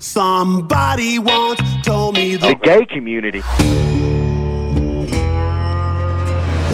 Somebody 0.00 1.18
once 1.18 1.58
told 1.84 2.14
me 2.14 2.36
the 2.36 2.54
gay 2.62 2.86
community. 2.86 3.42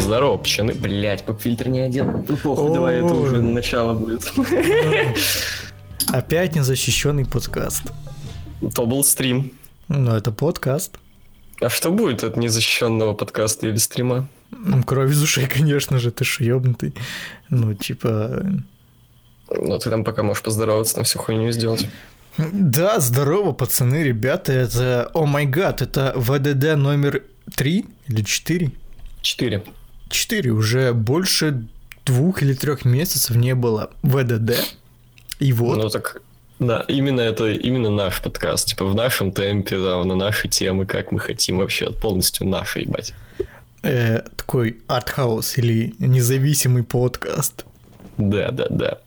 Здорово, 0.02 0.36
пчены. 0.36 0.74
Блять, 0.74 1.24
поп-фильтр 1.24 1.68
не 1.68 1.80
одел. 1.80 2.04
Ну, 2.28 2.36
похуй, 2.36 2.74
давай, 2.74 2.96
это 2.96 3.14
уже 3.14 3.40
начало 3.40 3.94
будет. 3.94 4.30
Опять 6.12 6.54
незащищенный 6.54 7.24
подкаст. 7.24 7.84
То 8.74 8.84
был 8.84 9.02
стрим. 9.02 9.52
Ну, 9.88 10.12
это 10.12 10.30
подкаст. 10.30 10.98
А 11.62 11.70
что 11.70 11.90
будет 11.90 12.24
от 12.24 12.36
незащищенного 12.36 13.14
подкаста 13.14 13.68
или 13.68 13.76
стрима? 13.76 14.28
Кровь 14.86 15.12
из 15.12 15.22
ушей, 15.22 15.46
конечно 15.46 15.98
же, 15.98 16.10
ты 16.10 16.24
шуебнутый. 16.24 16.94
Ну, 17.48 17.72
типа... 17.72 18.44
Ну, 19.48 19.78
ты 19.78 19.88
там 19.88 20.04
пока 20.04 20.22
можешь 20.22 20.42
поздороваться, 20.42 20.96
там 20.96 21.04
всю 21.04 21.18
хуйню 21.18 21.52
сделать. 21.52 21.88
Да, 22.38 23.00
здорово, 23.00 23.52
пацаны, 23.52 24.02
ребята, 24.02 24.52
это... 24.52 25.10
О 25.14 25.26
май 25.26 25.46
гад, 25.46 25.82
это 25.82 26.12
ВДД 26.16 26.76
номер 26.76 27.22
3 27.54 27.84
или 28.08 28.22
4? 28.22 28.72
4. 29.22 29.62
4, 30.08 30.50
уже 30.50 30.92
больше 30.92 31.66
двух 32.04 32.42
или 32.42 32.54
трех 32.54 32.84
месяцев 32.84 33.36
не 33.36 33.54
было 33.54 33.90
ВДД. 34.02 34.52
И 35.38 35.52
вот. 35.52 35.76
Ну 35.76 35.88
так, 35.88 36.22
да, 36.58 36.84
именно 36.88 37.20
это, 37.20 37.50
именно 37.50 37.90
наш 37.90 38.22
подкаст, 38.22 38.68
типа 38.68 38.84
в 38.84 38.94
нашем 38.94 39.32
темпе, 39.32 39.76
да, 39.78 40.02
на 40.04 40.14
наши 40.14 40.48
темы, 40.48 40.86
как 40.86 41.12
мы 41.12 41.18
хотим 41.18 41.58
вообще, 41.58 41.90
полностью 41.90 42.46
наши, 42.46 42.80
ебать. 42.80 43.14
Э, 43.82 44.20
такой 44.36 44.78
артхаус 44.86 45.58
или 45.58 45.94
независимый 45.98 46.84
подкаст. 46.84 47.64
Да, 48.16 48.50
да, 48.50 48.66
да. 48.70 48.98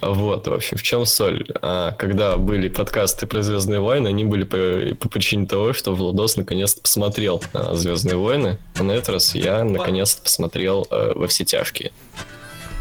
Вот, 0.00 0.46
в 0.46 0.52
общем, 0.52 0.76
в 0.76 0.82
чем 0.82 1.06
соль? 1.06 1.46
А, 1.62 1.92
когда 1.92 2.36
были 2.36 2.68
подкасты 2.68 3.26
про 3.26 3.42
Звездные 3.42 3.80
войны, 3.80 4.08
они 4.08 4.24
были 4.24 4.44
по, 4.44 4.96
по 4.96 5.08
причине 5.08 5.46
того, 5.46 5.72
что 5.72 5.94
Владос 5.94 6.36
наконец-то 6.36 6.80
посмотрел 6.80 7.42
а, 7.52 7.74
Звездные 7.74 8.16
войны, 8.16 8.58
а 8.76 8.82
на 8.82 8.92
этот 8.92 9.10
раз 9.10 9.34
я 9.34 9.64
наконец-то 9.64 10.22
посмотрел 10.22 10.86
а, 10.90 11.12
во 11.14 11.28
все 11.28 11.44
тяжкие. 11.44 11.92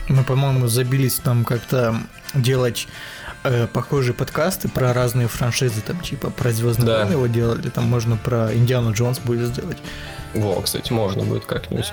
Мы, 0.08 0.24
по-моему, 0.24 0.68
забились 0.68 1.16
там 1.16 1.46
как-то 1.46 1.96
делать 2.36 2.88
э, 3.44 3.68
похожие 3.68 4.14
подкасты 4.14 4.70
про 4.70 4.94
разные 4.94 5.28
франшизы, 5.28 5.82
там 5.82 6.00
типа 6.00 6.30
про 6.30 6.52
Звездные 6.52 6.86
да. 6.86 6.98
войны 7.00 7.12
его 7.14 7.28
делали, 7.28 7.70
там 7.70 7.86
можно 7.86 8.18
про 8.18 8.54
Индиану 8.54 8.94
Джонс 8.94 9.20
будет 9.20 9.48
сделать. 9.48 9.78
Во, 10.36 10.62
кстати, 10.62 10.92
можно 10.92 11.24
будет 11.24 11.46
как-нибудь. 11.46 11.92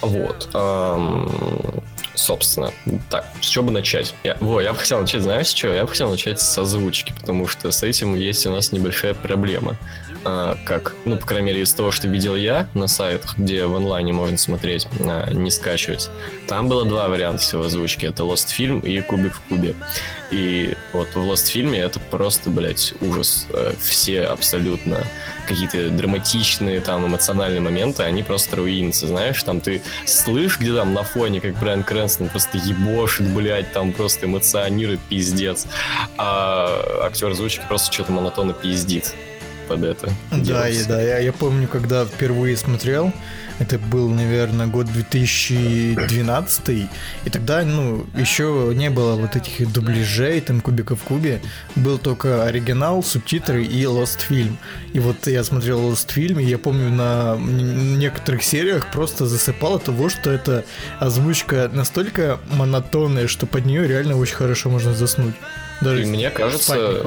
Вот. 0.00 0.48
Эм, 0.54 1.82
собственно, 2.16 2.72
так, 3.10 3.26
с 3.40 3.46
чего 3.46 3.66
бы 3.66 3.70
начать? 3.70 4.14
Я, 4.24 4.36
во, 4.40 4.60
я 4.60 4.72
бы 4.72 4.78
хотел 4.78 5.00
начать, 5.00 5.22
знаешь, 5.22 5.48
с 5.48 5.54
чего? 5.54 5.72
Я 5.72 5.82
бы 5.82 5.88
хотел 5.88 6.10
начать 6.10 6.40
с 6.40 6.58
озвучки, 6.58 7.12
потому 7.18 7.46
что 7.46 7.70
с 7.70 7.82
этим 7.82 8.14
есть 8.14 8.46
у 8.46 8.50
нас 8.50 8.72
небольшая 8.72 9.14
проблема. 9.14 9.76
А, 10.28 10.56
как, 10.64 10.96
ну, 11.04 11.16
по 11.16 11.24
крайней 11.24 11.46
мере, 11.46 11.62
из 11.62 11.72
того, 11.72 11.92
что 11.92 12.08
видел 12.08 12.34
я 12.34 12.68
на 12.74 12.88
сайтах, 12.88 13.38
где 13.38 13.64
в 13.66 13.76
онлайне 13.76 14.12
можно 14.12 14.36
смотреть, 14.36 14.88
а, 14.98 15.30
не 15.30 15.52
скачивать. 15.52 16.10
Там 16.48 16.68
было 16.68 16.84
два 16.84 17.08
варианта 17.08 17.42
всего 17.42 17.62
озвучки. 17.62 18.06
Это 18.06 18.24
Lost 18.24 18.48
Film 18.58 18.84
и 18.84 19.00
Кубик 19.02 19.34
в 19.34 19.40
кубе. 19.42 19.76
И 20.32 20.74
вот 20.92 21.14
в 21.14 21.18
Lost 21.18 21.46
фильме 21.46 21.78
это 21.78 22.00
просто, 22.00 22.50
блядь, 22.50 22.92
ужас. 23.00 23.46
Э, 23.50 23.74
все 23.80 24.22
абсолютно 24.22 25.04
какие-то 25.46 25.90
драматичные, 25.90 26.80
там, 26.80 27.06
эмоциональные 27.06 27.60
моменты, 27.60 28.02
они 28.02 28.24
просто 28.24 28.56
руинятся, 28.56 29.06
знаешь, 29.06 29.40
там 29.44 29.60
ты 29.60 29.80
слышишь, 30.04 30.58
где 30.58 30.74
там 30.74 30.92
на 30.92 31.04
фоне, 31.04 31.40
как 31.40 31.56
Брайан 31.60 31.84
Крэнстон 31.84 32.30
просто 32.30 32.58
ебошит, 32.58 33.28
блядь, 33.28 33.72
там 33.72 33.92
просто 33.92 34.26
эмоционирует, 34.26 34.98
пиздец, 35.08 35.68
а 36.18 37.04
актер 37.04 37.28
озвучки 37.28 37.62
просто 37.68 37.92
что-то 37.92 38.10
монотонно 38.10 38.54
пиздит 38.54 39.14
под 39.66 39.82
это. 39.84 40.10
Да, 40.30 40.68
и, 40.68 40.84
да, 40.84 41.00
я, 41.00 41.18
я 41.18 41.32
помню, 41.32 41.68
когда 41.68 42.04
впервые 42.04 42.56
смотрел, 42.56 43.12
это 43.58 43.78
был, 43.78 44.10
наверное, 44.10 44.66
год 44.66 44.86
2012, 44.92 46.68
и 46.68 47.30
тогда, 47.30 47.62
ну, 47.62 48.06
еще 48.14 48.72
не 48.74 48.90
было 48.90 49.16
вот 49.16 49.34
этих 49.34 49.72
дубляжей, 49.72 50.40
там, 50.40 50.60
кубиков 50.60 51.00
в 51.00 51.04
кубе, 51.04 51.40
был 51.74 51.98
только 51.98 52.44
оригинал, 52.44 53.02
субтитры 53.02 53.64
и 53.64 53.82
Lost 53.84 54.20
фильм. 54.20 54.58
И 54.92 55.00
вот 55.00 55.26
я 55.26 55.42
смотрел 55.42 55.80
Lost 55.80 56.12
фильм, 56.12 56.38
и 56.38 56.44
я 56.44 56.58
помню, 56.58 56.90
на 56.90 57.36
некоторых 57.36 58.42
сериях 58.42 58.90
просто 58.92 59.26
засыпал 59.26 59.76
от 59.76 59.84
того, 59.84 60.10
что 60.10 60.30
эта 60.30 60.64
озвучка 60.98 61.70
настолько 61.72 62.38
монотонная, 62.50 63.26
что 63.26 63.46
под 63.46 63.64
нее 63.64 63.88
реально 63.88 64.18
очень 64.18 64.36
хорошо 64.36 64.68
можно 64.68 64.92
заснуть. 64.94 65.34
Даже 65.80 66.02
и 66.02 66.06
мне 66.06 66.30
кажется, 66.30 67.02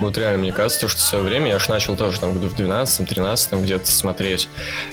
вот 0.00 0.16
реально, 0.16 0.38
мне 0.38 0.52
кажется, 0.52 0.88
что 0.88 0.98
в 0.98 1.02
свое 1.02 1.24
время 1.24 1.48
я 1.48 1.58
же 1.58 1.70
начал 1.70 1.96
тоже 1.96 2.20
там 2.20 2.32
в 2.32 2.60
12-13 2.60 3.62
где-то 3.62 3.86
смотреть. 3.86 4.48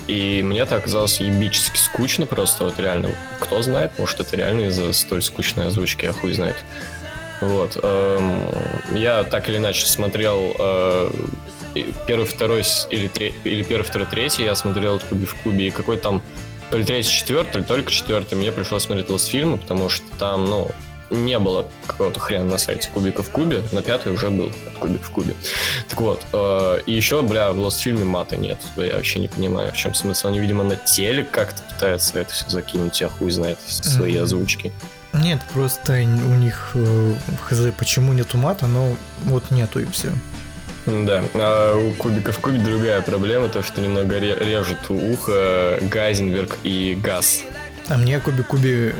И 0.07 0.41
мне 0.43 0.65
так 0.65 0.79
оказалось 0.79 1.19
ебически 1.19 1.77
скучно 1.77 2.25
просто, 2.25 2.65
вот 2.65 2.79
реально. 2.79 3.09
Кто 3.39 3.61
знает, 3.61 3.91
может 3.97 4.19
это 4.19 4.35
реально 4.35 4.65
из-за 4.65 4.91
столь 4.93 5.21
скучной 5.21 5.67
озвучки, 5.67 6.05
я 6.05 6.13
хуй 6.13 6.33
знает. 6.33 6.55
Вот. 7.41 7.77
Эм, 7.81 8.49
я 8.93 9.23
так 9.23 9.49
или 9.49 9.57
иначе 9.57 9.85
смотрел 9.85 10.55
э, 10.57 11.11
первый, 12.07 12.25
второй 12.25 12.63
или, 12.89 13.07
тре, 13.07 13.33
или 13.43 13.63
первый, 13.63 13.83
второй, 13.83 14.07
третий 14.07 14.43
я 14.43 14.55
смотрел 14.55 14.99
Куби 14.99 15.25
в 15.25 15.35
Кубе, 15.35 15.67
и 15.67 15.71
какой 15.71 15.97
там 15.97 16.21
то 16.71 16.77
ли 16.77 16.83
третий, 16.83 17.11
четвертый, 17.11 17.63
только 17.63 17.91
четвертый, 17.91 18.35
мне 18.35 18.51
пришлось 18.51 18.83
смотреть 18.83 19.21
фильмы, 19.21 19.57
потому 19.57 19.89
что 19.89 20.05
там, 20.17 20.45
ну, 20.45 20.71
не 21.09 21.37
было 21.39 21.67
какого-то 21.85 22.19
хрена 22.19 22.45
на 22.45 22.57
сайте 22.57 22.89
Кубика 22.93 23.23
в 23.23 23.29
Кубе, 23.29 23.63
на 23.71 23.81
пятый 23.81 24.13
уже 24.13 24.29
был 24.29 24.51
Кубик 24.79 25.03
в 25.03 25.09
Кубе. 25.11 25.35
Так 25.89 26.01
вот, 26.01 26.21
э, 26.33 26.79
и 26.85 26.93
еще, 26.93 27.21
бля, 27.21 27.51
в 27.51 27.59
Lost 27.59 27.79
фильме 27.81 28.05
мата 28.05 28.37
нет. 28.37 28.57
Я 28.75 28.95
вообще 28.95 29.19
не 29.19 29.27
понимаю, 29.27 29.71
в 29.71 29.77
чем 29.77 29.93
смысл. 29.93 30.27
Они, 30.27 30.39
видимо, 30.39 30.63
на 30.63 30.75
телек 30.75 31.31
как-то 31.31 31.61
пытаются 31.73 32.19
это 32.19 32.33
все 32.33 32.49
закинуть, 32.49 32.99
я 33.01 33.09
хуй 33.09 33.31
знает, 33.31 33.59
свои 33.67 34.15
озвучки. 34.17 34.71
Нет, 35.13 35.41
просто 35.53 35.93
у 35.93 36.35
них 36.35 36.71
э, 36.73 37.13
хз, 37.47 37.59
почему 37.77 38.13
нету 38.13 38.37
мата, 38.37 38.67
но 38.67 38.95
вот 39.23 39.51
нету 39.51 39.79
и 39.79 39.85
все. 39.85 40.11
Да, 40.85 41.23
а 41.33 41.75
у 41.75 41.91
Кубика 41.93 42.31
в 42.31 42.39
Кубе 42.39 42.59
другая 42.59 43.01
проблема, 43.01 43.49
то, 43.49 43.63
что 43.63 43.81
немного 43.81 44.19
режет 44.19 44.89
ухо 44.89 45.79
Гайзенберг 45.81 46.57
и 46.63 46.95
Газ. 47.01 47.41
А 47.87 47.97
мне 47.97 48.19
Кубик 48.19 48.47
Куби 48.47 48.93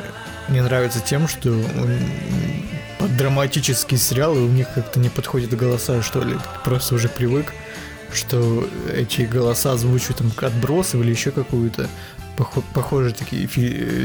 мне 0.48 0.62
нравится 0.62 1.00
тем, 1.00 1.28
что 1.28 1.54
под 2.98 3.16
драматические 3.16 3.98
сериалы 3.98 4.40
у 4.42 4.48
них 4.48 4.68
как-то 4.74 5.00
не 5.00 5.08
подходят 5.08 5.50
голоса, 5.56 6.02
что 6.02 6.22
ли. 6.22 6.36
Просто 6.64 6.94
уже 6.94 7.08
привык, 7.08 7.52
что 8.12 8.68
эти 8.92 9.22
голоса 9.22 9.72
озвучивают 9.72 10.18
там 10.18 10.32
отбросы 10.36 10.98
или 10.98 11.10
еще 11.10 11.30
какую-то 11.30 11.88
похожие 12.74 13.14
такие 13.14 13.48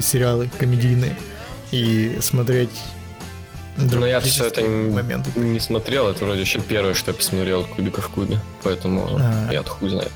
сериалы 0.02 0.50
комедийные. 0.58 1.18
И 1.72 2.18
смотреть 2.22 2.72
но 3.78 4.06
я 4.06 4.20
все 4.20 4.46
это 4.46 4.62
моменты. 4.62 5.32
не 5.40 5.60
смотрел, 5.60 6.10
это 6.10 6.26
вроде 6.26 6.42
еще 6.42 6.60
первое, 6.60 6.94
что 6.94 7.12
я 7.12 7.18
посмотрел 7.18 7.66
Кубика 7.66 8.02
в 8.02 8.10
Кубе, 8.10 8.40
поэтому 8.64 9.18
а. 9.18 9.50
я 9.52 9.64
хуй 9.64 9.90
знает. 9.90 10.12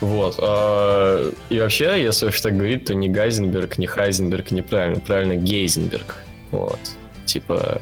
Вот. 0.00 0.36
А, 0.38 1.32
и 1.48 1.58
вообще, 1.58 2.02
если 2.02 2.26
уж 2.26 2.40
так 2.40 2.56
говорить, 2.56 2.86
то 2.86 2.94
не 2.94 3.08
Гайзенберг, 3.08 3.78
не 3.78 3.86
Хайзенберг 3.86 4.50
неправильно, 4.50 5.00
правильно 5.00 5.36
Гейзенберг. 5.36 6.16
Вот. 6.50 6.80
Типа, 7.26 7.80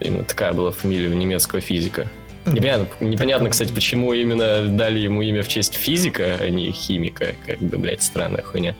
именно 0.00 0.24
такая 0.24 0.52
была 0.52 0.70
фамилия 0.70 1.08
у 1.08 1.14
немецкого 1.14 1.60
физика. 1.60 2.08
Непонятно, 2.46 2.86
непонятно, 3.00 3.50
кстати, 3.50 3.72
почему 3.72 4.12
именно 4.12 4.68
дали 4.68 5.00
ему 5.00 5.20
имя 5.22 5.42
в 5.42 5.48
честь 5.48 5.74
физика, 5.74 6.36
а 6.40 6.48
не 6.48 6.70
химика. 6.70 7.34
Как 7.44 7.58
бы, 7.58 7.76
блядь, 7.76 8.02
странная 8.02 8.42
хуйня. 8.42 8.76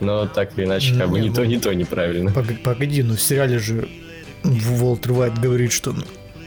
Но 0.00 0.26
так 0.26 0.58
или 0.58 0.66
иначе, 0.66 0.94
как 0.94 1.08
бы 1.08 1.20
не, 1.20 1.28
не 1.28 1.34
то, 1.34 1.44
не 1.46 1.58
то 1.58 1.74
неправильно. 1.74 2.30
Погоди, 2.30 3.02
ну 3.02 3.14
в 3.14 3.22
сериале 3.22 3.58
же 3.58 3.88
Волтер 4.42 5.12
Вайт 5.12 5.38
говорит, 5.38 5.72
что 5.72 5.94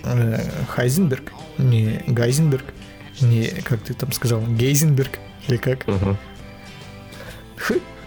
э, 0.03 0.39
Хайзенберг, 0.69 1.31
не 1.57 2.03
Гайзенберг, 2.05 2.65
не, 3.21 3.47
как 3.63 3.81
ты 3.81 3.93
там 3.93 4.11
сказал, 4.11 4.41
Гейзенберг. 4.41 5.19
Или 5.49 5.57
как? 5.57 5.87
Угу. 5.87 6.17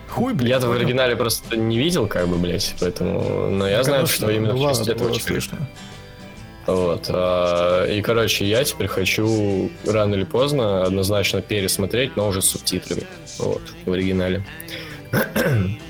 Хуй, 0.08 0.34
блядь. 0.34 0.50
Я-то 0.50 0.68
в 0.68 0.72
оригинале 0.72 1.16
просто 1.16 1.56
не 1.56 1.78
видел, 1.78 2.06
как 2.06 2.28
бы, 2.28 2.36
блядь, 2.36 2.74
поэтому... 2.78 3.50
Но 3.50 3.66
я 3.66 3.82
знаю, 3.82 4.06
что 4.06 4.30
именно 4.30 4.54
в 4.54 4.60
честь 4.60 4.88
этого 4.88 5.12
слышно. 5.14 5.58
Вот. 6.66 7.06
А, 7.08 7.86
и, 7.86 8.00
короче, 8.02 8.46
я 8.46 8.62
теперь 8.62 8.86
хочу 8.86 9.70
рано 9.86 10.14
или 10.14 10.24
поздно 10.24 10.84
однозначно 10.84 11.42
пересмотреть, 11.42 12.14
но 12.16 12.28
уже 12.28 12.42
с 12.42 12.50
субтитрами. 12.50 13.04
Вот, 13.38 13.62
в 13.84 13.92
оригинале. 13.92 14.44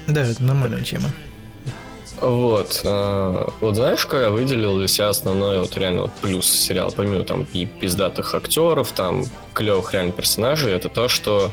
Да, 0.07 0.23
это 0.23 0.43
нормальная 0.43 0.83
тема. 0.83 1.11
Вот. 2.23 2.83
Э, 2.85 3.49
вот 3.61 3.75
знаешь, 3.75 4.07
я 4.13 4.31
выделил 4.31 4.79
для 4.79 4.87
себя 4.87 5.09
основной 5.09 5.59
вот 5.59 5.77
реально 5.77 6.03
вот 6.03 6.13
плюс 6.23 6.47
сериала, 6.49 6.91
помимо 6.95 7.25
там 7.25 7.49
и 7.53 7.67
пиздатых 7.67 8.37
актеров, 8.37 8.93
там 8.93 9.25
клевых 9.55 9.93
реально 9.93 10.13
персонажей, 10.13 10.73
это 10.73 10.89
то, 10.89 11.09
что 11.09 11.51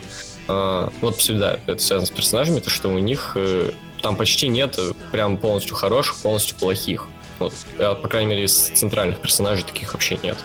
э, 0.48 0.90
вот 1.02 1.16
всегда 1.18 1.58
это 1.66 1.82
связано 1.82 2.06
с 2.06 2.12
персонажами, 2.12 2.60
то 2.60 2.70
что 2.70 2.90
у 2.90 3.00
них 3.00 3.32
э, 3.34 3.72
там 4.04 4.16
почти 4.16 4.48
нет 4.48 4.78
прям 5.12 5.38
полностью 5.38 5.76
хороших, 5.76 6.18
полностью 6.18 6.56
плохих. 6.56 7.08
Вот, 7.40 7.54
по 7.78 8.08
крайней 8.08 8.30
мере, 8.30 8.44
из 8.44 8.54
центральных 8.56 9.20
персонажей 9.20 9.64
таких 9.64 9.94
вообще 9.94 10.20
нет. 10.22 10.38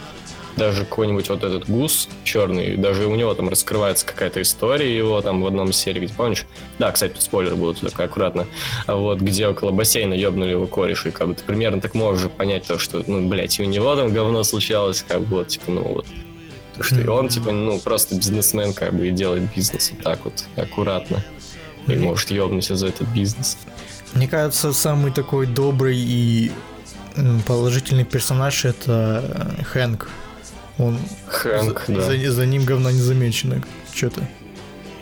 Даже 0.57 0.85
какой-нибудь 0.85 1.29
вот 1.29 1.43
этот 1.43 1.69
гус 1.69 2.09
черный, 2.23 2.77
даже 2.77 3.07
у 3.07 3.15
него 3.15 3.35
там 3.35 3.49
раскрывается 3.49 4.07
какая-то 4.07 4.43
история 4.43 4.97
его 4.97 5.21
там 5.21 5.43
в 5.43 5.47
одном 5.47 5.73
серии, 5.73 6.07
где, 6.07 6.15
помнишь? 6.15 6.47
Да, 6.79 6.93
кстати, 6.93 7.15
спойлер 7.19 7.57
будут 7.57 7.81
только 7.81 8.05
аккуратно. 8.05 8.47
Вот, 8.87 9.21
где 9.21 9.49
около 9.49 9.71
бассейна 9.71 10.15
ёбнули 10.15 10.51
его 10.51 10.67
кореш, 10.67 11.07
и 11.07 11.11
как 11.11 11.29
бы 11.29 11.35
ты 11.35 11.45
примерно 11.45 11.81
так 11.81 11.95
можешь 11.95 12.31
понять 12.31 12.67
то, 12.67 12.79
что, 12.79 13.03
ну, 13.07 13.29
блядь, 13.29 13.59
и 13.59 13.63
у 13.63 13.67
него 13.67 13.95
там 13.97 14.13
говно 14.13 14.45
случалось, 14.45 15.05
как 15.07 15.23
бы 15.23 15.39
вот, 15.39 15.49
типа, 15.49 15.71
ну, 15.71 15.83
вот, 15.83 16.07
что 16.81 17.01
и 17.01 17.07
он, 17.07 17.29
типа, 17.29 17.53
ну, 17.53 17.79
просто 17.79 18.15
бизнесмен, 18.15 18.73
как 18.73 18.95
бы, 18.95 19.09
и 19.09 19.11
делает 19.11 19.43
бизнес 19.55 19.91
вот 19.93 20.03
так 20.03 20.25
вот, 20.25 20.45
аккуратно. 20.57 21.23
И 21.87 21.97
может 21.97 22.31
ёбнуть 22.31 22.67
за 22.67 22.87
этот 22.87 23.09
бизнес. 23.09 23.59
Мне 24.15 24.27
кажется, 24.27 24.73
самый 24.73 25.13
такой 25.13 25.47
добрый 25.47 25.99
и 25.99 26.51
положительный 27.47 28.05
персонаж 28.05 28.65
это 28.65 29.57
э, 29.59 29.65
Хэнк. 29.65 30.09
Он 30.79 30.99
Хэнк, 31.29 31.85
за, 31.87 31.95
да. 31.95 32.01
за, 32.03 32.31
за 32.31 32.47
ним 32.47 32.65
говно 32.65 32.91
не 32.91 33.01
замечено. 33.01 33.63
Что-то. 33.93 34.27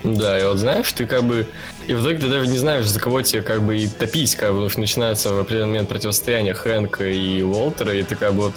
Да, 0.04 0.38
и 0.38 0.44
вот 0.44 0.58
знаешь, 0.58 0.92
ты 0.92 1.06
как 1.06 1.24
бы... 1.24 1.46
И 1.86 1.94
в 1.94 2.02
итоге 2.02 2.18
ты 2.18 2.28
даже 2.28 2.48
не 2.48 2.58
знаешь, 2.58 2.86
за 2.86 2.98
кого 3.00 3.22
тебе 3.22 3.42
как 3.42 3.62
бы 3.62 3.78
и 3.78 3.88
топить, 3.88 4.34
как 4.34 4.50
бы, 4.50 4.54
потому 4.54 4.70
что 4.70 4.80
начинается 4.80 5.32
в 5.32 5.38
определенный 5.38 5.68
момент 5.68 5.88
противостояние 5.88 6.54
Хэнка 6.54 7.08
и 7.08 7.42
Уолтера, 7.42 7.94
и 7.94 8.02
ты 8.02 8.16
как 8.16 8.34
бы 8.34 8.44
вот 8.44 8.54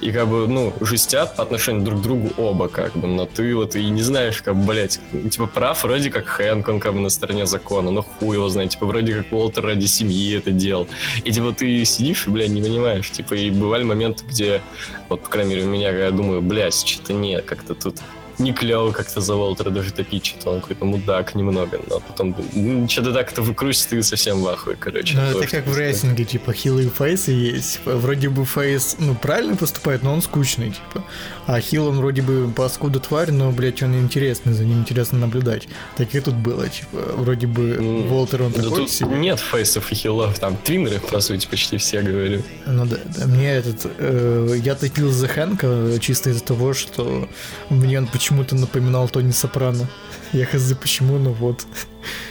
и 0.00 0.12
как 0.12 0.28
бы, 0.28 0.46
ну, 0.48 0.72
жестят 0.80 1.36
по 1.36 1.42
отношению 1.42 1.84
друг 1.84 2.00
к 2.00 2.02
другу 2.02 2.30
оба, 2.36 2.68
как 2.68 2.96
бы, 2.96 3.08
но 3.08 3.26
ты 3.26 3.54
вот 3.54 3.76
и 3.76 3.84
не 3.90 4.02
знаешь, 4.02 4.42
как, 4.42 4.56
блядь, 4.56 5.00
типа, 5.30 5.46
прав 5.46 5.82
вроде 5.82 6.10
как 6.10 6.26
Хэнк, 6.26 6.68
он 6.68 6.80
как 6.80 6.94
бы 6.94 7.00
на 7.00 7.10
стороне 7.10 7.46
закона, 7.46 7.90
но 7.90 8.02
хуй 8.02 8.36
его 8.36 8.48
знает, 8.48 8.70
типа, 8.70 8.86
вроде 8.86 9.14
как 9.14 9.32
Уолтер 9.32 9.64
ради 9.64 9.86
семьи 9.86 10.36
это 10.36 10.50
делал. 10.50 10.86
И, 11.24 11.32
типа, 11.32 11.52
ты 11.52 11.84
сидишь 11.84 12.26
и, 12.26 12.30
блядь, 12.30 12.50
не 12.50 12.62
понимаешь, 12.62 13.10
типа, 13.10 13.34
и 13.34 13.50
бывали 13.50 13.82
моменты, 13.82 14.24
где, 14.26 14.62
вот, 15.08 15.22
по 15.22 15.28
крайней 15.28 15.54
мере, 15.54 15.66
у 15.66 15.70
меня, 15.70 15.90
я 15.90 16.10
думаю, 16.10 16.42
блядь, 16.42 16.74
что-то 16.74 17.12
нет, 17.12 17.44
как-то 17.44 17.74
тут 17.74 17.96
не 18.48 18.52
клево 18.52 18.92
как-то 18.92 19.20
за 19.20 19.34
Уолтера 19.34 19.70
даже 19.70 19.92
топить, 19.92 20.26
что 20.26 20.50
он 20.50 20.60
какой-то 20.60 20.84
мудак 20.84 21.34
немного, 21.34 21.80
но 21.88 22.00
потом 22.00 22.34
ну, 22.54 22.88
что-то 22.88 23.12
так 23.12 23.32
это 23.32 23.42
выкрутишь, 23.42 23.86
ты 23.86 24.02
совсем 24.02 24.40
в 24.40 24.48
ахуе, 24.48 24.76
короче. 24.76 25.16
Ну, 25.16 25.22
это 25.22 25.46
как 25.46 25.66
в 25.66 25.76
рестлинге, 25.76 26.24
типа, 26.24 26.52
хилы 26.52 26.84
и 26.84 26.88
фейсы 26.88 27.32
есть. 27.32 27.78
Типа, 27.78 27.96
вроде 27.96 28.28
бы 28.28 28.44
фейс, 28.44 28.96
ну, 28.98 29.14
правильно 29.14 29.56
поступает, 29.56 30.02
но 30.02 30.12
он 30.12 30.22
скучный, 30.22 30.70
типа. 30.70 31.04
А 31.46 31.60
хил, 31.60 31.88
он 31.88 31.96
вроде 31.96 32.22
бы 32.22 32.50
паскуда 32.54 33.00
тварь, 33.00 33.30
но, 33.30 33.50
блядь, 33.50 33.82
он 33.82 33.98
интересный, 33.98 34.52
за 34.52 34.64
ним 34.64 34.80
интересно 34.80 35.18
наблюдать. 35.18 35.68
Так 35.96 36.14
и 36.14 36.20
тут 36.20 36.34
было, 36.34 36.68
типа, 36.68 36.98
вроде 37.16 37.46
бы 37.46 37.70
mm. 37.70 38.10
Уолтер, 38.10 38.42
он 38.42 38.52
да 38.52 38.62
такой 38.62 38.78
тут 38.78 38.90
себе. 38.90 39.16
нет 39.16 39.40
фейсов 39.40 39.90
и 39.90 39.94
хилов, 39.94 40.38
там 40.38 40.56
твиннеры, 40.56 41.00
по 41.00 41.20
сути, 41.20 41.46
почти 41.46 41.78
все 41.78 42.02
говорю. 42.02 42.42
Ну 42.66 42.84
да, 42.86 42.98
да. 43.16 43.26
мне 43.26 43.50
этот, 43.50 43.86
э, 43.98 44.56
я 44.62 44.74
топил 44.74 45.10
за 45.10 45.26
Хэнка 45.26 45.98
чисто 46.00 46.30
из-за 46.30 46.44
того, 46.44 46.74
что 46.74 47.28
мне 47.70 47.98
он 47.98 48.06
почему-то 48.28 48.56
напоминал 48.56 49.08
Тони 49.08 49.30
Сопрано. 49.30 49.86
Я 50.34 50.44
хз 50.44 50.74
почему, 50.78 51.16
но 51.16 51.32
вот. 51.32 51.64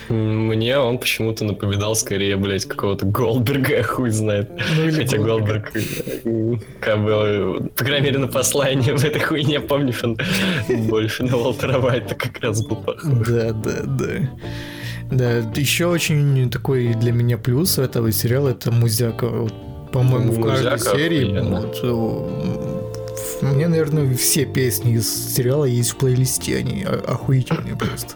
Мне 0.09 0.77
он 0.77 0.99
почему-то 0.99 1.43
напоминал 1.43 1.95
скорее, 1.95 2.35
блядь, 2.37 2.65
какого-то 2.65 3.07
Голдберга, 3.07 3.81
хуй 3.81 4.11
знает. 4.11 4.51
Ну, 4.77 4.91
Хотя. 4.91 5.17
Голдберг, 5.17 5.73
как 6.79 7.03
бы, 7.03 7.71
по 7.75 7.83
крайней 7.83 8.05
мере, 8.05 8.19
на 8.19 8.27
послании 8.27 8.91
в 8.91 9.03
этой 9.03 9.21
хуйне, 9.21 9.59
помнишь, 9.59 10.03
он 10.03 10.19
больше 10.87 11.23
на 11.23 11.35
Уолтера 11.35 11.79
Вайта 11.79 12.13
как 12.13 12.39
раз 12.41 12.63
был 12.63 12.75
похож. 12.75 13.27
Да, 13.27 13.51
да, 13.53 13.81
да. 13.85 14.29
Да, 15.09 15.37
еще 15.55 15.87
очень 15.87 16.51
такой 16.51 16.93
для 16.93 17.11
меня 17.11 17.39
плюс 17.39 17.79
этого 17.79 18.11
сериала 18.11 18.49
это 18.49 18.71
музяка. 18.71 19.47
По-моему, 19.91 20.31
в 20.31 20.41
каждой 20.43 20.77
серии 20.77 21.39
вот, 21.39 22.76
мне, 23.41 23.67
наверное, 23.67 24.13
все 24.15 24.45
песни 24.45 24.93
из 24.93 25.35
сериала 25.35 25.65
есть 25.65 25.91
в 25.91 25.97
плейлисте, 25.97 26.57
они 26.57 26.83
охуительные 26.83 27.75
просто. 27.75 28.15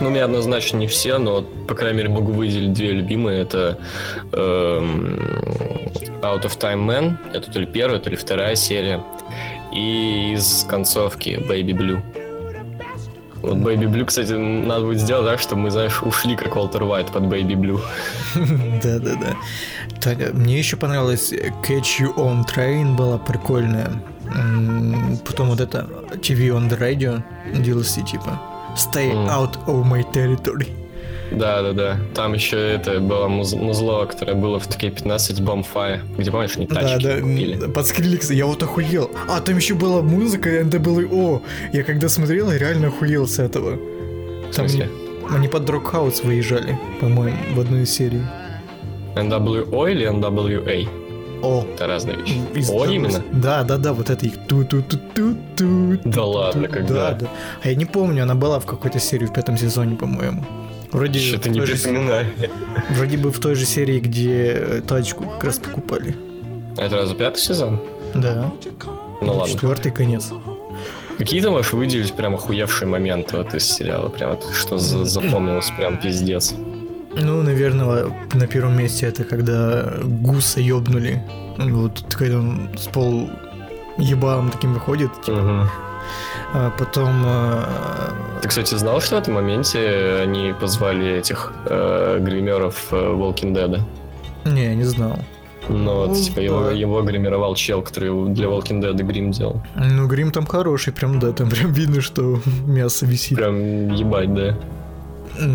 Ну, 0.00 0.08
у 0.08 0.10
меня 0.10 0.26
однозначно 0.26 0.76
не 0.76 0.86
все, 0.86 1.16
но, 1.18 1.42
по 1.42 1.74
крайней 1.74 1.98
мере, 1.98 2.10
могу 2.10 2.32
выделить 2.32 2.74
две 2.74 2.92
любимые. 2.92 3.40
Это 3.40 3.78
эм, 4.32 5.18
Out 6.20 6.42
of 6.42 6.58
Time 6.58 6.86
Man, 6.86 7.16
это 7.32 7.50
то 7.50 7.58
ли 7.58 7.66
первая, 7.66 7.98
то 7.98 8.10
ли 8.10 8.16
вторая 8.16 8.56
серия. 8.56 9.02
И 9.72 10.34
из 10.34 10.66
концовки 10.68 11.40
Baby 11.48 11.72
Blue. 11.72 12.02
Вот 13.40 13.56
Baby 13.56 13.90
Blue, 13.90 14.04
кстати, 14.04 14.32
надо 14.32 14.84
будет 14.84 15.00
сделать 15.00 15.26
так, 15.26 15.40
чтобы 15.40 15.62
мы, 15.62 15.70
знаешь, 15.70 16.02
ушли 16.02 16.36
как 16.36 16.56
Уолтер 16.56 16.82
Уайт 16.82 17.10
под 17.10 17.24
Baby 17.24 17.54
Blue. 17.54 17.80
Да, 18.82 18.98
да, 18.98 19.14
да. 19.14 19.36
Таня, 20.00 20.30
мне 20.32 20.58
еще 20.58 20.76
понравилось 20.76 21.32
Catch 21.32 22.00
You 22.00 22.14
on 22.16 22.44
Train 22.46 22.96
была 22.96 23.18
прикольная. 23.18 23.90
Потом 25.24 25.48
вот 25.48 25.60
это 25.60 25.86
TV 26.20 26.48
on 26.48 26.68
the 26.68 26.78
Radio 26.78 27.22
DLC 27.54 28.02
типа. 28.04 28.40
Stay 28.76 29.12
Мгм. 29.12 29.28
out 29.28 29.56
of 29.66 29.84
my 29.84 30.04
territory. 30.12 30.66
Да, 31.32 31.60
да, 31.62 31.72
да. 31.72 31.96
Там 32.14 32.34
еще 32.34 32.56
это 32.56 33.00
было 33.00 33.26
муз- 33.26 33.54
музло, 33.54 34.04
которое 34.06 34.34
было 34.34 34.60
в 34.60 34.66
такие 34.68 34.92
15 34.92 35.40
Bombfire, 35.40 36.00
где, 36.18 36.30
помнишь, 36.30 36.56
они 36.56 36.66
Да, 36.66 36.74
тачки 36.76 37.02
да, 37.04 37.14
купили. 37.20 37.64
м, 37.64 37.72
под 37.72 37.86
Skrillex, 37.86 38.30
я 38.30 38.46
вот 38.46 38.62
охуел. 38.62 39.10
А, 39.28 39.40
там 39.40 39.56
еще 39.56 39.74
была 39.74 40.02
музыка 40.02 40.48
NWO. 40.60 41.42
Я 41.72 41.82
когда 41.82 42.08
смотрел, 42.08 42.52
я 42.52 42.58
реально 42.58 42.88
охуел 42.88 43.26
с 43.26 43.40
этого. 43.40 43.76
В 44.50 44.54
Там 44.54 44.68
смысле? 44.68 44.88
они 45.30 45.48
под 45.48 45.68
Рокхаус 45.68 46.22
выезжали, 46.22 46.78
по-моему, 47.00 47.38
в 47.56 47.60
одной 47.60 47.82
из 47.82 47.90
серий. 47.90 48.22
NWO 49.16 49.90
или 49.90 50.06
NWA? 50.06 50.86
О, 51.42 51.64
Это 51.74 51.86
разные 51.86 52.16
вещи. 52.16 52.40
из- 52.54 52.70
О, 52.70 52.86
именно? 52.86 53.22
Да, 53.32 53.62
да, 53.62 53.76
да, 53.76 53.92
вот 53.92 54.10
это 54.10 54.26
их 54.26 54.32
ту 54.48 54.64
ту 54.64 54.82
ту 54.82 54.98
ту 55.14 55.34
ту 55.56 55.98
Да 56.04 56.24
ладно, 56.24 56.68
когда? 56.68 56.94
Да, 56.94 57.12
да. 57.12 57.26
А 57.62 57.68
я 57.68 57.74
не 57.74 57.84
помню, 57.84 58.22
она 58.22 58.34
была 58.34 58.58
в 58.58 58.66
какой-то 58.66 58.98
серии 58.98 59.26
в 59.26 59.32
пятом 59.32 59.56
сезоне, 59.58 59.96
по-моему. 59.96 60.44
Вроде, 60.92 61.18
Что-то 61.18 61.50
не 61.50 61.58
той 61.58 61.66
же, 61.66 61.74
припоминаю. 61.74 62.26
вроде 62.90 63.16
бы 63.18 63.30
в 63.30 63.38
той 63.38 63.54
же 63.54 63.66
серии, 63.66 64.00
где 64.00 64.52
э, 64.56 64.80
тачку 64.86 65.24
как 65.24 65.44
раз 65.44 65.58
покупали. 65.58 66.16
Это 66.78 66.96
разве 66.96 67.16
пятый 67.16 67.38
сезон? 67.40 67.80
Да. 68.14 68.50
Ну 69.20 69.34
ладно. 69.34 69.52
Четвертый 69.52 69.92
конец. 69.92 70.30
Какие 71.18 71.40
ты 71.40 71.50
можешь 71.50 71.72
выделить 71.72 72.12
прям 72.14 72.34
охуевшие 72.34 72.86
моменты 72.88 73.36
вот 73.38 73.54
из 73.54 73.64
сериала? 73.64 74.08
Прям 74.10 74.30
вот 74.32 74.44
что 74.54 74.78
за- 74.78 75.04
запомнилось 75.04 75.70
прям 75.76 75.96
пиздец. 75.98 76.54
Ну, 77.16 77.42
наверное, 77.42 78.06
на 78.34 78.46
первом 78.46 78.76
месте 78.78 79.06
это 79.06 79.24
когда 79.24 79.94
гуса 80.04 80.60
ёбнули. 80.60 81.22
Вот 81.58 82.14
когда 82.14 82.38
он 82.38 82.68
с 82.76 82.86
пол 82.88 83.30
ебалом 83.98 84.50
таким 84.50 84.74
выходит. 84.74 85.10
типа. 85.22 85.38
Мгм. 85.38 85.68
А 86.54 86.70
потом... 86.78 87.10
э, 87.26 88.40
Ты, 88.42 88.48
кстати, 88.48 88.74
знал, 88.76 89.00
что 89.00 89.16
в 89.16 89.18
этом 89.18 89.34
моменте 89.34 90.20
они 90.22 90.54
позвали 90.60 91.18
этих 91.18 91.52
э, 91.66 92.18
гримеров 92.20 92.88
э, 92.92 92.96
Walking 92.96 93.52
Dead? 93.54 93.80
Не, 94.44 94.74
не 94.76 94.84
знал. 94.84 95.18
Ну 95.68 95.94
вот, 95.96 96.08
Ну, 96.10 96.14
типа, 96.14 96.38
его, 96.40 96.60
да. 96.66 96.70
его 96.70 97.02
гримировал 97.02 97.54
чел, 97.56 97.82
который 97.82 98.10
для 98.34 98.46
Walking 98.46 98.80
Dead 98.80 98.94
грим 99.02 99.32
делал. 99.32 99.60
Ну, 99.74 100.06
грим 100.06 100.30
там 100.30 100.46
хороший, 100.46 100.92
прям, 100.92 101.18
да, 101.18 101.32
там 101.32 101.50
прям 101.50 101.72
видно, 101.72 102.00
что 102.00 102.38
мясо 102.66 103.04
висит. 103.06 103.36
Прям 103.38 103.88
ебать, 103.88 104.32
да. 104.34 104.56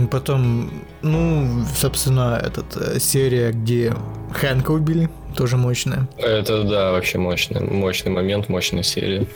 Потом, 0.10 0.72
ну, 1.02 1.64
собственно, 1.76 2.40
этот 2.44 2.78
э, 2.78 3.00
серия, 3.00 3.52
где 3.52 3.94
Хэнка 4.34 4.72
убили, 4.72 5.10
тоже 5.36 5.58
мощная. 5.58 6.08
Это, 6.18 6.64
да, 6.64 6.92
вообще 6.92 7.18
мощный, 7.18 7.62
мощный 7.62 8.12
момент, 8.12 8.50
мощная 8.50 8.84
серия. 8.84 9.28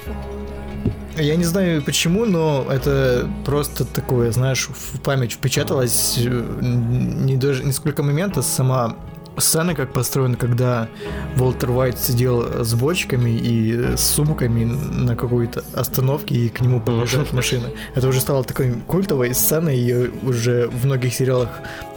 Я 1.17 1.37
не 1.37 1.45
знаю 1.45 1.81
почему, 1.81 2.25
но 2.25 2.65
это 2.69 3.29
просто 3.45 3.85
такое, 3.85 4.31
знаешь, 4.31 4.67
в 4.67 4.99
память 5.01 5.31
впечаталось 5.31 6.17
э, 6.17 6.43
не 6.61 7.37
даже 7.37 7.63
не 7.63 7.71
сколько 7.71 8.03
момента, 8.03 8.41
сама 8.41 8.95
сцена 9.37 9.75
как 9.75 9.93
построена, 9.93 10.37
когда 10.37 10.87
Волтер 11.35 11.71
Уайт 11.71 11.99
сидел 11.99 12.63
с 12.63 12.73
бочками 12.73 13.29
и 13.31 13.95
с 13.95 14.01
сумками 14.01 14.63
на 14.65 15.15
какой-то 15.15 15.63
остановке, 15.73 16.35
и 16.35 16.49
к 16.49 16.61
нему 16.61 16.79
подъезжает 16.79 17.33
машина. 17.33 17.67
Это 17.95 18.07
уже 18.07 18.21
стало 18.21 18.43
такой 18.43 18.73
культовой 18.87 19.33
сценой, 19.33 19.77
ее 19.77 20.11
уже 20.23 20.67
в 20.67 20.85
многих 20.85 21.13
сериалах 21.13 21.49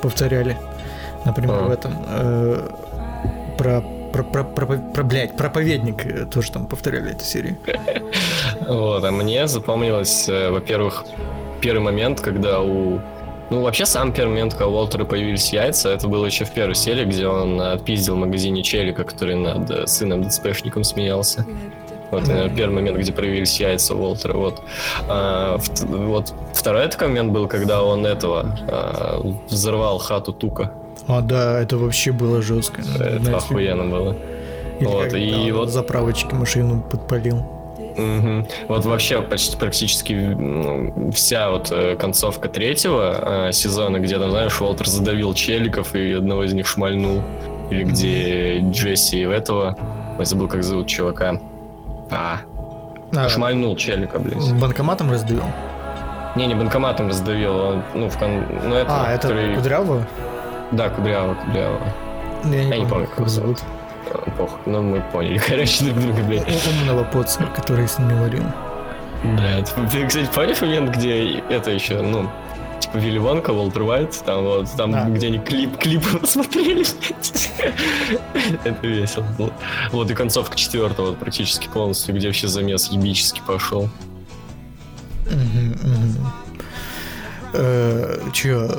повторяли. 0.02 0.56
Например, 1.24 1.56
А. 1.62 1.68
в 1.68 1.70
этом 1.70 1.92
э, 2.08 2.68
про, 3.58 3.82
про, 4.12 4.22
про, 4.22 4.44
про, 4.44 4.66
про, 4.78 5.02
блядь, 5.02 5.36
проповедник 5.36 6.06
э, 6.06 6.26
тоже 6.26 6.52
там 6.52 6.66
повторяли 6.66 7.10
эту 7.10 7.24
серию. 7.24 7.56
Вот, 8.66 9.04
а 9.04 9.10
мне 9.10 9.46
запомнилось, 9.46 10.28
э, 10.28 10.50
во-первых, 10.50 11.04
первый 11.60 11.80
момент, 11.82 12.20
когда 12.20 12.60
у... 12.60 13.00
Ну, 13.50 13.62
вообще, 13.62 13.86
сам 13.86 14.12
первый 14.12 14.30
момент, 14.32 14.52
когда 14.52 14.66
у 14.66 14.72
Уолтера 14.74 15.04
появились 15.04 15.52
яйца, 15.52 15.88
это 15.90 16.06
было 16.06 16.26
еще 16.26 16.44
в 16.44 16.50
первой 16.50 16.74
серии, 16.74 17.04
где 17.06 17.26
он 17.26 17.58
отпиздил 17.60 18.14
в 18.14 18.18
магазине 18.18 18.62
Челика, 18.62 19.04
который 19.04 19.36
над 19.36 19.70
э, 19.70 19.86
сыном 19.86 20.22
ДЦПшником 20.28 20.84
смеялся. 20.84 21.46
Вот, 22.10 22.26
наверное, 22.26 22.54
первый 22.54 22.74
момент, 22.74 22.98
где 22.98 23.12
проявились 23.12 23.58
яйца 23.60 23.94
у 23.94 24.00
Уолтера, 24.02 24.34
вот. 24.34 24.62
А, 25.08 25.56
вт- 25.58 25.86
вот 26.06 26.34
второй 26.54 26.88
такой 26.88 27.08
момент 27.08 27.32
был, 27.32 27.48
когда 27.48 27.82
он 27.82 28.04
этого 28.06 28.58
а, 28.68 29.20
взорвал 29.48 29.98
хату 29.98 30.32
Тука. 30.34 30.72
А, 31.06 31.20
да, 31.22 31.58
это 31.60 31.78
вообще 31.78 32.12
было 32.12 32.42
жестко. 32.42 32.82
Это 32.82 33.18
Знаете, 33.18 33.30
охуенно 33.32 33.84
было. 33.84 34.16
или 34.78 34.86
вот, 34.86 35.02
когда 35.04 35.18
и 35.18 35.50
он 35.50 35.58
вот- 35.58 35.70
заправочки 35.70 36.34
машину 36.34 36.82
подпалил. 36.82 37.42
Угу. 37.98 38.48
Вот 38.68 38.84
вообще 38.84 39.20
почти 39.22 39.56
практически 39.56 40.12
ну, 40.12 41.10
вся 41.12 41.50
вот 41.50 41.72
э, 41.72 41.96
концовка 41.96 42.48
третьего 42.48 43.48
э, 43.48 43.52
сезона, 43.52 43.98
где 43.98 44.18
там, 44.18 44.30
знаешь, 44.30 44.60
Уолтер 44.60 44.86
задавил 44.86 45.34
челиков 45.34 45.94
и 45.94 46.12
одного 46.12 46.44
из 46.44 46.52
них 46.52 46.66
шмальнул. 46.66 47.22
Или 47.70 47.84
где 47.84 48.60
Джесси 48.60 49.26
в 49.26 49.30
этого... 49.30 49.76
Я 50.18 50.24
забыл, 50.24 50.48
как 50.48 50.62
зовут 50.62 50.86
чувака. 50.86 51.40
А, 52.10 52.38
а 53.14 53.28
шмальнул 53.28 53.76
челика, 53.76 54.18
блядь. 54.18 54.52
Банкоматом 54.54 55.10
раздавил? 55.10 55.44
Не, 56.34 56.46
не 56.46 56.54
банкоматом 56.54 57.08
раздавил, 57.08 57.56
он, 57.56 57.82
ну, 57.94 58.08
в 58.08 58.18
кон... 58.18 58.44
ну, 58.64 58.74
это, 58.74 58.88
а, 58.90 59.12
это 59.12 59.28
который... 59.28 59.54
Кудрявого? 59.56 60.06
Да, 60.72 60.88
Кудрявого, 60.88 61.34
Кудрявого. 61.34 61.92
Я 62.44 62.50
не, 62.50 62.56
я 62.56 62.62
помню, 62.62 62.84
не 62.84 62.86
помню, 62.86 63.06
как 63.06 63.18
его 63.18 63.28
зовут. 63.28 63.58
Похуй, 64.36 64.60
ну 64.66 64.82
мы 64.82 65.02
поняли, 65.12 65.38
короче, 65.46 65.84
друг 65.84 66.00
друга, 66.00 66.22
блядь. 66.22 66.66
Умного 66.66 67.04
поца, 67.04 67.44
который 67.54 67.88
с 67.88 67.98
ними 67.98 68.14
варил. 68.14 68.44
Да, 69.36 69.62
ты, 69.90 70.06
кстати, 70.06 70.28
помнишь 70.32 70.60
момент, 70.60 70.94
где 70.96 71.40
это 71.50 71.72
еще, 71.72 72.00
ну, 72.00 72.30
типа 72.80 72.98
Вилли 72.98 73.18
Вонка, 73.18 73.50
Уолтер 73.50 73.82
Уайт, 73.82 74.22
там 74.24 74.44
вот, 74.44 74.68
там, 74.76 74.94
а. 74.94 75.04
где 75.10 75.26
они 75.26 75.38
клип, 75.38 75.76
клип 75.76 76.04
смотрели, 76.24 76.84
Это 78.64 78.86
весело 78.86 79.26
было. 79.36 79.52
Вот 79.90 80.10
и 80.10 80.14
концовка 80.14 80.56
четвертого 80.56 81.14
практически 81.14 81.68
полностью, 81.68 82.14
где 82.14 82.28
вообще 82.28 82.48
замес 82.48 82.88
ебически 82.90 83.42
пошел. 83.46 83.88
Э, 87.54 88.20
Че, 88.32 88.70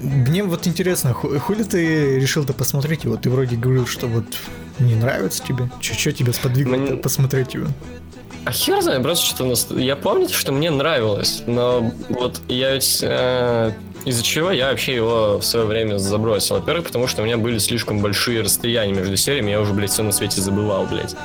мне 0.00 0.42
вот 0.42 0.66
интересно, 0.66 1.12
хули 1.12 1.62
ты 1.62 2.18
решил-то 2.18 2.52
посмотреть 2.52 3.04
его? 3.04 3.16
Ты 3.16 3.30
вроде 3.30 3.56
говорил, 3.56 3.86
что 3.86 4.06
вот 4.06 4.24
не 4.78 4.94
нравится 4.94 5.42
тебе. 5.42 5.68
Что 5.80 6.12
тебя 6.12 6.32
сподвигло 6.32 6.76
Мне... 6.76 6.96
посмотреть 6.96 7.54
его? 7.54 7.66
А 8.44 8.52
хер 8.52 8.82
знаю, 8.82 9.02
просто 9.02 9.24
что 9.24 9.44
у 9.44 9.48
нас... 9.48 9.68
Я 9.70 9.96
помню, 9.96 10.28
что 10.28 10.52
мне 10.52 10.70
нравилось, 10.70 11.42
но 11.46 11.92
вот 12.08 12.40
я 12.48 12.74
ведь... 12.74 13.00
Э, 13.02 13.72
из-за 14.04 14.22
чего 14.22 14.50
я 14.50 14.68
вообще 14.68 14.94
его 14.94 15.38
в 15.38 15.42
свое 15.42 15.64
время 15.64 15.96
забросил. 15.96 16.56
Во-первых, 16.56 16.86
потому 16.86 17.06
что 17.06 17.22
у 17.22 17.24
меня 17.24 17.38
были 17.38 17.56
слишком 17.58 18.00
большие 18.00 18.42
расстояния 18.42 18.92
между 18.92 19.16
сериями, 19.16 19.50
я 19.50 19.60
уже, 19.60 19.72
блядь, 19.72 19.90
все 19.90 20.02
на 20.02 20.12
свете 20.12 20.42
забывал, 20.42 20.86
блядь. 20.86 21.16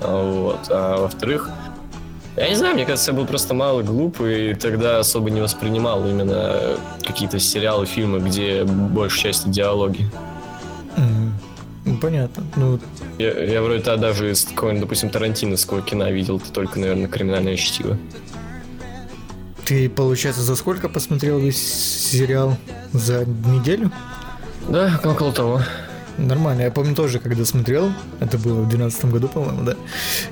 Вот. 0.00 0.60
А 0.70 0.98
во-вторых, 0.98 1.50
я 2.36 2.48
не 2.48 2.54
знаю, 2.54 2.74
мне 2.74 2.86
кажется, 2.86 3.10
я 3.10 3.16
был 3.16 3.26
просто 3.26 3.54
мало 3.54 3.82
глупый 3.82 4.52
и 4.52 4.54
тогда 4.54 5.00
особо 5.00 5.30
не 5.30 5.40
воспринимал 5.40 6.06
именно 6.08 6.78
какие-то 7.02 7.38
сериалы, 7.38 7.86
фильмы, 7.86 8.20
где 8.20 8.64
большая 8.64 9.32
часть 9.32 9.50
диалоги. 9.50 10.08
Ну, 11.84 11.96
понятно. 11.96 12.44
Ну, 12.56 12.78
я, 13.18 13.32
я 13.44 13.62
вроде 13.62 13.82
тогда 13.82 14.08
даже 14.08 14.30
из 14.30 14.44
какого-нибудь, 14.44 14.82
допустим, 14.82 15.10
Тарантиновского 15.10 15.82
кино 15.82 16.08
видел, 16.10 16.38
это 16.38 16.52
только, 16.52 16.78
наверное, 16.78 17.08
криминальное 17.08 17.56
чтиво. 17.56 17.98
Ты, 19.64 19.88
получается, 19.88 20.42
за 20.42 20.54
сколько 20.56 20.88
посмотрел 20.88 21.38
весь 21.38 21.58
сериал? 21.58 22.56
За 22.92 23.24
неделю? 23.24 23.90
Да, 24.68 25.00
около 25.04 25.32
того. 25.32 25.62
Нормально. 26.18 26.62
Я 26.62 26.70
помню 26.70 26.94
тоже, 26.94 27.18
когда 27.18 27.44
смотрел, 27.44 27.92
это 28.20 28.38
было 28.38 28.60
в 28.60 28.68
2012 28.68 29.04
году, 29.06 29.28
по-моему, 29.28 29.62
да. 29.62 29.76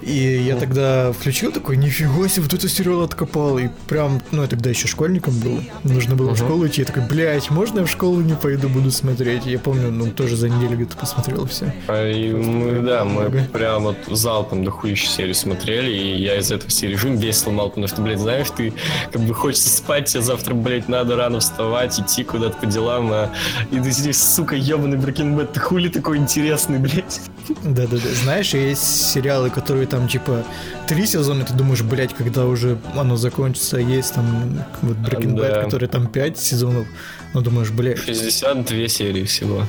И 0.03 0.43
я 0.47 0.57
тогда 0.57 1.13
включил 1.13 1.53
такой, 1.53 1.77
нифига 1.77 2.29
себе, 2.29 2.43
вот 2.43 2.55
это 2.55 2.69
сериал 2.69 3.03
откопал. 3.03 3.59
И 3.59 3.69
прям, 3.89 4.21
ну, 4.31 4.43
я 4.43 4.49
тогда 4.49 4.71
еще 4.71 4.89
школьником 4.89 5.39
был. 5.41 5.61
Нужно 5.85 6.17
было 6.17 6.31
uh-huh. 6.31 6.35
в 6.35 6.39
школу 6.39 6.67
идти. 6.67 6.83
Я 6.83 6.87
такой, 6.87 7.03
блядь, 7.07 7.51
можно 7.51 7.81
я 7.81 7.87
в 7.87 7.91
школу 7.91 8.21
не 8.21 8.35
пойду, 8.35 8.69
буду 8.69 8.91
смотреть? 8.91 9.47
Я 9.47 9.59
помню, 9.59 9.91
ну, 9.91 10.11
тоже 10.11 10.37
за 10.37 10.49
неделю 10.49 10.77
где-то 10.77 10.97
посмотрел 10.97 11.47
все. 11.47 11.75
А, 11.89 12.11
и 12.11 12.33
мы, 12.33 12.81
да, 12.81 13.05
мы 13.05 13.23
много. 13.23 13.45
прям 13.53 13.85
вот 13.85 13.97
залпом 14.09 14.65
дохуищу 14.65 15.07
серию 15.07 15.35
смотрели, 15.35 15.91
и 15.91 16.23
я 16.23 16.39
из 16.39 16.51
этого 16.51 16.71
все 16.71 16.89
режим 16.89 17.17
весь 17.17 17.39
сломал, 17.39 17.71
потому 17.71 17.89
что, 17.89 18.03
блядь, 18.03 18.21
знаешь, 18.21 18.49
ты 18.57 18.73
как 19.13 19.23
бы 19.23 19.35
хочется 19.35 19.69
спать, 19.69 20.07
тебе 20.07 20.23
завтра, 20.23 20.55
блядь, 20.55 20.89
надо 20.89 21.17
рано 21.17 21.41
вставать, 21.41 21.99
идти 21.99 22.25
куда-то 22.25 22.57
по 22.57 22.67
делам, 22.67 23.11
а... 23.13 23.31
и 23.71 23.81
ты 23.81 23.93
сидишь, 23.93 24.17
сука, 24.17 24.55
ебаный 24.55 24.99
Bad, 25.41 25.53
ты 25.53 25.61
хули 25.71 25.89
такой 25.89 26.19
интересный, 26.19 26.81
блядь. 26.81 27.21
Да-да-да. 27.63 28.09
Знаешь, 28.25 28.55
есть 28.55 29.13
сериалы, 29.13 29.51
которые 29.51 29.87
там, 29.87 30.09
типа, 30.09 30.45
три 30.89 31.07
сезона, 31.07 31.45
ты 31.45 31.55
думаешь, 31.55 31.83
блядь, 31.83 32.13
когда 32.13 32.47
уже 32.47 32.77
оно 32.97 33.17
закончится, 33.17 33.77
есть 33.77 34.15
там 34.15 34.65
вот 34.83 34.97
Breaking 34.97 35.37
Bad, 35.37 35.55
да. 35.55 35.63
который 35.63 35.89
там 35.89 36.09
пять 36.09 36.39
сезонов, 36.39 36.89
ну 37.35 37.41
думаешь, 37.41 37.71
блядь. 37.71 38.01
62 38.01 38.89
серии 38.89 39.25
всего 39.25 39.63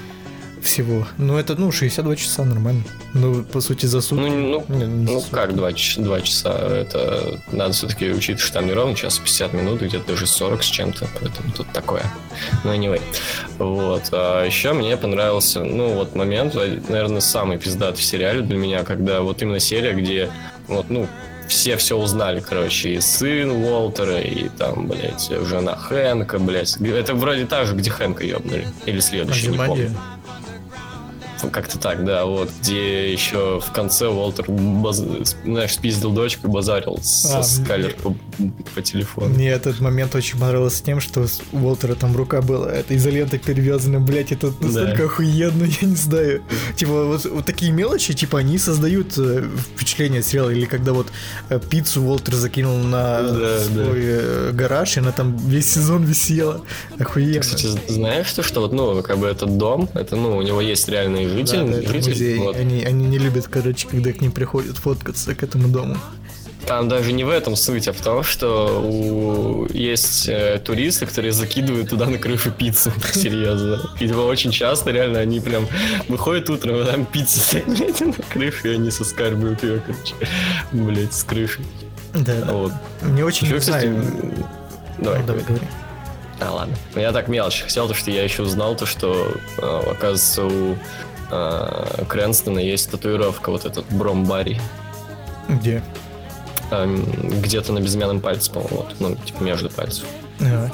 всего. 0.63 1.07
Ну, 1.17 1.37
это, 1.37 1.55
ну, 1.55 1.71
62 1.71 2.15
часа 2.15 2.43
нормально. 2.45 2.83
Ну, 3.13 3.43
по 3.43 3.61
сути, 3.61 3.85
за 3.85 4.01
сутки. 4.01 4.23
Ну, 4.23 4.65
ну, 4.67 4.75
не, 4.75 4.85
ну 4.85 5.23
как 5.31 5.55
2, 5.55 5.71
2 5.97 6.21
часа? 6.21 6.53
Это 6.53 7.39
надо 7.51 7.73
все-таки 7.73 8.09
учитывать, 8.09 8.41
что 8.41 8.53
там 8.53 8.67
не 8.67 8.73
ровно 8.73 8.95
час 8.95 9.19
50 9.19 9.53
минут, 9.53 9.81
где-то 9.81 10.07
даже 10.07 10.27
40 10.27 10.63
с 10.63 10.67
чем-то, 10.67 11.07
поэтому 11.19 11.51
тут 11.51 11.67
такое. 11.73 12.03
Ну, 12.63 12.73
anyway. 12.73 13.01
Вот. 13.57 14.03
А 14.11 14.45
еще 14.45 14.73
мне 14.73 14.97
понравился, 14.97 15.63
ну, 15.63 15.93
вот 15.93 16.15
момент, 16.15 16.55
наверное, 16.55 17.21
самый 17.21 17.57
пиздатый 17.57 18.01
в 18.01 18.05
сериале 18.05 18.41
для 18.41 18.57
меня, 18.57 18.83
когда 18.83 19.21
вот 19.21 19.41
именно 19.41 19.59
серия, 19.59 19.93
где 19.93 20.29
вот, 20.67 20.89
ну, 20.89 21.07
все 21.51 21.75
все 21.75 21.97
узнали, 21.97 22.39
короче, 22.39 22.93
и 22.93 23.01
сын 23.01 23.51
Уолтера, 23.51 24.21
и 24.21 24.47
там, 24.49 24.87
блядь, 24.87 25.29
жена 25.47 25.75
Хэнка, 25.75 26.39
блядь. 26.39 26.77
Это 26.79 27.13
вроде 27.13 27.45
та 27.45 27.65
же, 27.65 27.75
где 27.75 27.89
Хэнка 27.89 28.23
ёбнули. 28.23 28.67
Или 28.85 29.01
следующий, 29.01 29.47
не 29.47 29.57
помню. 29.57 29.91
Как-то 31.49 31.77
так, 31.79 32.05
да, 32.05 32.25
вот, 32.25 32.49
где 32.61 33.11
еще 33.11 33.59
в 33.59 33.71
конце 33.71 34.07
Уолтер, 34.07 34.45
баз... 34.49 35.03
знаешь, 35.43 35.73
спиздил 35.73 36.11
дочку 36.11 36.47
и 36.47 36.51
базарил 36.51 36.99
с, 37.01 37.25
а, 37.33 37.43
Скайлер 37.43 37.95
по, 37.95 38.15
по 38.75 38.81
телефону. 38.81 39.29
Мне 39.29 39.49
этот 39.49 39.79
момент 39.79 40.15
очень 40.15 40.39
понравился 40.39 40.83
тем, 40.83 40.99
что 40.99 41.25
у 41.51 41.57
Уолтера 41.57 41.95
там 41.95 42.15
рука 42.15 42.41
была, 42.41 42.71
это 42.71 42.95
изолентой 42.95 43.39
перевязана, 43.39 43.99
блядь, 43.99 44.31
это 44.31 44.53
настолько 44.59 44.97
да. 44.97 45.03
охуенно, 45.05 45.63
я 45.81 45.87
не 45.87 45.95
знаю. 45.95 46.41
Типа, 46.75 47.05
вот, 47.05 47.25
вот 47.25 47.45
такие 47.45 47.71
мелочи, 47.71 48.13
типа, 48.13 48.39
они 48.39 48.57
создают 48.57 49.17
э, 49.17 49.43
впечатление 49.75 50.21
сериала, 50.21 50.49
или 50.49 50.65
когда 50.65 50.93
вот 50.93 51.07
э, 51.49 51.59
пиццу 51.59 52.03
Уолтер 52.03 52.35
закинул 52.35 52.77
на 52.77 53.21
да, 53.21 53.59
свой 53.59 54.01
да. 54.01 54.51
гараж, 54.51 54.97
и 54.97 54.99
она 54.99 55.11
там 55.11 55.35
весь 55.37 55.71
сезон 55.71 56.03
висела. 56.03 56.61
Охуенно. 56.99 57.33
Ты, 57.33 57.39
кстати, 57.39 57.67
знаешь, 57.87 58.27
что, 58.27 58.43
что 58.43 58.61
вот, 58.61 58.73
ну, 58.73 59.01
как 59.01 59.17
бы 59.17 59.27
этот 59.27 59.57
дом, 59.57 59.89
это, 59.93 60.15
ну, 60.15 60.37
у 60.37 60.41
него 60.41 60.61
есть 60.61 60.87
реальные 60.89 61.27
житель, 61.31 61.65
да, 61.65 61.81
да, 61.81 61.87
житель 61.87 62.09
музей. 62.09 62.37
Вот. 62.37 62.55
Они, 62.55 62.83
они 62.83 63.05
не 63.05 63.17
любят, 63.17 63.47
короче, 63.47 63.87
когда 63.87 64.11
к 64.11 64.21
ним 64.21 64.31
приходят 64.31 64.77
фоткаться 64.77 65.35
к 65.35 65.43
этому 65.43 65.67
дому. 65.67 65.97
Там 66.67 66.87
даже 66.87 67.11
не 67.11 67.23
в 67.23 67.29
этом 67.29 67.55
суть, 67.55 67.87
а 67.87 67.93
в 67.93 68.01
том, 68.01 68.23
что 68.23 68.81
у... 68.81 69.67
есть 69.73 70.27
э, 70.29 70.61
туристы, 70.63 71.07
которые 71.07 71.31
закидывают 71.31 71.89
туда 71.89 72.05
на 72.05 72.19
крышу 72.19 72.51
пиццу. 72.51 72.91
Серьезно. 73.13 73.81
И 73.99 74.07
типа, 74.07 74.19
очень 74.19 74.51
часто 74.51 74.91
реально 74.91 75.19
они 75.19 75.39
прям 75.39 75.67
выходят 76.07 76.49
утром, 76.49 76.81
и 76.81 76.85
там 76.85 77.05
пицца 77.05 77.39
стоит, 77.39 77.67
на 78.01 78.13
крышу, 78.29 78.67
и 78.67 78.75
они 78.75 78.91
соскарбывают 78.91 79.63
ее, 79.63 79.81
короче, 79.85 80.13
блядь, 80.71 81.13
с 81.13 81.23
крыши. 81.23 81.61
Да, 82.13 82.45
вот. 82.51 82.73
Мне 83.01 83.25
очень 83.25 83.47
Еще, 83.47 83.59
кстати, 83.59 83.91
Давай, 85.01 85.19
ну, 85.21 85.27
давай, 85.27 85.43
говори. 85.43 85.65
А, 86.39 86.51
ладно. 86.51 86.75
Я 86.95 87.11
так 87.11 87.27
мелочь 87.27 87.61
хотел, 87.61 87.87
то, 87.87 87.93
что 87.93 88.11
я 88.11 88.23
еще 88.23 88.43
узнал 88.43 88.75
то, 88.75 88.85
что, 88.85 89.33
э, 89.57 89.81
оказывается, 89.91 90.45
у 90.45 90.77
э, 91.31 92.05
Крэнстона 92.07 92.59
есть 92.59 92.91
татуировка, 92.91 93.51
вот 93.51 93.65
этот 93.65 93.85
Бромбари. 93.91 94.59
Где? 95.47 95.83
Э, 96.71 96.85
где-то 97.23 97.73
на 97.73 97.79
безымянном 97.79 98.21
пальце, 98.21 98.51
по-моему, 98.51 98.77
вот, 98.77 98.95
ну, 98.99 99.15
типа 99.15 99.43
между 99.43 99.69
пальцев. 99.69 100.05
Ага. 100.39 100.71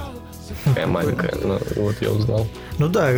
Такая 0.64 0.88
маленькая, 0.88 1.34
ну, 1.44 1.60
вот 1.76 1.96
я 2.02 2.12
узнал. 2.12 2.48
Ну 2.78 2.88
да, 2.88 3.12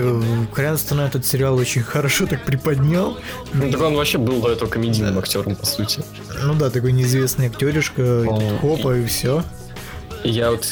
Крэнстон 0.53 1.01
этот 1.01 1.25
сериал 1.25 1.55
очень 1.55 1.83
хорошо 1.83 2.25
так 2.25 2.43
приподнял. 2.45 3.17
Ну 3.53 3.71
так 3.71 3.81
он 3.81 3.95
вообще 3.95 4.17
был 4.17 4.41
до 4.41 4.51
этого 4.51 4.69
комедийным 4.69 5.13
да. 5.13 5.19
актером, 5.19 5.55
по 5.55 5.65
сути. 5.65 6.01
Ну 6.43 6.55
да, 6.55 6.69
такой 6.69 6.91
неизвестный 6.91 7.47
актеришка, 7.47 8.25
хопа 8.61 8.95
и, 8.95 9.03
и 9.03 9.05
все. 9.05 9.43
Я 10.23 10.51
вот 10.51 10.65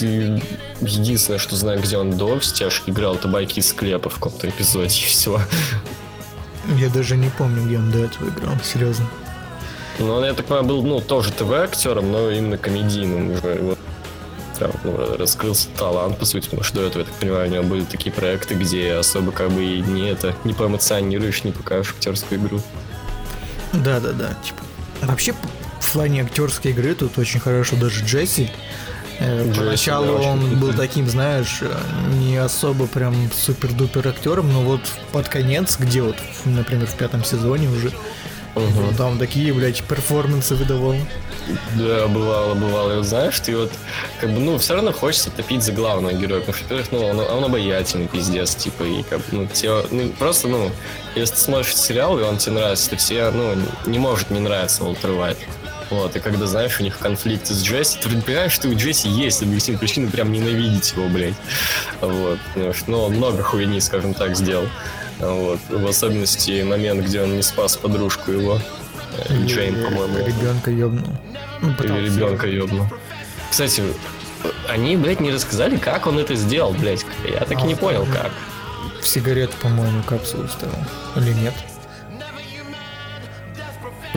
единственное, 0.82 1.40
что 1.40 1.56
знаю, 1.56 1.82
где 1.82 1.98
он 1.98 2.18
до 2.18 2.40
стяжки 2.42 2.90
играл, 2.90 3.16
это 3.16 3.28
байки 3.28 3.60
из 3.60 3.70
склепа 3.70 4.10
в 4.10 4.16
каком-то 4.16 4.50
эпизоде, 4.50 5.00
и 5.00 5.06
все. 5.06 5.40
Я 6.76 6.90
даже 6.90 7.16
не 7.16 7.30
помню, 7.30 7.66
где 7.66 7.78
он 7.78 7.92
до 7.92 8.00
этого 8.00 8.28
играл, 8.30 8.56
серьезно. 8.64 9.06
Ну, 10.00 10.14
он, 10.14 10.26
я 10.26 10.34
так 10.34 10.46
понимаю, 10.46 10.68
был, 10.68 10.84
ну, 10.84 11.02
тоже 11.02 11.32
ТВ-актером, 11.32 12.12
но 12.12 12.30
именно 12.30 12.58
комедийным 12.58 13.32
уже. 13.32 13.60
Вот, 13.62 13.80
прям, 14.60 14.72
ну, 14.84 15.18
раскрылся 15.18 15.70
талант, 15.78 16.20
по 16.20 16.26
сути, 16.26 16.46
потому 16.46 16.64
что 16.64 16.76
до 16.76 16.88
этого, 16.88 17.00
я 17.02 17.06
так 17.06 17.16
понимаю, 17.16 17.50
у 17.50 17.54
него 17.54 17.64
были 17.64 17.84
такие 17.84 18.12
проекты, 18.12 18.54
где 18.54 18.94
особо 18.94 19.32
как 19.32 19.50
бы 19.52 19.64
и 19.64 19.82
не 19.82 20.10
это, 20.10 20.36
не 20.44 20.54
поэмоционируешь, 20.54 21.44
не 21.44 21.52
покажешь 21.52 21.94
актерскую 21.94 22.40
игру. 22.42 22.62
Да-да-да, 23.74 24.36
типа. 24.44 24.62
Вообще, 25.02 25.34
в 25.80 25.92
плане 25.92 26.22
актерской 26.24 26.72
игры 26.72 26.94
тут 26.94 27.18
очень 27.18 27.40
хорошо 27.40 27.76
даже 27.76 28.04
Джесси 28.04 28.52
поначалу 29.56 30.20
он 30.20 30.60
был 30.60 30.74
таким, 30.74 31.08
знаешь, 31.08 31.62
не 32.20 32.38
особо 32.38 32.88
прям 32.88 33.16
супер-дупер 33.32 34.08
актером, 34.08 34.52
но 34.52 34.62
вот 34.62 34.82
под 35.12 35.28
конец, 35.28 35.78
где 35.80 36.02
вот, 36.02 36.18
например, 36.46 36.88
в 36.88 36.96
пятом 36.96 37.24
сезоне 37.24 37.70
уже, 37.70 37.92
Мгм. 38.58 38.96
Там 38.96 39.20
такие, 39.20 39.54
блядь, 39.54 39.84
перформансы 39.84 40.56
выдавал. 40.56 40.96
Да, 41.76 42.08
бывало, 42.08 42.56
бывало. 42.56 42.94
И 42.94 42.96
вот 42.98 43.06
знаешь, 43.06 43.40
ты 43.40 43.56
вот, 43.56 43.72
как 44.20 44.32
бы, 44.32 44.40
ну, 44.40 44.58
все 44.58 44.74
равно 44.74 44.92
хочется 44.92 45.30
топить 45.32 45.64
за 45.64 45.72
главного 45.72 46.14
героя. 46.14 46.42
Потому 46.42 46.58
что, 46.58 46.64
во-первых, 46.64 46.92
ну, 46.92 47.06
он, 47.06 47.20
он 47.20 47.44
обаятельный, 47.46 48.08
пиздец, 48.08 48.56
типа, 48.56 48.84
и 48.84 49.04
как 49.04 49.20
бы, 49.20 49.26
ну, 49.32 49.48
те, 49.48 49.72
ну, 49.92 50.10
просто, 50.18 50.48
ну, 50.48 50.72
если 51.16 51.36
ты 51.36 51.42
смотришь 51.42 51.76
сериал, 51.76 52.20
и 52.20 52.24
он 52.24 52.38
тебе 52.38 52.56
нравится, 52.56 52.90
то 52.90 52.98
все, 52.98 53.32
ну, 53.32 53.56
не 53.86 54.00
может 54.00 54.30
не 54.30 54.40
нравиться 54.40 54.84
Уолтер 54.84 55.12
Уайт. 55.12 55.38
Вот, 55.90 56.16
и 56.16 56.20
когда, 56.20 56.48
знаешь, 56.48 56.80
у 56.80 56.84
них 56.84 56.98
конфликт 56.98 57.48
с 57.48 57.64
Джесси, 57.64 57.98
ты 58.02 58.10
понимаешь, 58.10 58.52
что 58.52 58.68
у 58.68 58.76
Джесси 58.76 59.08
есть 59.08 59.42
объяснение 59.42 59.80
причины 59.80 60.10
прям 60.10 60.32
ненавидеть 60.32 60.94
его, 60.94 61.08
блядь. 61.08 61.36
Вот, 62.02 62.40
что, 62.76 62.92
ну, 62.92 63.04
он 63.04 63.14
много 63.14 63.42
хуйни, 63.44 63.80
скажем 63.80 64.14
так, 64.14 64.36
сделал. 64.36 64.68
Вот, 65.20 65.60
в 65.70 65.88
особенности 65.88 66.62
момент, 66.64 67.06
где 67.06 67.22
он 67.22 67.36
не 67.36 67.42
спас 67.42 67.78
подружку 67.78 68.32
его, 68.32 68.60
э, 69.18 69.46
Джейн, 69.46 69.84
по-моему. 69.84 70.18
Ребенка 70.26 70.72
ёбнул. 70.72 71.14
Ну, 71.62 71.74
Или 71.84 72.06
ребенка 72.06 72.48
ёбнул. 72.48 72.86
Кстати, 73.50 73.82
они, 74.68 74.98
блядь, 74.98 75.20
не 75.22 75.32
рассказали, 75.32 75.78
как 75.78 76.06
он 76.06 76.20
это 76.20 76.36
сделал, 76.36 76.74
блядь. 76.74 77.06
Я 77.26 77.40
так 77.46 77.62
и 77.64 77.64
не 77.64 77.74
А, 77.74 77.78
понял, 77.78 78.06
как. 78.06 78.32
В 79.02 79.08
сигарету, 79.08 79.54
по-моему, 79.62 80.04
капсулу 80.04 80.48
ставил. 80.48 80.76
Или 81.16 81.34
нет? 81.34 81.54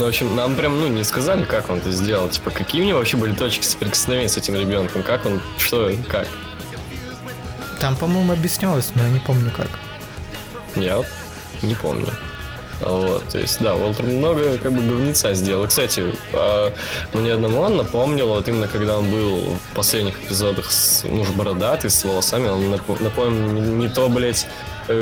Ну, 0.01 0.07
в 0.07 0.09
общем, 0.09 0.35
нам 0.35 0.57
прям, 0.57 0.81
ну, 0.81 0.89
не 0.89 1.05
сказали, 1.05 1.45
как 1.45 1.69
он 1.69 1.77
это 1.77 1.93
сделал. 1.93 2.31
Типа, 2.31 2.51
какие 2.51 2.81
у 2.81 2.87
него 2.87 2.99
вообще 3.01 3.19
были 3.19 3.35
точки 3.35 3.67
соприкосновения 3.67 4.31
с 4.31 4.37
этим 4.39 4.55
ребенком? 4.55 5.03
Как 5.03 5.27
он, 5.27 5.43
что, 5.59 5.93
как? 6.09 6.27
Там, 7.81 7.95
по-моему, 7.97 8.33
объяснялось, 8.33 8.93
но 8.95 9.03
я 9.03 9.11
не 9.11 9.21
помню 9.21 9.53
как. 9.55 9.69
Я 10.75 10.97
вот 10.97 11.07
не 11.61 11.75
помню. 11.75 12.07
Вот, 12.81 13.29
то 13.29 13.39
есть, 13.39 13.61
да, 13.61 13.75
Уолтер 13.75 14.07
много 14.07 14.57
как 14.57 14.73
бы 14.73 14.81
говнеца 14.81 15.35
сделал. 15.35 15.67
Кстати, 15.67 16.15
а, 16.33 16.73
мне 17.13 17.35
одному 17.35 17.61
он 17.61 17.77
напомнил, 17.77 18.29
вот 18.29 18.49
именно 18.49 18.69
когда 18.69 18.97
он 18.97 19.11
был 19.11 19.59
в 19.71 19.75
последних 19.75 20.15
эпизодах 20.25 20.73
с 20.73 21.05
муж 21.05 21.29
бородатый, 21.29 21.91
с 21.91 22.03
волосами, 22.05 22.49
он 22.49 22.63
нап- 22.73 23.03
напомнил 23.03 23.61
не, 23.61 23.91
то, 23.91 24.09
блядь, 24.09 24.47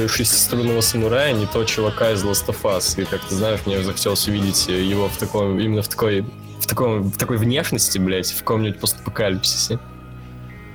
шестиструнного 0.09 0.81
самурая, 0.81 1.33
не 1.33 1.47
то 1.47 1.65
чувака 1.65 2.13
из 2.13 2.25
Last 2.25 2.47
of 2.47 2.63
Us. 2.63 3.01
И, 3.01 3.05
как 3.05 3.21
ты 3.25 3.35
знаешь, 3.35 3.61
мне 3.67 3.83
захотелось 3.83 4.27
увидеть 4.29 4.69
его 4.69 5.09
в 5.09 5.17
таком, 5.17 5.59
именно 5.59 5.83
в 5.83 5.89
такой, 5.89 6.25
в 6.61 6.67
таком, 6.67 7.03
в 7.05 7.17
такой 7.17 7.37
внешности, 7.39 7.99
блядь, 7.99 8.31
в 8.31 8.39
каком-нибудь 8.39 8.81
постапокалипсисе. 8.81 9.79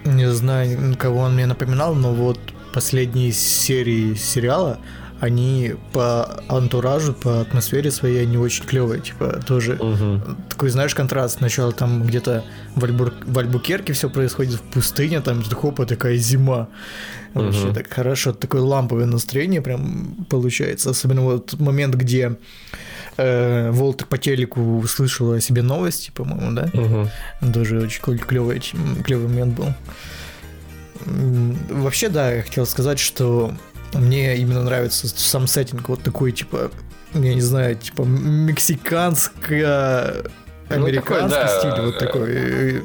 Не 0.06 0.30
знаю, 0.32 0.96
кого 0.98 1.20
он 1.20 1.36
мне 1.36 1.46
напоминал, 1.46 1.96
но 1.96 2.14
вот 2.14 2.40
последние 2.74 3.32
серии 3.32 4.16
сериала, 4.16 4.80
они 5.24 5.76
по 5.94 6.44
антуражу, 6.50 7.14
по 7.14 7.40
атмосфере 7.42 7.92
своей, 7.92 8.24
они 8.24 8.38
очень 8.38 8.66
клевые, 8.66 9.00
типа, 9.02 9.40
тоже 9.48 9.78
Мгм. 9.82 10.38
такой, 10.50 10.70
знаешь, 10.70 10.94
контраст. 10.94 11.38
Сначала 11.38 11.72
там 11.72 12.04
где-то 12.04 12.44
в, 12.76 12.84
Альбур- 12.84 13.14
в 13.26 13.40
Альбукерке 13.40 13.94
все 13.94 14.10
происходит 14.10 14.56
в 14.56 14.62
пустыне, 14.74 15.22
там 15.22 15.42
хопа 15.44 15.86
такая 15.86 16.18
зима. 16.18 16.68
Вообще 17.34 17.66
Мгм. 17.68 17.74
так 17.74 17.94
хорошо, 17.94 18.34
такое 18.34 18.62
ламповое 18.62 19.06
настроение 19.06 19.62
прям 19.62 20.26
получается. 20.30 20.90
Особенно 20.90 21.22
вот 21.22 21.58
момент, 21.60 21.96
где 21.96 22.36
э, 23.18 23.72
Волтер 23.72 24.08
по 24.08 24.18
телеку 24.18 24.80
услышал 24.80 25.32
о 25.32 25.40
себе 25.40 25.62
новости, 25.62 26.12
по-моему, 26.14 26.52
да? 26.52 26.70
Мгм. 26.74 27.54
Тоже 27.54 27.80
очень 27.80 28.02
клевый, 28.18 28.62
клевый 29.06 29.28
момент 29.28 29.56
был. 29.56 29.68
Вообще, 31.70 32.10
да, 32.10 32.32
я 32.32 32.42
хотел 32.42 32.66
сказать, 32.66 33.00
что 33.00 33.54
мне 34.00 34.38
именно 34.38 34.64
нравится 34.64 35.08
сам 35.08 35.48
сеттинг 35.48 35.90
вот 35.90 36.02
такой, 36.04 36.32
типа, 36.32 36.72
я 37.14 37.34
не 37.34 37.42
знаю, 37.42 37.76
типа 37.76 38.04
мексиканско 38.04 40.24
американский 40.70 40.82
Ну, 41.00 41.02
такой, 41.02 41.30
да, 41.30 41.60
стиль, 41.60 41.82
вот 41.86 42.00
такой. 42.00 42.84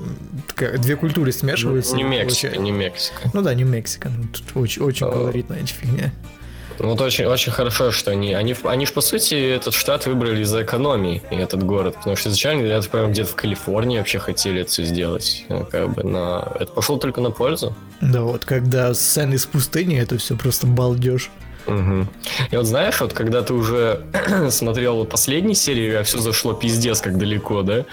такая- 0.48 0.78
две 0.78 0.96
культуры 0.96 1.32
смешиваются. 1.32 1.96
Не 1.96 2.02
Мексика, 2.02 2.56
не 2.58 2.72
Мексика. 2.72 3.30
Ну 3.32 3.42
да, 3.42 3.54
не 3.54 3.64
Мексика. 3.64 4.10
ну, 4.14 4.24
Тут 4.28 4.44
очень, 4.56 4.82
очень 4.82 5.10
колоритная 5.10 5.58
эта 5.58 5.68
фигня. 5.68 6.12
Вот 6.78 7.00
очень, 7.00 7.24
очень 7.24 7.52
хорошо, 7.52 7.90
что 7.90 8.10
они, 8.10 8.34
они, 8.34 8.54
они 8.64 8.86
ж, 8.86 8.92
по 8.92 9.00
сути, 9.00 9.34
этот 9.34 9.74
штат 9.74 10.06
выбрали 10.06 10.42
из-за 10.42 10.62
экономии, 10.62 11.22
этот 11.30 11.62
город, 11.62 11.96
потому 11.96 12.16
что 12.16 12.28
изначально, 12.28 12.66
я 12.66 12.80
так 12.80 13.10
где-то 13.10 13.30
в 13.30 13.34
Калифорнии 13.34 13.98
вообще 13.98 14.18
хотели 14.18 14.60
это 14.60 14.70
все 14.70 14.84
сделать, 14.84 15.44
ну, 15.48 15.64
как 15.64 15.92
бы, 15.94 16.04
но 16.04 16.56
это 16.58 16.72
пошло 16.72 16.96
только 16.96 17.20
на 17.20 17.30
пользу. 17.30 17.74
Да, 18.00 18.22
вот 18.22 18.44
когда 18.44 18.94
сцены 18.94 19.34
из 19.34 19.46
пустыни, 19.46 19.98
это 19.98 20.18
все 20.18 20.36
просто 20.36 20.66
балдеж. 20.66 21.30
Мгм. 21.68 22.08
И 22.50 22.56
вот 22.56 22.66
знаешь, 22.66 23.00
вот 23.00 23.12
когда 23.12 23.42
ты 23.42 23.52
уже 23.52 24.06
смотрел 24.50 24.96
вот 24.96 25.10
последнюю 25.10 25.54
серию, 25.54 26.00
а 26.00 26.02
все 26.02 26.18
зашло 26.18 26.54
пиздец 26.54 27.00
как 27.00 27.18
далеко, 27.18 27.62
да, 27.62 27.84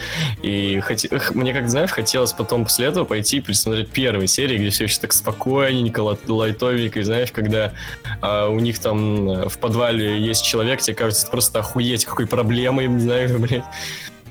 и 0.42 0.82
эх, 1.12 1.36
мне, 1.36 1.54
как 1.54 1.70
знаешь, 1.70 1.92
хотелось 1.92 2.32
потом 2.32 2.64
после 2.64 2.88
этого 2.88 3.04
пойти 3.04 3.38
и 3.38 3.42
пересмотреть 3.42 3.90
первые 3.90 4.28
серии, 4.28 4.58
где 4.58 4.70
все 4.70 4.86
еще 4.86 5.00
так 5.00 5.12
спокойненько, 5.12 6.00
лай- 6.00 6.18
лайтовенько, 6.26 7.02
и 7.02 7.04
знаешь, 7.04 7.32
когда 7.32 7.74
а, 8.22 8.48
у 8.48 8.60
них 8.60 8.80
там 8.80 9.30
э, 9.30 9.50
в 9.50 9.58
подвале 9.58 10.20
есть 10.20 10.46
человек, 10.46 10.82
тебе 10.82 10.96
кажется, 10.96 11.28
просто 11.28 11.60
охуеть, 11.60 12.06
какой 12.06 12.28
проблемой, 12.28 12.88
знаешь, 13.00 13.32
блядь. 13.38 13.66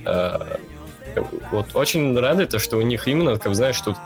А, 0.06 0.58
вот 1.52 1.66
очень 1.74 2.18
рады 2.18 2.46
то, 2.46 2.58
что 2.58 2.78
у 2.78 2.82
них 2.82 3.06
именно, 3.06 3.38
как 3.38 3.54
знаешь, 3.54 3.80
тут 3.80 3.96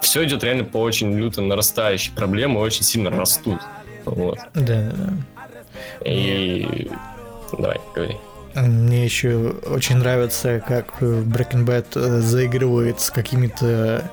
все 0.00 0.24
идет 0.24 0.44
реально 0.44 0.64
по 0.64 0.78
очень 0.78 1.16
люто 1.16 1.40
нарастающей 1.40 2.12
проблемы, 2.12 2.60
очень 2.60 2.82
сильно 2.82 3.10
растут. 3.10 3.60
Вот. 4.10 4.38
Да, 4.54 4.92
да. 4.92 5.12
И 6.04 6.90
давай, 7.52 7.80
говори. 7.94 8.16
Мне 8.54 9.04
еще 9.04 9.54
очень 9.66 9.96
нравится, 9.96 10.62
как 10.66 11.00
Breaking 11.00 11.64
Bad 11.64 11.86
э, 11.94 12.20
заигрывает 12.20 13.00
с 13.00 13.10
какими-то, 13.10 14.10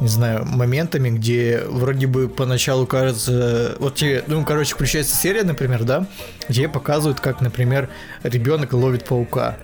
не 0.00 0.08
знаю, 0.08 0.46
моментами, 0.46 1.10
где 1.10 1.62
вроде 1.66 2.06
бы 2.06 2.28
поначалу 2.28 2.86
кажется... 2.86 3.76
Вот 3.78 3.96
тебе, 3.96 4.24
ну, 4.28 4.44
короче, 4.44 4.74
включается 4.74 5.14
серия, 5.14 5.42
например, 5.42 5.84
да, 5.84 6.06
где 6.48 6.68
показывают, 6.68 7.20
как, 7.20 7.40
например, 7.40 7.88
ребенок 8.22 8.72
ловит 8.72 9.04
паука. 9.04 9.56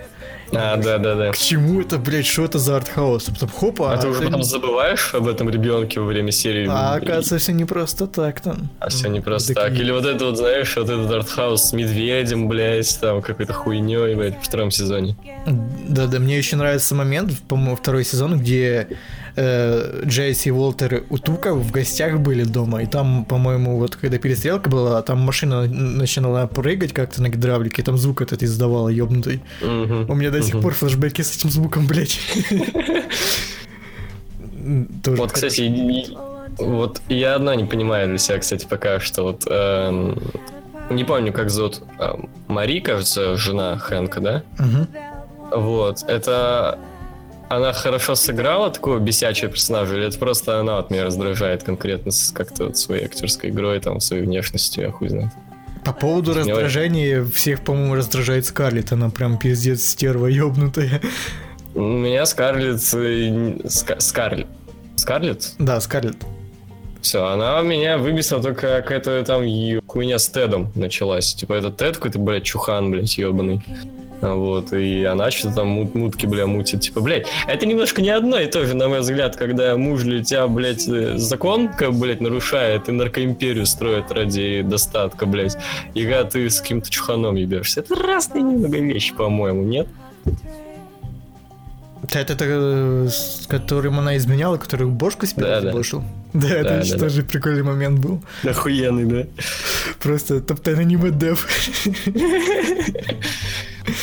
А, 0.52 0.76
да, 0.76 0.98
да, 0.98 1.14
да. 1.14 1.32
К 1.32 1.38
чему 1.38 1.80
это, 1.82 1.98
блядь, 1.98 2.26
что 2.26 2.44
это 2.44 2.58
за 2.58 2.76
артхаус? 2.76 3.24
Потом 3.24 3.48
хопа, 3.48 3.92
А 3.92 3.98
ты 3.98 4.08
уже 4.08 4.18
это- 4.20 4.26
потом 4.28 4.42
забываешь 4.42 5.14
об 5.14 5.28
этом 5.28 5.50
ребенке 5.50 6.00
во 6.00 6.06
время 6.06 6.32
серии? 6.32 6.66
а 6.70 6.94
оказывается, 6.94 7.38
все 7.38 7.52
не 7.52 7.64
просто 7.64 8.06
так 8.06 8.40
там. 8.40 8.68
А 8.80 8.88
все 8.88 9.08
не 9.08 9.20
просто 9.20 9.54
так. 9.54 9.72
Или 9.72 9.90
вот 9.90 10.04
это 10.06 10.24
вот, 10.24 10.37
знаешь, 10.38 10.74
вот 10.76 10.88
этот 10.88 11.11
артхаус 11.11 11.62
с 11.62 11.72
медведем, 11.72 12.48
блядь, 12.48 12.98
там 13.00 13.20
какой-то 13.22 13.52
хуйней, 13.52 14.14
блядь, 14.14 14.38
в 14.40 14.44
втором 14.44 14.70
сезоне. 14.70 15.16
Да-да, 15.88 16.18
мне 16.18 16.38
еще 16.38 16.56
нравится 16.56 16.94
момент, 16.94 17.32
по-моему, 17.48 17.76
второй 17.76 18.04
сезон, 18.04 18.38
где 18.38 18.88
э, 19.40 20.03
Джейси 20.07 20.48
и 20.48 20.51
Уолтер 20.51 21.05
у 21.11 21.18
Тука 21.18 21.55
в 21.55 21.70
гостях 21.70 22.18
были 22.18 22.44
дома, 22.44 22.83
и 22.83 22.87
там, 22.87 23.24
по-моему, 23.24 23.79
вот 23.79 23.96
когда 23.96 24.18
перестрелка 24.18 24.68
была, 24.68 25.01
там 25.03 25.20
машина 25.20 25.66
начинала 25.66 26.46
прыгать 26.46 26.92
как-то 26.92 27.22
на 27.22 27.29
гидравлике, 27.29 27.83
и 27.83 27.85
там 27.85 27.96
звук 27.98 28.20
этот 28.22 28.42
издавала, 28.42 28.88
ёбнутый. 28.88 29.40
Мгм. 29.62 30.11
У 30.11 30.14
меня 30.14 30.31
до 30.31 30.42
сих 30.42 30.61
пор 30.61 30.74
флешбеки 30.74 31.22
с 31.22 31.37
этим 31.37 31.51
звуком, 31.51 31.87
блядь. 31.87 32.18
Тоже 35.05 35.16
Вот, 35.16 35.33
кстати, 35.33 35.61
и- 35.62 36.16
вот 36.59 37.01
я 37.09 37.37
одна 37.37 37.55
не 37.55 37.64
понимаю 37.64 38.09
для 38.09 38.18
себя, 38.18 38.38
кстати, 38.38 38.66
пока 38.68 38.98
что. 39.01 39.22
Вот, 39.22 39.44
эм, 39.48 40.20
не 40.90 41.05
помню, 41.05 41.33
как 41.33 41.51
зовут. 41.51 41.83
эм, 41.98 42.29
Мари, 42.48 42.81
кажется, 42.81 43.37
жена 43.37 43.79
Хэнка, 43.79 44.20
да? 44.20 44.42
Вот, 45.53 46.03
это... 46.09 46.79
Она 47.48 47.72
хорошо 47.72 48.14
сыграла 48.14 48.70
такого 48.70 48.98
бесячего 48.98 49.50
персонажа, 49.50 49.96
или 49.96 50.06
это 50.06 50.18
просто 50.18 50.61
она 50.61 50.76
вот 50.76 50.90
меня 50.90 51.04
раздражает 51.04 51.62
конкретно 51.62 52.11
с 52.11 52.30
как-то 52.30 52.66
вот 52.66 52.76
своей 52.76 53.06
актерской 53.06 53.48
игрой, 53.50 53.80
там, 53.80 54.00
своей 54.00 54.22
внешностью, 54.22 54.84
я 54.84 54.90
хуй 54.90 55.08
знает. 55.08 55.30
По 55.84 55.94
поводу 55.94 56.34
раздражения, 56.34 57.24
всех, 57.24 57.62
по-моему, 57.64 57.94
раздражает 57.94 58.44
Скарлетт, 58.44 58.92
она 58.92 59.08
прям 59.08 59.38
пиздец 59.38 59.82
стерва 59.82 60.26
ёбнутая. 60.26 61.00
У 61.74 61.80
меня 61.80 62.26
Скарлетт... 62.26 62.80
Ска- 62.80 64.00
Скарлетт. 64.00 64.48
Скарлетт? 64.96 65.54
Да, 65.58 65.80
Скарлетт. 65.80 66.18
Все, 67.00 67.24
она 67.24 67.62
меня 67.62 67.96
выбесила 67.96 68.42
только 68.42 68.82
как 68.82 68.90
это 68.90 69.24
там 69.24 69.44
хуйня 69.87 70.18
с 70.18 70.28
Тедом 70.28 70.72
началась. 70.74 71.32
Типа, 71.34 71.54
это 71.54 71.70
Тед 71.70 71.96
какой-то, 71.96 72.18
блядь, 72.18 72.42
чухан, 72.42 72.90
блядь, 72.90 73.16
ебаный. 73.16 73.62
Вот, 74.20 74.72
и 74.72 75.04
она 75.04 75.31
что-то 75.31 75.57
там 75.57 75.68
мут- 75.68 75.94
мутки, 75.94 76.26
бля, 76.26 76.46
мутит. 76.46 76.81
Типа, 76.81 77.00
блядь, 77.00 77.26
это 77.46 77.66
немножко 77.66 78.02
не 78.02 78.11
одно 78.11 78.40
и 78.40 78.46
то 78.46 78.66
же, 78.66 78.74
на 78.74 78.88
мой 78.88 79.00
взгляд, 79.00 79.37
когда 79.37 79.76
муж 79.76 80.02
для 80.02 80.24
тебя, 80.24 80.48
блядь, 80.48 80.88
э, 80.88 81.16
закон, 81.18 81.68
как, 81.68 81.94
блядь, 81.94 82.20
нарушает 82.20 82.88
и 82.88 82.92
наркоимперию 82.92 83.64
строит 83.64 84.11
ради 84.11 84.62
достатка, 84.62 85.24
блядь. 85.26 85.57
И 85.94 86.02
когда 86.02 86.24
ты 86.24 86.50
с 86.50 86.61
каким-то 86.61 86.90
чуханом 86.90 87.37
ебешься. 87.37 87.81
Это 87.81 87.94
разные 87.94 88.42
немного 88.42 88.78
вещи, 88.78 89.14
по-моему, 89.14 89.62
нет? 89.62 89.87
Это, 92.11 92.33
это, 92.33 93.09
с 93.11 93.46
которым 93.48 93.98
она 93.98 94.16
изменяла, 94.16 94.57
который 94.57 94.87
бошку 94.87 95.26
себе 95.26 95.42
Да, 95.42 95.61
да. 95.61 95.70
забошил? 95.72 96.02
Да, 96.33 96.48
это 96.48 96.68
Да, 96.70 96.78
очень 96.81 96.92
да, 96.92 96.98
да. 96.98 97.04
тоже 97.04 97.22
прикольный 97.22 97.62
момент 97.62 97.98
был. 98.00 98.22
Охуенный, 98.44 99.04
да? 99.04 99.42
Просто 100.00 100.40
топтен 100.40 100.78
аниме 100.78 101.11
дев. 101.11 101.46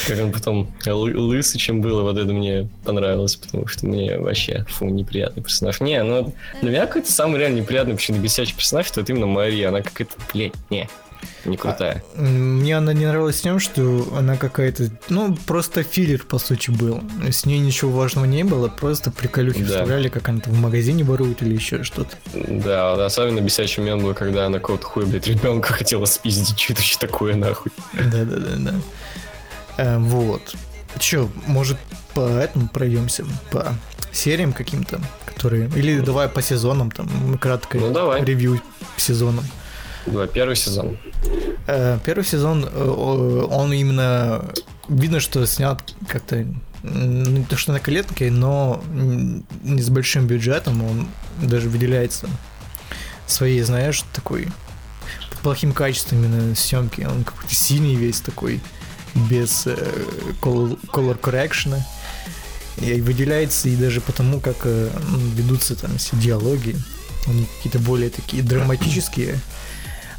Как 0.07 0.19
он 0.19 0.31
потом 0.31 0.71
лысый, 0.85 1.59
чем 1.59 1.81
было, 1.81 2.03
вот 2.03 2.17
это 2.17 2.31
мне 2.31 2.67
понравилось, 2.83 3.35
потому 3.35 3.67
что 3.67 3.85
мне 3.85 4.17
вообще, 4.17 4.65
фу, 4.69 4.85
неприятный 4.85 5.43
персонаж. 5.43 5.79
Не, 5.79 6.03
ну, 6.03 6.33
для 6.61 6.71
меня 6.71 6.85
какой-то 6.85 7.11
самый 7.11 7.39
реально 7.39 7.59
неприятный, 7.59 7.95
почему 7.95 8.19
бесячий 8.19 8.55
персонаж, 8.55 8.89
это 8.89 9.01
вот 9.01 9.09
именно 9.09 9.27
Мария, 9.27 9.69
она 9.69 9.81
какая-то, 9.81 10.13
блядь, 10.33 10.53
не, 10.69 10.87
не 11.45 11.57
крутая. 11.57 12.03
А, 12.15 12.21
мне 12.21 12.77
она 12.77 12.93
не 12.93 13.05
нравилась 13.05 13.41
тем, 13.41 13.59
что 13.59 14.07
она 14.15 14.37
какая-то, 14.37 14.89
ну, 15.09 15.35
просто 15.45 15.83
филлер, 15.83 16.23
по 16.23 16.37
сути, 16.37 16.71
был. 16.71 17.01
С 17.29 17.45
ней 17.45 17.59
ничего 17.59 17.91
важного 17.91 18.25
не 18.25 18.43
было, 18.43 18.67
просто 18.67 19.11
приколюхи 19.11 19.63
да. 19.63 19.65
вставляли, 19.65 20.09
как 20.09 20.27
она 20.29 20.39
там 20.39 20.53
в 20.53 20.59
магазине 20.59 21.03
ворует 21.03 21.41
или 21.41 21.53
еще 21.53 21.83
что-то. 21.83 22.15
Да, 22.33 23.05
особенно 23.05 23.41
бесячий 23.41 23.81
момент 23.81 24.03
был, 24.03 24.13
когда 24.13 24.45
она 24.45 24.59
кого-то 24.59 24.85
хуй, 24.85 25.05
блядь, 25.05 25.27
ребенка 25.27 25.73
хотела 25.73 26.05
спиздить, 26.05 26.59
что-то 26.59 26.81
такое, 26.99 27.35
нахуй. 27.35 27.71
Да-да-да-да. 27.93 28.73
Э, 29.77 29.97
вот. 29.97 30.55
Че, 30.99 31.29
может, 31.47 31.77
по 32.13 32.21
этому 32.21 32.69
пройдемся? 32.69 33.25
По 33.51 33.75
сериям 34.11 34.53
каким-то, 34.53 35.01
которые... 35.25 35.69
Или 35.75 35.99
давай 35.99 36.29
по 36.29 36.41
сезонам, 36.41 36.91
там, 36.91 37.37
краткое 37.37 37.79
ну, 37.79 37.91
давай. 37.91 38.23
ревью 38.23 38.61
сезонам. 38.97 39.45
Давай, 40.05 40.27
первый 40.27 40.55
сезон. 40.55 40.97
Э, 41.67 41.99
первый 42.05 42.23
сезон, 42.23 42.65
э, 42.65 43.47
он 43.49 43.73
именно... 43.73 44.45
Видно, 44.87 45.19
что 45.19 45.45
снят 45.47 45.81
как-то 46.07 46.45
не 46.83 47.43
то 47.45 47.57
что 47.57 47.71
на 47.73 47.79
коленке, 47.79 48.29
но 48.29 48.83
не 49.63 49.81
с 49.81 49.89
большим 49.89 50.27
бюджетом, 50.27 50.83
он 50.83 51.07
даже 51.41 51.69
выделяется 51.69 52.29
своей, 53.25 53.61
знаешь, 53.61 54.03
такой 54.13 54.47
плохим 55.41 55.73
качеством 55.73 56.23
именно 56.23 56.55
съемки. 56.55 57.01
Он 57.01 57.23
какой-то 57.23 57.53
синий 57.53 57.95
весь 57.95 58.19
такой, 58.21 58.61
без 59.15 59.65
э, 59.65 59.75
color, 60.41 60.79
color 60.87 61.19
correction. 61.19 61.79
И 62.81 62.99
выделяется 63.01 63.69
и 63.69 63.75
даже 63.75 64.01
потому, 64.01 64.39
как 64.39 64.57
э, 64.63 64.89
ведутся 65.35 65.75
там 65.75 65.97
все 65.97 66.15
диалоги. 66.17 66.75
Они 67.27 67.45
какие-то 67.57 67.79
более 67.79 68.09
такие 68.09 68.43
драматические. 68.43 69.39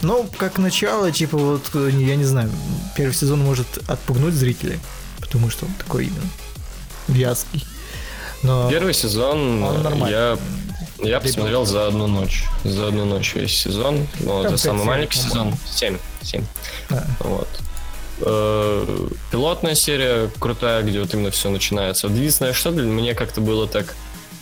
Но 0.02 0.26
как 0.36 0.58
начало, 0.58 1.10
типа 1.12 1.38
вот, 1.38 1.70
я 1.74 2.16
не 2.16 2.24
знаю, 2.24 2.50
первый 2.96 3.14
сезон 3.14 3.40
может 3.40 3.66
отпугнуть 3.88 4.34
зрителей, 4.34 4.78
потому 5.20 5.48
что 5.50 5.66
он 5.66 5.72
такой 5.74 6.06
именно 6.06 6.28
вязкий. 7.08 7.64
Но 8.42 8.68
Первый 8.70 8.94
сезон 8.94 9.64
я, 10.08 10.38
я 10.98 11.20
посмотрел 11.20 11.64
за 11.64 11.88
одну 11.88 12.06
ночь. 12.06 12.44
За 12.64 12.88
одну 12.88 13.04
ночь 13.04 13.34
весь 13.34 13.56
сезон. 13.56 14.06
Ну, 14.20 14.42
это 14.42 14.56
самый 14.56 14.84
маленький 14.84 15.18
сезон. 15.18 15.54
Семь. 15.66 15.98
Семь. 16.22 16.44
А. 16.90 17.06
Вот. 17.20 17.48
Э, 18.20 19.08
пилотная 19.30 19.74
серия 19.74 20.30
крутая, 20.38 20.82
где 20.82 21.00
вот 21.00 21.12
именно 21.14 21.30
все 21.30 21.50
начинается. 21.50 22.08
Вот 22.08 22.16
единственное, 22.16 22.52
что 22.52 22.70
для 22.70 22.84
меня 22.84 23.14
как-то 23.14 23.40
было 23.40 23.66
так, 23.66 23.94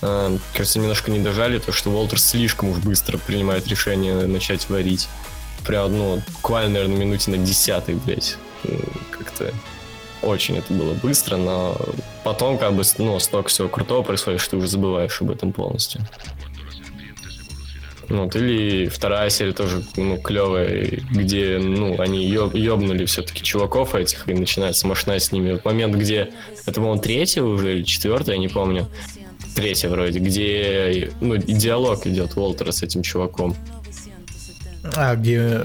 э, 0.03 0.39
кажется, 0.55 0.79
немножко 0.79 1.11
не 1.11 1.19
дожали, 1.19 1.59
то, 1.59 1.73
что 1.73 1.91
Уолтер 1.91 2.21
слишком 2.21 2.71
уж 2.71 2.79
быстро 2.79 3.19
принимает 3.19 3.67
решение 3.67 4.27
начать 4.27 4.69
варить. 4.69 5.09
Прям, 5.67 5.97
ну, 5.97 6.23
буквально, 6.35 6.75
наверное, 6.75 6.97
минуте 6.99 7.31
на 7.31 7.39
десятый, 7.39 7.95
блядь. 7.95 8.37
Как-то 9.11 9.53
очень 10.23 10.57
это 10.57 10.73
было 10.73 10.95
быстро, 10.95 11.37
но 11.37 11.77
потом 12.23 12.59
как 12.59 12.75
бы, 12.75 12.83
ну, 12.99 13.19
столько 13.19 13.49
всего 13.49 13.69
крутого 13.69 14.03
происходит, 14.03 14.41
что 14.41 14.53
ты 14.53 14.57
уже 14.59 14.69
забываешь 14.69 15.21
об 15.21 15.31
этом 15.31 15.53
полностью. 15.53 16.01
Вот, 18.09 18.37
или 18.37 18.87
вторая 18.89 19.31
серия 19.31 19.53
тоже, 19.53 19.83
ну, 19.97 20.19
клевая, 20.19 21.01
где, 21.11 21.59
ну, 21.59 22.01
они 22.01 22.25
ёб, 22.27 22.55
ёбнули 22.55 23.05
все-таки 23.07 23.43
чуваков 23.43 23.95
этих, 23.95 24.29
и 24.29 24.35
начинается 24.35 24.87
мощная 24.87 25.19
с 25.19 25.33
ними. 25.33 25.53
Вот 25.53 25.65
момент, 25.65 25.95
где, 25.95 26.31
это, 26.67 26.81
по-моему, 26.81 27.01
третья 27.01 27.43
уже 27.43 27.77
или 27.77 27.83
четвертая, 27.85 28.37
я 28.37 28.41
не 28.41 28.49
помню. 28.49 28.89
Третья 29.55 29.89
вроде, 29.89 30.19
где, 30.19 31.11
ну, 31.21 31.37
диалог 31.37 32.07
идет 32.07 32.37
Уолтера 32.37 32.73
с 32.73 32.83
этим 32.83 33.03
чуваком. 33.03 33.55
А, 34.97 35.17
где 35.17 35.61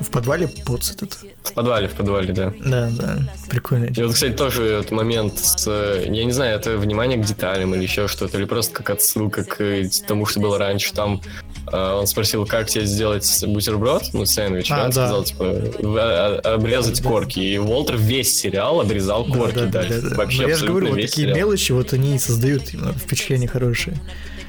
в 0.00 0.10
подвале 0.10 0.48
поц 0.48 0.90
этот? 0.90 1.18
В 1.42 1.52
подвале, 1.52 1.88
в 1.88 1.92
подвале, 1.92 2.32
да. 2.32 2.52
Да, 2.64 2.90
да, 2.90 3.18
прикольно. 3.50 3.86
И 3.86 4.02
вот, 4.02 4.14
кстати, 4.14 4.32
тоже 4.32 4.64
этот 4.64 4.90
момент 4.90 5.38
с... 5.38 5.66
Я 5.66 6.24
не 6.24 6.32
знаю, 6.32 6.56
это 6.56 6.76
внимание 6.76 7.18
к 7.18 7.24
деталям 7.24 7.74
или 7.74 7.82
еще 7.82 8.08
что-то, 8.08 8.38
или 8.38 8.44
просто 8.44 8.74
как 8.74 8.90
отсылка 8.90 9.44
к 9.44 9.82
тому, 10.06 10.26
что 10.26 10.40
было 10.40 10.58
раньше. 10.58 10.92
Там 10.92 11.20
э, 11.24 11.51
он 11.70 12.06
спросил, 12.06 12.46
как 12.46 12.68
тебе 12.68 12.86
сделать 12.86 13.44
бутерброд, 13.46 14.04
ну, 14.12 14.24
сэндвич, 14.26 14.70
а, 14.70 14.84
он 14.84 14.90
да. 14.90 14.92
сказал, 14.92 15.24
типа, 15.24 15.44
а, 15.44 16.40
обрезать 16.54 17.02
да. 17.02 17.08
корки. 17.08 17.40
И 17.40 17.58
Уолтер 17.58 17.96
весь 17.96 18.36
сериал 18.36 18.80
обрезал 18.80 19.24
корки, 19.24 19.54
да. 19.54 19.66
да, 19.66 19.84
да, 19.84 20.00
да. 20.00 20.16
Вообще, 20.16 20.42
Но 20.42 20.48
я 20.48 20.56
же 20.56 20.66
говорю, 20.66 20.88
вот 20.88 20.96
такие 20.96 21.10
сериал. 21.10 21.36
мелочи, 21.36 21.72
вот 21.72 21.92
они 21.92 22.16
и 22.16 22.18
создают 22.18 22.74
именно 22.74 22.92
впечатление 22.92 23.48
хорошее. 23.48 24.00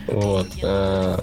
Вот. 0.08 0.47
Э, 0.62 1.17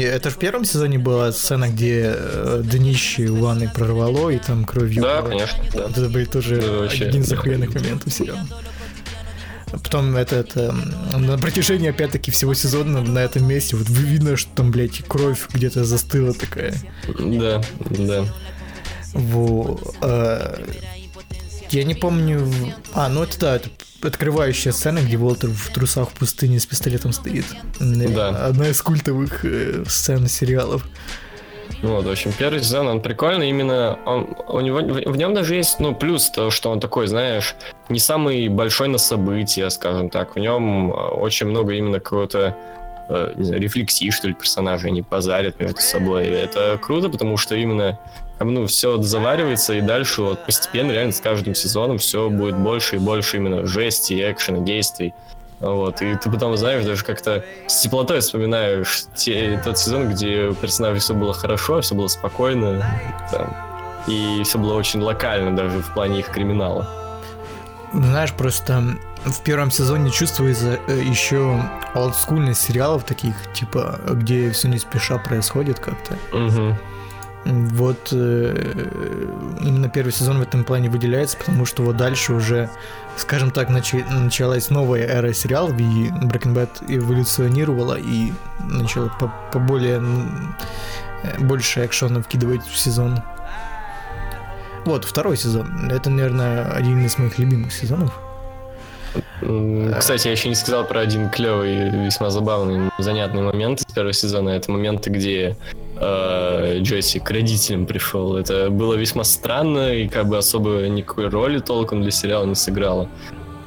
это 0.00 0.30
в 0.30 0.38
первом 0.38 0.64
сезоне 0.64 0.98
была 0.98 1.30
сцена, 1.32 1.68
где 1.68 2.14
э, 2.16 2.62
днище 2.64 3.26
у 3.26 3.36
ванны 3.36 3.70
прорвало, 3.72 4.30
и 4.30 4.38
там 4.38 4.64
кровью... 4.64 5.02
Да, 5.02 5.22
конечно, 5.22 5.58
да. 5.72 5.84
Это 5.90 6.08
был 6.08 6.26
тоже 6.26 6.56
это 6.56 6.88
один 6.90 7.22
из 7.22 7.32
охуенных 7.32 7.74
моментов 7.74 8.12
сериала. 8.12 8.46
Потом 9.70 10.16
это, 10.16 10.36
это 10.36 10.74
на 11.16 11.38
протяжении, 11.38 11.90
опять-таки, 11.90 12.30
всего 12.30 12.54
сезона 12.54 13.02
на 13.02 13.18
этом 13.18 13.46
месте 13.46 13.76
вот 13.76 13.88
видно, 13.88 14.36
что 14.36 14.50
там, 14.54 14.70
блядь, 14.70 15.02
кровь 15.06 15.48
где-то 15.52 15.84
застыла 15.84 16.34
такая. 16.34 16.74
Да, 17.18 17.62
да. 17.90 18.24
Вот. 19.14 19.96
А, 20.00 20.58
я 21.70 21.84
не 21.84 21.94
помню... 21.94 22.50
А, 22.94 23.08
ну 23.08 23.22
это 23.22 23.38
да, 23.38 23.56
это 23.56 23.70
открывающая 24.02 24.72
сцена, 24.72 25.00
где 25.00 25.16
Уолтер 25.18 25.50
в 25.50 25.72
трусах 25.72 26.10
в 26.10 26.14
пустыне 26.14 26.60
с 26.60 26.66
пистолетом 26.66 27.12
стоит. 27.12 27.44
Да. 27.80 28.46
Одна 28.46 28.68
из 28.68 28.80
культовых 28.80 29.44
э, 29.44 29.84
сцен 29.88 30.28
сериалов. 30.28 30.86
Вот, 31.82 32.04
в 32.04 32.10
общем, 32.10 32.32
первый 32.36 32.60
сезон, 32.60 32.88
он 32.88 33.00
прикольный, 33.00 33.50
именно 33.50 33.98
он, 34.04 34.36
у 34.48 34.60
него, 34.60 34.80
в, 34.80 35.12
в 35.12 35.16
нем 35.16 35.32
даже 35.32 35.54
есть, 35.54 35.78
ну, 35.78 35.94
плюс 35.94 36.28
то, 36.28 36.50
что 36.50 36.70
он 36.70 36.80
такой, 36.80 37.06
знаешь, 37.06 37.54
не 37.88 38.00
самый 38.00 38.48
большой 38.48 38.88
на 38.88 38.98
события, 38.98 39.70
скажем 39.70 40.10
так, 40.10 40.34
в 40.34 40.38
нем 40.40 40.92
э, 40.92 40.94
очень 40.94 41.46
много 41.46 41.74
именно 41.74 42.00
какого-то 42.00 42.56
э, 43.08 43.32
рефлексии, 43.36 44.10
что 44.10 44.26
ли, 44.26 44.34
персонажей, 44.34 44.90
они 44.90 45.02
позарят 45.02 45.60
между 45.60 45.80
собой. 45.80 46.26
Это 46.26 46.80
круто, 46.82 47.08
потому 47.10 47.36
что 47.36 47.54
именно 47.54 47.96
ну, 48.40 48.66
все 48.66 49.00
заваривается, 49.00 49.74
и 49.74 49.80
дальше 49.80 50.22
вот 50.22 50.44
постепенно, 50.46 50.90
реально, 50.90 51.12
с 51.12 51.20
каждым 51.20 51.54
сезоном 51.54 51.98
все 51.98 52.28
будет 52.28 52.56
больше 52.56 52.96
и 52.96 52.98
больше 52.98 53.36
именно 53.36 53.66
жести, 53.66 54.14
экшена, 54.14 54.60
действий. 54.60 55.14
Вот, 55.60 56.02
и 56.02 56.14
ты 56.14 56.30
потом, 56.30 56.56
знаешь, 56.56 56.84
даже 56.84 57.04
как-то 57.04 57.44
с 57.66 57.80
теплотой 57.80 58.20
вспоминаешь 58.20 59.04
те, 59.16 59.60
тот 59.64 59.76
сезон, 59.76 60.08
где 60.08 60.44
у 60.44 60.54
персонажей 60.54 61.00
все 61.00 61.14
было 61.14 61.34
хорошо, 61.34 61.80
все 61.80 61.96
было 61.96 62.06
спокойно, 62.06 62.84
там, 63.32 63.56
и 64.06 64.42
все 64.44 64.58
было 64.58 64.74
очень 64.74 65.00
локально 65.00 65.56
даже 65.56 65.80
в 65.80 65.92
плане 65.94 66.20
их 66.20 66.28
криминала. 66.28 66.88
Знаешь, 67.92 68.32
просто 68.34 68.98
в 69.24 69.42
первом 69.42 69.70
сезоне 69.70 70.10
чувствуется 70.10 70.78
э, 70.86 71.00
еще 71.00 71.60
олдскульность 71.94 72.60
сериалов 72.60 73.04
таких, 73.04 73.34
типа, 73.52 73.98
где 74.10 74.50
все 74.50 74.68
не 74.68 74.78
спеша 74.78 75.18
происходит 75.18 75.80
как-то. 75.80 76.14
Угу. 76.36 76.76
Вот 77.44 78.08
э, 78.12 78.88
именно 79.60 79.88
первый 79.88 80.12
сезон 80.12 80.38
в 80.38 80.42
этом 80.42 80.64
плане 80.64 80.90
выделяется, 80.90 81.36
потому 81.38 81.64
что 81.64 81.82
вот 81.82 81.96
дальше 81.96 82.34
уже, 82.34 82.68
скажем 83.18 83.50
так, 83.50 83.68
начи- 83.68 84.08
началась 84.10 84.70
новая 84.70 85.06
эра 85.06 85.32
сериалов, 85.32 85.78
и 85.78 86.08
Breaking 86.08 86.54
Bad 86.54 86.68
эволюционировала 86.88 87.98
и 87.98 88.32
начала 88.60 89.08
по, 89.20 89.32
по 89.52 89.58
более 89.58 90.00
э, 91.22 91.38
больше 91.40 91.84
экшона 91.84 92.22
вкидывать 92.22 92.64
в 92.66 92.78
сезон. 92.78 93.20
Вот, 94.84 95.04
второй 95.04 95.36
сезон. 95.36 95.90
Это, 95.90 96.08
наверное, 96.08 96.72
один 96.72 97.04
из 97.04 97.18
моих 97.18 97.38
любимых 97.38 97.72
сезонов. 97.72 98.18
Кстати, 99.98 100.26
я 100.26 100.32
еще 100.32 100.48
не 100.48 100.54
сказал 100.54 100.84
про 100.84 101.00
один 101.00 101.30
клевый, 101.30 101.90
весьма 101.90 102.30
забавный, 102.30 102.90
занятный 102.98 103.42
момент 103.42 103.82
первого 103.94 104.12
сезона. 104.12 104.50
Это 104.50 104.70
моменты, 104.70 105.10
где 105.10 105.56
э, 106.00 106.78
Джесси 106.80 107.18
к 107.18 107.30
родителям 107.30 107.86
пришел. 107.86 108.36
Это 108.36 108.70
было 108.70 108.94
весьма 108.94 109.24
странно 109.24 109.92
и 109.92 110.08
как 110.08 110.28
бы 110.28 110.38
особо 110.38 110.86
никакой 110.88 111.28
роли 111.28 111.58
толком 111.58 112.02
для 112.02 112.10
сериала 112.10 112.46
не 112.46 112.54
сыграло. 112.54 113.08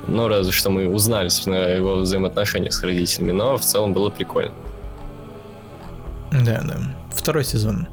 Ну, 0.07 0.27
разве 0.27 0.51
что 0.51 0.69
мы 0.69 0.87
узнали, 0.89 1.29
собственно, 1.29 1.55
его 1.55 1.95
взаимоотношениях 1.97 2.73
с 2.73 2.83
родителями, 2.83 3.31
но 3.31 3.57
в 3.57 3.61
целом 3.61 3.93
было 3.93 4.09
прикольно. 4.09 4.53
Да, 6.31 6.61
да. 6.63 6.77
Второй 7.13 7.43
сезон. 7.43 7.87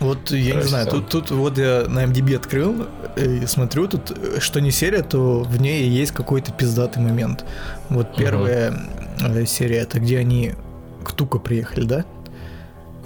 Вот 0.00 0.30
я 0.30 0.44
Второй 0.44 0.62
не 0.62 0.68
знаю, 0.68 0.86
тут, 0.88 1.08
тут 1.08 1.30
вот 1.30 1.58
я 1.58 1.84
на 1.86 2.04
MDB 2.04 2.36
открыл 2.36 2.86
и 3.16 3.46
смотрю, 3.46 3.86
тут 3.86 4.12
что 4.40 4.60
не 4.60 4.70
серия, 4.70 5.02
то 5.02 5.40
в 5.42 5.60
ней 5.60 5.88
есть 5.88 6.12
какой-то 6.12 6.50
пиздатый 6.52 7.02
момент. 7.02 7.44
Вот 7.90 8.16
первая 8.16 8.72
угу. 9.20 9.46
серия, 9.46 9.78
это 9.78 10.00
где 10.00 10.18
они 10.18 10.54
к 11.04 11.12
Тука 11.12 11.38
приехали, 11.38 11.84
да? 11.84 12.04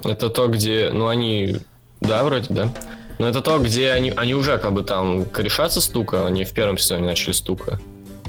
Это 0.03 0.29
то, 0.29 0.47
где, 0.47 0.89
ну, 0.93 1.07
они, 1.07 1.57
да, 2.01 2.23
вроде, 2.23 2.47
да. 2.49 2.73
Но 3.17 3.27
это 3.27 3.41
то, 3.41 3.59
где 3.59 3.91
они, 3.91 4.11
они 4.15 4.33
уже 4.33 4.57
как 4.57 4.73
бы 4.73 4.83
там 4.83 5.25
корешатся 5.25 5.81
стука, 5.81 6.25
они 6.25 6.45
в 6.45 6.51
первом 6.51 6.77
сезоне 6.77 7.05
начали 7.05 7.33
стука 7.33 7.79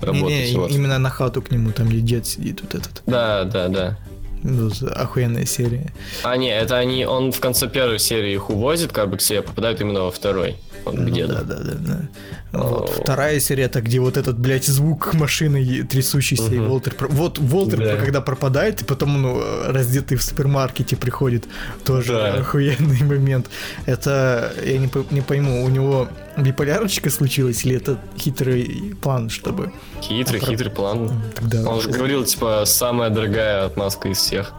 работать. 0.00 0.46
Не-не, 0.46 0.56
вот. 0.56 0.70
именно 0.70 0.98
на 0.98 1.11
хату 1.11 1.42
к 1.42 1.50
нему, 1.50 1.72
там 1.72 1.88
где 1.88 2.00
дед 2.00 2.26
сидит 2.26 2.61
вот 2.62 2.74
этот. 2.74 3.02
Да, 3.06 3.44
да, 3.44 3.68
да. 3.68 3.98
Ну, 4.42 4.70
охуенная 4.94 5.44
серия. 5.44 5.92
А, 6.22 6.37
не, 6.37 6.50
это 6.50 6.78
они, 6.78 7.04
он 7.04 7.30
в 7.30 7.40
конце 7.40 7.68
первой 7.68 7.98
серии 7.98 8.33
их 8.33 8.48
увозит, 8.48 8.92
как 8.92 9.11
бы 9.11 9.18
к 9.18 9.20
себе 9.20 9.42
попадают 9.42 9.80
именно 9.80 10.02
во 10.02 10.11
второй. 10.11 10.56
Ну 10.85 11.07
где 11.07 11.27
да, 11.27 11.43
да, 11.43 11.57
да, 11.57 11.73
да. 11.75 12.01
Вот, 12.53 12.90
вторая 13.03 13.38
серия, 13.40 13.64
это 13.64 13.81
где 13.81 14.01
вот 14.01 14.16
этот, 14.16 14.38
блядь, 14.38 14.66
звук 14.66 15.14
машины 15.14 15.85
трясущейся, 15.85 16.53
и 16.53 16.59
Мгм. 16.59 16.69
Волтер... 16.69 16.95
Вот 17.09 17.38
Волтер, 17.38 17.79
Да. 17.79 17.97
когда 17.97 18.21
пропадает, 18.21 18.83
и 18.83 18.85
потом, 18.85 19.23
ну, 19.23 19.40
раздетый 19.66 20.16
в 20.16 20.23
супермаркете 20.23 20.97
приходит, 20.97 21.45
тоже 21.85 22.12
Да. 22.14 22.35
охуенный 22.40 23.03
момент. 23.05 23.49
Это, 23.87 24.53
я 24.64 24.79
не, 24.79 24.90
не 25.11 25.21
пойму, 25.21 25.64
у 25.64 25.69
него 25.69 26.09
биполярочка 26.37 27.11
случилась, 27.11 27.64
или 27.64 27.77
это 27.77 27.99
хитрый 28.19 28.95
план, 29.01 29.29
чтобы... 29.31 29.73
Хитрый, 30.03 30.40
А, 30.40 30.45
хитрый 30.47 30.71
план. 30.71 31.11
Тогда... 31.37 31.69
Он 31.69 31.81
же 31.81 31.88
говорил, 31.90 32.25
типа, 32.25 32.64
самая 32.66 33.11
дорогая 33.11 33.66
отмазка 33.66 34.09
из 34.09 34.19
всех. 34.19 34.53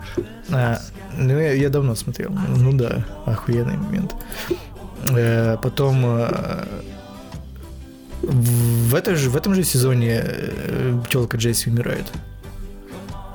А, 0.50 0.80
ну, 1.18 1.38
я, 1.40 1.54
я 1.54 1.70
давно 1.70 1.96
смотрел. 1.96 2.30
Ну 2.30 2.74
да, 2.74 3.06
охуенный 3.26 3.78
момент. 3.78 4.14
Э, 5.10 5.58
потом 5.62 6.04
э, 6.06 6.66
в, 8.22 8.96
этой 8.96 9.16
же, 9.16 9.30
в 9.30 9.36
этом 9.36 9.56
же 9.56 9.64
сезоне 9.64 10.24
телка 11.10 11.38
Джесси 11.38 11.70
умирает. 11.70 12.06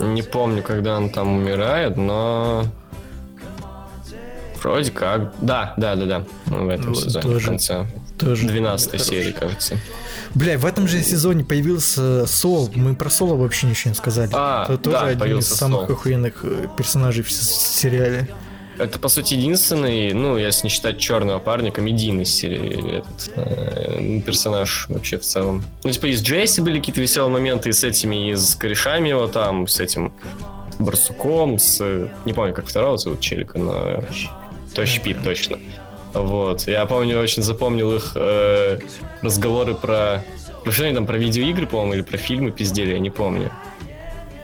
Не 0.00 0.22
помню, 0.22 0.62
когда 0.62 0.96
он 0.96 1.10
там 1.10 1.36
умирает, 1.36 1.96
но... 1.96 2.64
Вроде 4.62 4.90
как. 4.90 5.32
Да, 5.40 5.74
да, 5.76 5.94
да, 5.96 6.06
да. 6.06 6.24
В 6.46 6.68
этом 6.68 6.92
Вот, 6.92 7.02
сезоне, 7.04 7.22
тоже. 7.22 7.38
в 7.38 7.48
конце. 7.48 7.86
Тоже 8.18 8.46
12 8.48 8.90
хороший. 8.90 9.06
серии, 9.06 9.32
кажется. 9.32 9.76
Бля, 10.34 10.58
в 10.58 10.66
этом 10.66 10.88
же 10.88 11.02
сезоне 11.02 11.44
появился 11.44 12.26
Сол. 12.26 12.70
Мы 12.74 12.94
про 12.96 13.08
Сола 13.10 13.36
вообще 13.36 13.66
ничего 13.68 13.90
не 13.90 13.94
сказали. 13.94 14.30
А, 14.32 14.64
Это 14.64 14.78
тоже 14.78 14.96
да, 14.96 15.02
один 15.02 15.14
из 15.16 15.20
появился 15.20 15.56
самых 15.56 15.86
Сол. 15.86 15.92
охуенных 15.96 16.40
э, 16.42 16.66
персонажей 16.76 17.22
в 17.22 17.30
сериале. 17.30 18.28
Это, 18.78 18.98
по 18.98 19.08
сути, 19.08 19.34
единственный, 19.34 20.12
ну, 20.12 20.36
если 20.36 20.66
не 20.66 20.70
считать 20.70 20.98
черного 20.98 21.38
парня, 21.38 21.70
комедийный 21.70 22.24
серии, 22.24 22.98
этот, 22.98 23.30
э, 23.36 24.20
персонаж 24.24 24.86
вообще 24.88 25.18
в 25.18 25.22
целом. 25.22 25.64
Ну, 25.82 25.90
типа, 25.90 26.06
и 26.06 26.14
с 26.14 26.22
Джейси 26.22 26.60
были 26.60 26.78
какие-то 26.78 27.00
веселые 27.00 27.32
моменты, 27.32 27.70
и 27.70 27.72
с 27.72 27.84
этими, 27.84 28.30
и 28.30 28.34
с 28.34 28.54
корешами 28.54 29.08
его 29.08 29.28
там, 29.28 29.66
с 29.66 29.80
этим 29.80 30.12
Барсуком, 30.78 31.58
с... 31.58 31.80
Не 32.24 32.32
помню, 32.32 32.52
как 32.52 32.66
второго 32.66 32.98
зовут 32.98 33.20
челика, 33.20 33.58
но... 33.58 34.04
Тощий 34.74 35.00
Пит, 35.00 35.22
точно. 35.24 35.58
Вот. 36.12 36.66
Я 36.66 36.84
помню, 36.86 37.18
очень 37.18 37.42
запомнил 37.42 37.94
их 37.96 38.12
э, 38.14 38.78
разговоры 39.22 39.74
про... 39.74 40.22
Про 40.64 40.72
что 40.72 40.84
они 40.84 40.94
там, 40.94 41.06
про 41.06 41.16
видеоигры, 41.16 41.66
по-моему, 41.66 41.94
или 41.94 42.02
про 42.02 42.18
фильмы 42.18 42.50
пиздели, 42.50 42.92
я 42.92 42.98
не 42.98 43.10
помню. 43.10 43.52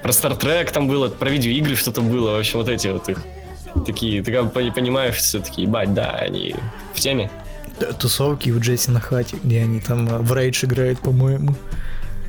Про 0.03 0.13
Стартрек 0.13 0.71
там 0.71 0.89
было, 0.89 1.09
про 1.09 1.29
видеоигры 1.29 1.77
что-то 1.77 2.01
было, 2.01 2.37
в 2.37 2.39
общем, 2.39 2.61
вот 2.61 2.69
эти 2.69 2.89
вот 2.89 3.09
их 3.09 3.25
такие, 3.83 4.23
ты 4.23 4.33
как 4.33 4.53
понимаешь, 4.53 5.17
все 5.17 5.41
таки 5.41 5.63
ебать, 5.63 5.95
да, 5.95 6.11
они 6.13 6.55
в 6.95 7.01
теме. 7.01 7.31
Тусовки 7.99 8.51
у 8.51 8.61
Джесси 8.61 8.91
на 8.91 9.01
хате, 9.01 9.37
где 9.43 9.61
они 9.63 9.81
там 9.81 10.09
э, 10.09 10.19
в 10.19 10.33
рейдж 10.35 10.65
играют, 10.65 11.01
по-моему. 11.01 11.55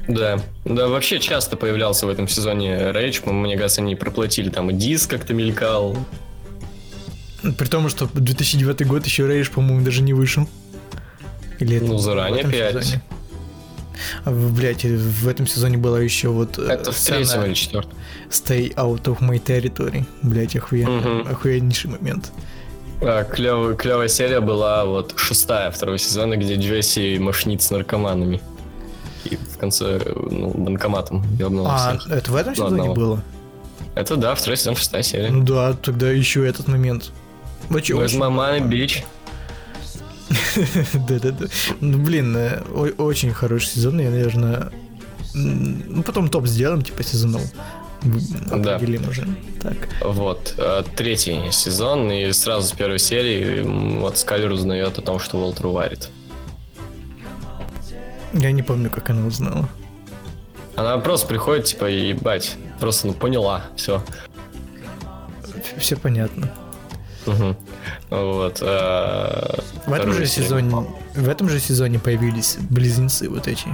Да, 0.07 0.39
да, 0.65 0.87
вообще 0.87 1.19
часто 1.19 1.55
появлялся 1.55 2.05
в 2.05 2.09
этом 2.09 2.27
сезоне 2.27 2.91
Рейдж, 2.91 3.21
мне 3.25 3.55
кажется, 3.55 3.81
они 3.81 3.95
проплатили, 3.95 4.49
там 4.49 4.69
и 4.69 4.73
диск 4.73 5.09
как-то 5.09 5.33
мелькал. 5.33 5.97
При 7.41 7.67
том, 7.67 7.87
что 7.89 8.09
2009 8.13 8.85
год 8.85 9.05
еще 9.05 9.27
рейдж, 9.27 9.49
по-моему, 9.49 9.83
даже 9.83 10.01
не 10.01 10.13
вышел. 10.13 10.47
Или 11.59 11.79
Ну, 11.79 11.97
заранее 11.97 12.39
этом 12.39 12.51
опять. 12.51 12.83
сезоне? 12.83 13.03
А, 14.25 14.32
в- 14.32 14.53
в 14.53 15.27
этом 15.27 15.47
сезоне 15.47 15.77
была 15.77 15.99
еще 15.99 16.29
вот 16.29 16.58
э, 16.60 16.63
Это 16.63 16.91
в 16.91 16.97
сцена 16.97 17.17
третьем 17.19 17.43
или 17.45 17.53
четвертом. 17.53 17.91
Stay 18.29 18.73
out 18.75 19.03
of 19.03 19.19
my 19.19 19.41
territory. 19.43 20.06
Блядь, 20.21 20.56
охуенный, 20.56 20.99
Мгм. 21.21 21.27
охуеннейший 21.32 21.91
момент. 21.91 22.32
А, 23.01 23.23
клёвая, 23.23 23.75
клевая 23.75 24.08
серия 24.08 24.39
была 24.39 24.86
вот 24.86 25.13
шестая 25.17 25.69
второго 25.71 25.97
сезона, 25.97 26.38
где 26.38 26.56
Джесси 26.56 27.19
мошнит 27.19 27.62
с 27.62 27.69
наркоманами. 27.71 28.41
И 29.25 29.36
в 29.38 29.58
конце, 29.58 30.01
ну, 30.32 30.49
банкоматом 30.49 31.23
ебнул 31.39 31.67
А, 31.67 31.97
всех. 31.97 32.12
это 32.12 32.32
в 32.32 32.36
этом 32.36 32.51
Ну, 32.51 32.56
сезоне 32.56 32.82
одного. 32.82 32.93
было? 32.95 33.23
Это 33.95 34.15
да, 34.15 34.34
второй 34.36 34.58
сезон, 34.58 34.75
шестая 34.75 35.03
серия. 35.03 35.29
Ну 35.29 35.43
да, 35.43 35.73
тогда 35.73 36.10
еще 36.10 36.47
этот 36.47 36.67
момент. 36.67 37.12
Очень, 37.69 37.95
Where's 37.95 38.06
очень- 38.06 38.19
my 38.19 38.29
money, 38.32 38.67
bitch? 38.67 39.03
Да-да-да. 41.07 41.45
Ну, 41.81 41.97
блин, 41.97 42.36
э, 42.36 42.62
очень 42.97 43.31
хороший 43.33 43.67
сезон, 43.67 43.99
я, 43.99 44.09
наверное... 44.09 44.71
Ну, 45.33 46.03
потом 46.03 46.29
топ 46.29 46.47
сделаем, 46.47 46.81
типа, 46.83 47.03
сезонов. 47.03 47.41
М, 48.03 48.62
Да. 48.62 48.75
Определим 48.75 49.09
уже. 49.09 49.27
Так. 49.62 49.75
Вот, 50.03 50.55
э, 50.57 50.83
третий 50.95 51.51
сезон, 51.51 52.12
и 52.12 52.31
сразу 52.33 52.67
с 52.67 52.71
первой 52.71 52.99
серии 52.99 53.62
вот 53.99 54.17
Скайлер 54.17 54.51
узнает 54.51 54.97
о 54.97 55.01
том, 55.01 55.19
что 55.19 55.38
Уолтер 55.38 55.67
варит. 55.67 56.09
Я 58.33 58.51
не 58.51 58.63
помню, 58.63 58.89
как 58.89 59.09
она 59.09 59.25
узнала. 59.27 59.69
Она 60.75 60.97
просто 60.97 61.27
приходит, 61.27 61.65
типа, 61.65 61.86
ебать, 61.86 62.55
просто, 62.79 63.07
ну, 63.07 63.13
поняла, 63.13 63.63
все. 63.75 64.03
Все 65.77 65.95
понятно. 65.95 66.51
Вот. 68.09 68.59
э, 68.61 69.59
В 69.85 69.93
этом 69.93 70.13
же 70.13 70.25
сезоне, 70.25 70.85
в 71.15 71.29
этом 71.29 71.49
же 71.49 71.59
сезоне 71.59 71.99
появились 71.99 72.57
близнецы 72.69 73.29
вот 73.29 73.47
эти. 73.47 73.67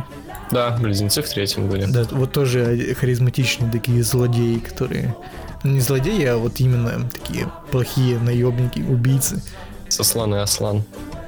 Да, 0.51 0.77
близнецы 0.79 1.21
в 1.21 1.29
третьем 1.29 1.67
были. 1.67 1.85
Да, 1.85 2.05
вот 2.11 2.31
тоже 2.31 2.95
харизматичные 2.99 3.71
такие 3.71 4.03
злодеи, 4.03 4.57
которые 4.59 5.15
ну, 5.63 5.71
не 5.71 5.79
злодеи, 5.79 6.23
а 6.25 6.37
вот 6.37 6.59
именно 6.59 7.07
такие 7.09 7.51
плохие 7.71 8.17
наемники, 8.19 8.79
убийцы. 8.79 9.41
Сослан 9.89 10.35
и 10.35 10.37
Аслан. 10.37 10.83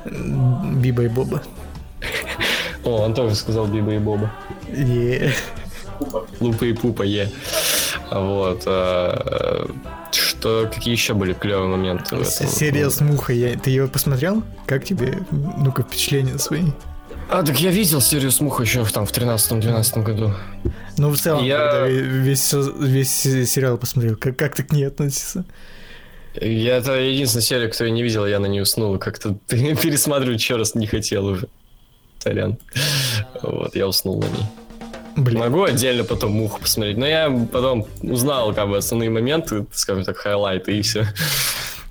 Биба 0.06 1.04
и 1.04 1.08
Боба. 1.08 1.44
О, 2.84 3.04
он 3.04 3.14
тоже 3.14 3.36
сказал 3.36 3.68
Биба 3.68 3.94
и 3.94 4.00
Боба. 4.00 4.32
Е. 4.70 5.34
Лупа 6.40 6.66
и 6.66 6.74
Пупа, 6.74 7.04
е. 7.04 7.30
Вот. 8.12 8.64
э, 8.66 9.66
Что, 10.12 10.70
какие 10.74 10.94
еще 10.94 11.14
были 11.14 11.34
клевые 11.34 11.68
моменты 11.68 12.16
в 12.18 12.22
этом? 12.22 12.48
Серия 12.48 12.90
с 12.90 13.00
мухой. 13.02 13.38
я- 13.38 13.58
Ты 13.58 13.70
ее 13.70 13.88
посмотрел? 13.88 14.44
Как 14.66 14.84
тебе? 14.84 15.20
Ну-ка, 15.32 15.84
впечатления 15.84 16.38
свои. 16.38 16.64
А, 17.30 17.44
так 17.44 17.58
я 17.62 17.72
видел 17.72 18.02
серию 18.02 18.30
с 18.30 18.42
Мухой 18.42 18.66
еще 18.66 18.84
в, 18.84 18.92
там 18.92 19.06
в 19.06 19.12
13-12 19.14 20.04
году. 20.04 20.34
Ну, 20.98 21.12
в 21.12 21.18
целом, 21.18 21.46
Я- 21.46 21.88
весь, 21.88 22.52
весь 22.54 23.22
сериал 23.50 23.78
посмотрел, 23.78 24.18
как, 24.18 24.36
как 24.36 24.54
ты 24.54 24.64
к 24.64 24.74
ней 24.74 24.84
относишься? 24.84 25.46
Я 26.36 26.76
это 26.78 27.00
единственная 27.00 27.44
серия, 27.44 27.68
которую 27.70 27.92
я 27.92 27.96
не 27.96 28.04
видел, 28.04 28.26
я 28.26 28.40
на 28.40 28.48
нее 28.48 28.64
уснул. 28.64 28.98
Как-то 28.98 29.36
пересматривать 29.48 30.42
еще 30.42 30.58
раз 30.58 30.76
не 30.76 30.88
хотел 30.88 31.26
уже. 31.26 31.48
Сорян. 32.20 32.58
Вот, 33.42 33.76
я 33.76 33.88
уснул 33.88 34.20
на 34.22 34.26
ней. 34.26 34.46
Блин. 35.16 35.40
Могу 35.40 35.64
отдельно 35.64 36.04
потом 36.04 36.32
муху 36.32 36.62
посмотреть, 36.62 36.98
но 36.98 37.06
я 37.06 37.30
потом 37.52 37.88
узнал 38.02 38.54
как 38.54 38.70
бы 38.70 38.78
основные 38.78 39.10
моменты, 39.10 39.66
скажем 39.72 40.04
так, 40.04 40.18
хайлайты 40.18 40.78
и 40.78 40.82
все. 40.82 41.08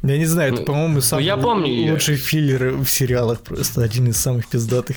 Я 0.02 0.16
не 0.16 0.24
знаю, 0.24 0.52
это, 0.52 0.62
Ну, 0.62 0.66
по-моему, 0.66 1.00
самый 1.02 1.24
я 1.24 1.36
помню 1.36 1.92
лучший 1.92 2.16
филлер 2.16 2.72
в 2.76 2.86
сериалах, 2.86 3.40
просто 3.40 3.82
один 3.82 4.08
из 4.08 4.16
самых 4.16 4.48
пиздатых. 4.48 4.96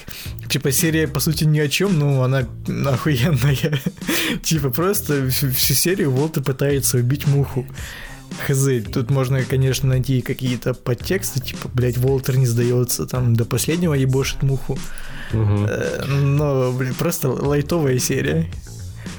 Типа 0.49 0.71
серия, 0.71 1.09
по 1.09 1.19
сути, 1.19 1.43
ни 1.43 1.59
о 1.59 1.67
чем, 1.67 1.99
но 1.99 2.23
она 2.23 2.47
охуенная. 2.85 3.81
типа 4.43 4.69
просто 4.69 5.29
всю, 5.29 5.51
всю 5.51 5.73
серию 5.73 6.11
Волтер 6.11 6.41
пытается 6.41 6.97
убить 6.97 7.27
муху. 7.27 7.65
Хз, 8.47 8.67
тут 8.93 9.11
можно, 9.11 9.43
конечно, 9.43 9.89
найти 9.89 10.21
какие-то 10.21 10.73
подтексты, 10.73 11.41
типа, 11.41 11.69
блядь, 11.73 11.97
Волтер 11.97 12.37
не 12.37 12.47
сдается, 12.47 13.05
там, 13.05 13.35
до 13.35 13.43
последнего 13.43 13.93
ебошит 13.93 14.41
муху. 14.41 14.77
Э, 15.33 16.03
Но, 16.07 16.71
блин, 16.71 16.93
просто 16.93 17.29
лайтовая 17.29 17.97
серия. 17.99 18.45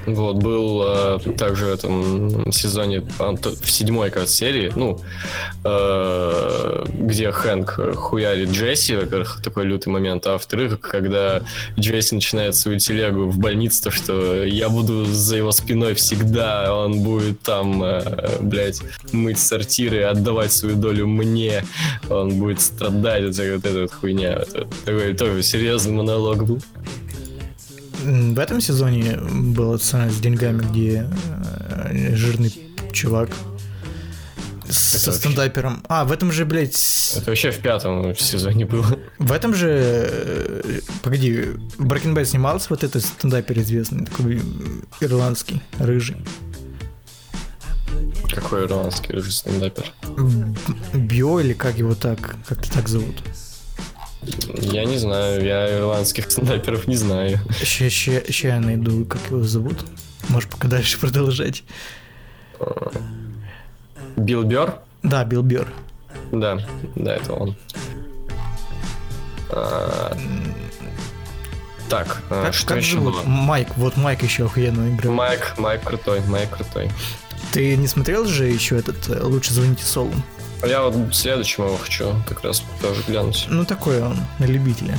Вот, 0.07 0.37
был 0.37 0.83
э, 0.87 1.19
также 1.38 1.67
в 1.67 1.73
этом 1.73 2.53
сезоне, 2.53 3.03
то- 3.19 3.55
в 3.61 3.71
седьмой, 3.71 4.11
кажется, 4.11 4.37
серии, 4.37 4.73
ну, 4.77 5.01
э, 5.64 6.85
где 6.88 7.31
Хэнк 7.31 7.97
хуярит 7.97 8.51
Джесси, 8.51 8.97
во-первых, 8.97 9.40
такой 9.43 9.64
лютый 9.64 9.88
момент, 9.88 10.27
а 10.27 10.33
во-вторых, 10.33 10.81
когда 10.81 11.43
Джесси 11.79 12.14
начинает 12.14 12.55
свою 12.55 12.79
телегу 12.79 13.27
в 13.27 13.38
больнице, 13.38 13.85
то, 13.85 13.90
что 13.90 14.45
я 14.45 14.69
буду 14.69 15.05
за 15.05 15.37
его 15.37 15.53
спиной 15.53 15.95
всегда, 15.95 16.75
он 16.75 17.01
будет 17.01 17.40
там, 17.40 17.83
э, 17.83 18.38
блядь, 18.40 18.81
мыть 19.12 19.38
сортиры 19.38 20.03
отдавать 20.03 20.53
свою 20.53 20.77
долю 20.77 21.07
мне, 21.07 21.64
он 22.11 22.38
будет 22.38 22.61
страдать, 22.61 23.23
это 23.23 23.55
вот 23.55 23.67
эта 23.67 23.81
вот 23.83 23.93
хуйня. 23.93 24.33
Это 24.33 24.67
такой 24.85 25.14
тоже 25.14 25.43
серьезный 25.43 25.93
монолог 25.93 26.45
был. 26.45 26.61
В 28.05 28.38
этом 28.38 28.61
сезоне 28.61 29.17
была 29.17 29.79
сцена 29.79 30.11
с 30.11 30.19
деньгами, 30.21 30.62
где 30.62 31.09
э, 31.90 32.14
жирный 32.14 32.53
чувак 32.93 33.31
Со 34.69 35.11
стендапером. 35.12 35.83
А, 35.88 36.05
в 36.05 36.12
этом 36.12 36.31
же, 36.31 36.45
блядь... 36.45 37.12
Это 37.17 37.31
вообще 37.31 37.51
в 37.51 37.59
пятом 37.61 38.14
сезоне 38.14 38.67
было. 38.67 38.99
В 39.19 39.33
этом 39.33 39.55
же... 39.55 39.69
э, 39.71 40.81
Погоди, 41.03 41.33
Breaking 41.79 42.14
Bad 42.14 42.27
снимался 42.27 42.67
вот 42.71 42.85
этот 42.85 43.03
стендапер 43.03 43.59
известный, 43.61 44.05
такой 44.05 44.43
ирландский, 45.01 45.62
рыжий. 45.79 46.17
Какой 48.35 48.64
ирландский 48.67 49.12
рыжий 49.12 49.33
стендапер? 49.33 49.85
Био 50.95 51.40
или 51.40 51.55
как 51.55 51.79
его 51.79 51.95
так, 51.95 52.37
как-то 52.47 52.71
так 52.71 52.88
зовут? 52.88 53.17
Я 54.62 54.84
не 54.84 54.98
знаю, 54.98 55.44
я 55.44 55.78
ирландских 55.78 56.30
стендаперов 56.30 56.87
не 56.87 56.96
знаю. 56.96 57.38
Ща, 57.62 57.90
ща, 57.90 58.20
ща 58.30 58.48
я 58.48 58.60
найду, 58.60 59.04
как 59.04 59.20
его 59.30 59.42
зовут. 59.42 59.84
Можешь 60.28 60.48
пока 60.48 60.68
дальше 60.68 60.98
продолжать. 61.00 61.64
Билл 64.16 64.44
Бёрр? 64.44 64.74
Да, 65.02 65.24
Билл 65.24 65.42
Бёрр. 65.42 65.68
Да, 66.32 66.58
да, 66.96 67.16
это 67.16 67.32
он. 67.32 67.56
А, 69.50 70.16
Так, 71.88 72.22
а, 72.30 72.44
Как, 72.46 72.54
что 72.54 72.68
как 72.68 72.78
еще 72.78 72.94
зовут? 72.94 73.14
было? 73.14 73.22
Майк, 73.24 73.68
вот 73.76 73.96
Майк 73.96 74.22
еще 74.22 74.46
охуенно 74.46 74.94
играл. 74.94 75.12
Майк, 75.14 75.54
Майк 75.58 75.82
крутой, 75.82 76.20
Майк 76.28 76.50
крутой. 76.50 76.90
Ты 77.52 77.76
не 77.76 77.87
смотрел 77.87 78.24
же 78.24 78.46
еще 78.46 78.78
этот 78.78 79.08
э, 79.08 79.22
«Лучше 79.22 79.52
звоните 79.52 79.84
Солу»? 79.84 80.12
Я 80.66 80.83
вот 80.83 81.14
следующему 81.14 81.66
его 81.66 81.77
хочу 81.77 82.14
как 82.29 82.42
раз 82.44 82.62
тоже 82.81 83.03
глянуть. 83.07 83.46
Ну, 83.48 83.64
такой 83.64 84.03
он, 84.03 84.16
на 84.38 84.44
любителя. 84.44 84.98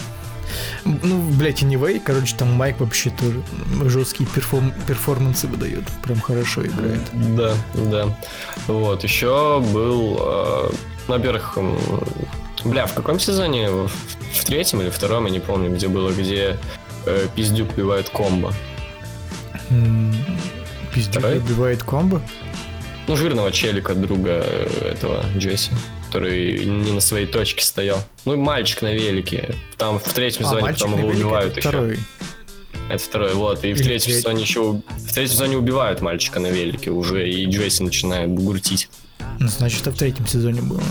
Ну, 0.83 1.21
блядь, 1.31 1.63
anyway, 1.63 1.99
короче, 1.99 2.35
там 2.35 2.53
Майк 2.53 2.79
вообще 2.79 3.09
тоже 3.09 3.41
жесткие 3.89 4.29
перформ- 4.29 4.73
перформансы 4.85 5.47
выдает. 5.47 5.83
Прям 6.03 6.21
хорошо 6.21 6.65
играет. 6.65 7.01
Да, 7.13 7.53
да. 7.73 8.17
Вот, 8.67 9.03
еще 9.03 9.59
был, 9.73 10.17
э, 10.21 10.69
во-первых, 11.07 11.57
бля, 12.63 12.85
в 12.85 12.93
каком 12.93 13.19
сезоне? 13.19 13.69
В, 13.71 13.87
в 13.87 14.45
третьем 14.45 14.81
или 14.81 14.89
втором, 14.91 15.25
я 15.25 15.31
не 15.31 15.39
помню, 15.39 15.73
где 15.73 15.87
было, 15.87 16.11
где 16.11 16.57
э, 17.05 17.27
пиздюк 17.35 17.71
убивает 17.73 18.09
комбо. 18.09 18.53
Пиздюк 20.93 21.19
Второй? 21.21 21.37
убивает 21.39 21.83
комбо. 21.83 22.21
Ну, 23.07 23.15
жирного 23.15 23.51
челика, 23.51 23.93
друга 23.93 24.41
э, 24.43 24.91
этого 24.93 25.23
Джесси, 25.37 25.71
который 26.07 26.65
не 26.65 26.91
на 26.91 27.01
своей 27.01 27.27
точке 27.27 27.63
стоял. 27.63 28.03
Ну, 28.25 28.35
мальчик 28.37 28.81
на 28.81 28.93
велике. 28.93 29.53
Там 29.77 29.99
в 29.99 30.13
третьем 30.13 30.43
А, 30.45 30.47
сезоне 30.49 30.61
мальчик 30.63 30.85
потом 30.87 30.99
его 30.99 31.09
убивают 31.09 31.51
это 31.51 31.59
еще. 31.59 31.69
второй. 31.69 31.99
Это 32.89 33.03
второй, 33.03 33.33
вот. 33.33 33.63
И 33.63 33.73
в 33.73 33.77
Или 33.77 33.83
третьем 33.83 33.99
третий. 34.11 34.19
сезоне 34.21 34.41
еще... 34.41 34.61
В 34.97 35.13
третьем 35.13 35.33
сезоне 35.33 35.57
убивают 35.57 36.01
мальчика 36.01 36.39
на 36.39 36.47
велике 36.47 36.89
уже, 36.91 37.29
и 37.29 37.45
Джесси 37.45 37.83
начинает 37.83 38.29
бугуртить. 38.29 38.89
Ну, 39.39 39.47
значит, 39.49 39.81
это 39.81 39.91
в 39.91 39.97
третьем 39.97 40.25
сезоне 40.27 40.61
было. 40.61 40.83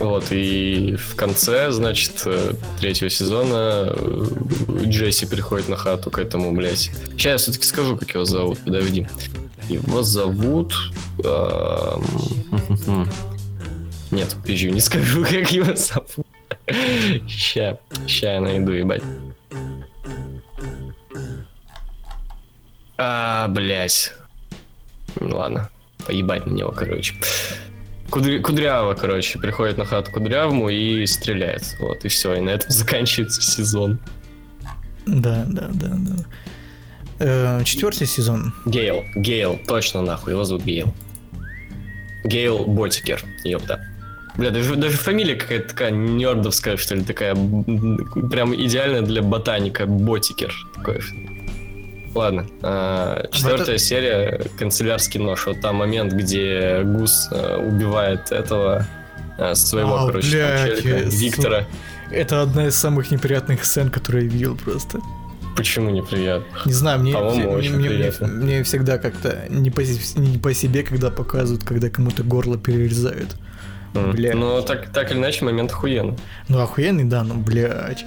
Вот, 0.00 0.26
и 0.30 0.96
в 0.96 1.14
конце, 1.16 1.70
значит, 1.72 2.22
э, 2.24 2.52
третьего 2.80 3.10
сезона 3.10 3.88
э, 3.90 4.26
Джесси 4.84 5.26
приходит 5.26 5.68
на 5.68 5.76
хату 5.76 6.10
к 6.10 6.18
этому, 6.18 6.52
блядь. 6.52 6.90
Сейчас 7.12 7.24
я 7.24 7.36
все-таки 7.38 7.64
скажу, 7.66 7.96
как 7.96 8.10
его 8.14 8.24
зовут, 8.24 8.58
подожди. 8.64 9.06
Его 9.68 10.02
зовут... 10.02 10.74
эм, 11.24 13.08
Нет, 14.10 14.34
подожди, 14.40 14.70
не 14.70 14.80
скажу, 14.80 15.22
как 15.24 15.50
его 15.52 15.74
зовут. 15.76 16.26
Ща, 17.28 17.78
ща 18.06 18.34
я 18.34 18.40
найду, 18.40 18.72
ебать. 18.72 19.02
А, 22.96 23.48
блядь. 23.48 24.12
Ну 25.20 25.36
Ладно, 25.36 25.70
поебать 26.06 26.46
на 26.46 26.52
него, 26.52 26.72
короче. 26.72 27.14
Кудря- 28.10 28.40
Кудрява, 28.40 28.94
короче, 28.94 29.38
приходит 29.38 29.76
на 29.78 29.84
хату 29.84 30.10
Кудрявому 30.10 30.68
и 30.70 31.04
стреляет. 31.06 31.76
Вот, 31.80 32.04
и 32.04 32.08
все, 32.08 32.34
и 32.34 32.40
на 32.40 32.50
этом 32.50 32.70
заканчивается 32.72 33.42
сезон. 33.42 33.98
Да, 35.06 35.44
да, 35.48 35.68
да, 35.72 35.88
да. 35.90 36.24
Э, 37.20 37.62
четвертый 37.64 38.06
сезон. 38.06 38.52
Гейл, 38.64 39.04
Гейл, 39.16 39.58
точно 39.66 40.02
нахуй, 40.02 40.32
его 40.32 40.44
зовут 40.44 40.64
Гейл. 40.64 40.94
Гейл 42.24 42.64
Ботикер, 42.66 43.22
ёпта. 43.44 43.84
Бля, 44.36 44.50
даже, 44.50 44.76
даже 44.76 44.96
фамилия 44.96 45.34
какая-то 45.34 45.68
такая 45.70 45.90
нердовская, 45.90 46.76
что 46.76 46.94
ли, 46.94 47.02
такая, 47.02 47.34
прям 47.34 48.54
идеальная 48.54 49.02
для 49.02 49.20
ботаника, 49.22 49.86
Ботикер. 49.86 50.54
Такой. 50.76 51.00
Ладно, 52.14 52.46
а, 52.62 53.26
четвертая 53.32 53.76
это- 53.76 53.78
серия, 53.78 54.40
канцелярский 54.58 55.20
нож. 55.20 55.46
Вот 55.46 55.60
там 55.60 55.76
момент, 55.76 56.12
где 56.12 56.82
Гус 56.84 57.28
а, 57.32 57.58
убивает 57.58 58.30
этого 58.32 58.86
а, 59.38 59.54
своего, 59.54 59.96
А, 59.96 60.06
короче, 60.06 60.30
блядь, 60.30 60.80
челика, 60.82 60.88
я- 60.88 61.02
Виктора. 61.02 61.64
Это 62.10 62.42
одна 62.42 62.66
из 62.68 62.76
самых 62.76 63.10
неприятных 63.10 63.64
сцен, 63.64 63.90
которые 63.90 64.24
я 64.26 64.30
видел 64.30 64.56
просто. 64.56 65.00
Почему 65.58 65.90
неприятно? 65.90 66.46
Не 66.64 66.72
знаю, 66.72 67.00
мне, 67.00 67.16
мне, 67.16 67.70
мне- 67.70 67.88
мне- 67.88 68.12
мне 68.26 68.62
всегда 68.62 68.98
как-то 68.98 69.44
не 69.50 69.70
по, 69.70 69.80
не 70.16 70.38
по 70.38 70.54
себе, 70.54 70.82
когда 70.82 71.10
показывают, 71.10 71.64
когда 71.64 71.90
кому-то 71.90 72.22
горло 72.22 72.56
перерезают. 72.56 73.36
М. 73.94 74.12
Бля. 74.12 74.34
Но 74.34 74.60
так, 74.62 74.92
так 74.92 75.10
или 75.10 75.18
иначе, 75.18 75.44
момент 75.44 75.72
охуенный. 75.72 76.16
Ну, 76.48 76.60
охуенный, 76.60 77.04
да, 77.04 77.22
ну, 77.24 77.34
блядь. 77.34 78.04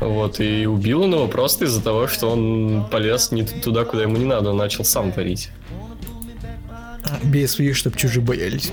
Вот, 0.00 0.40
и 0.40 0.66
убил 0.66 1.02
он 1.02 1.12
его 1.12 1.28
просто 1.28 1.66
из-за 1.66 1.82
того, 1.82 2.06
что 2.08 2.30
он 2.30 2.86
полез 2.90 3.32
не 3.32 3.42
туда, 3.44 3.84
куда 3.84 4.02
ему 4.04 4.16
не 4.16 4.24
надо, 4.24 4.50
он 4.50 4.56
начал 4.56 4.82
сам 4.84 5.12
творить. 5.12 5.50
Бей 7.22 7.46
своих, 7.48 7.76
чтобы 7.76 7.96
чужие 7.98 8.22
боялись. 8.24 8.72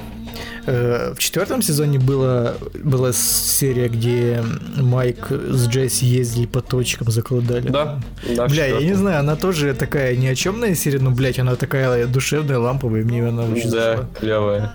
Э, 0.65 1.13
В 1.15 1.19
четвертом 1.19 1.61
сезоне 1.61 1.97
была, 1.99 2.55
была 2.83 3.13
серия, 3.13 3.87
где 3.89 4.43
Майк 4.77 5.31
с 5.31 5.67
Джесси 5.67 6.05
ездили 6.05 6.45
по 6.45 6.61
точкам, 6.61 7.09
закладали. 7.11 7.69
Да, 7.69 7.99
да. 8.35 8.47
Бля, 8.47 8.65
я 8.65 8.79
не 8.81 8.93
знаю, 8.93 9.19
она 9.19 9.35
тоже 9.35 9.73
такая 9.73 10.15
ни 10.15 10.27
о 10.27 10.35
чемная 10.35 10.75
серия, 10.75 10.99
но, 10.99 11.11
блядь, 11.11 11.39
она 11.39 11.55
такая 11.55 12.05
душевная, 12.07 12.59
ламповая, 12.59 13.03
мне 13.03 13.25
она 13.27 13.43
очень 13.43 13.69
Да, 13.71 13.91
зашла. 13.97 14.05
клевая. 14.19 14.73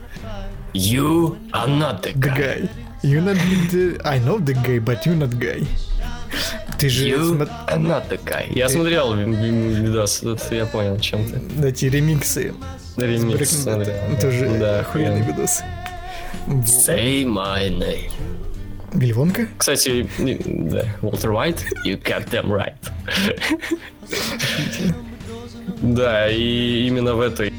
You 0.75 1.37
are 1.53 1.69
not 1.69 2.03
the 2.03 2.13
The 2.15 2.21
guy. 2.21 2.37
guy. 2.63 2.71
You 3.03 3.21
not 3.23 3.37
the... 3.71 4.01
I 4.05 4.19
know 4.21 4.39
the 4.39 4.55
guy, 4.55 4.79
but 4.79 5.05
you 5.05 5.15
not 5.19 5.31
guy. 5.39 5.67
Ты 6.79 6.89
же 6.89 7.09
You 7.09 7.47
are 7.69 7.79
not 7.79 8.09
the 8.09 8.19
guy. 8.25 8.47
Я 8.55 8.69
смотрел 8.69 9.15
ви- 9.15 9.25
ви- 9.25 9.83
видос, 9.83 10.23
я 10.51 10.65
понял, 10.67 10.99
чем 10.99 11.21
ты. 11.29 11.69
эти 11.69 11.87
ремиксы. 11.87 12.55
Ремикс. 12.97 13.65
Тоже 14.21 14.49
да, 14.59 14.81
охуенный 14.81 15.23
видос. 15.23 15.63
Say 16.47 17.25
my 17.25 17.69
name. 17.71 18.11
Гливонка? 18.93 19.49
Кстати, 19.57 20.07
не- 20.19 20.37
да, 20.37 20.85
Walter 21.01 21.31
White, 21.33 21.61
you 21.87 22.03
got 22.03 22.29
them 22.31 22.49
right. 22.51 22.75
Да, 25.81 26.29
и 26.31 26.87
именно 26.87 27.15
в 27.15 27.21
этой 27.21 27.53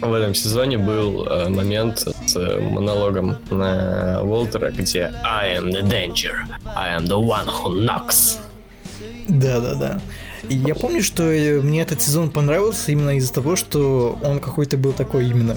в 0.00 0.12
этом 0.12 0.34
сезоне 0.34 0.76
был 0.76 1.26
э, 1.26 1.48
момент 1.48 2.00
с 2.26 2.36
э, 2.36 2.60
монологом 2.60 3.38
на 3.50 4.20
Уолтера, 4.22 4.70
где 4.70 5.12
I 5.24 5.56
am 5.56 5.70
the 5.70 5.82
danger, 5.82 6.34
I 6.74 6.98
am 6.98 7.06
the 7.06 7.18
one 7.18 7.46
who 7.46 7.72
knocks. 7.86 8.38
Да, 9.28 9.60
да, 9.60 9.74
да. 9.74 10.00
И 10.00 10.25
я 10.54 10.74
помню, 10.74 11.02
что 11.02 11.24
э, 11.24 11.60
мне 11.60 11.82
этот 11.82 12.00
сезон 12.00 12.30
понравился 12.30 12.92
именно 12.92 13.16
из-за 13.16 13.32
того, 13.32 13.56
что 13.56 14.18
он 14.22 14.40
какой-то 14.40 14.76
был 14.76 14.92
такой 14.92 15.26
именно, 15.28 15.56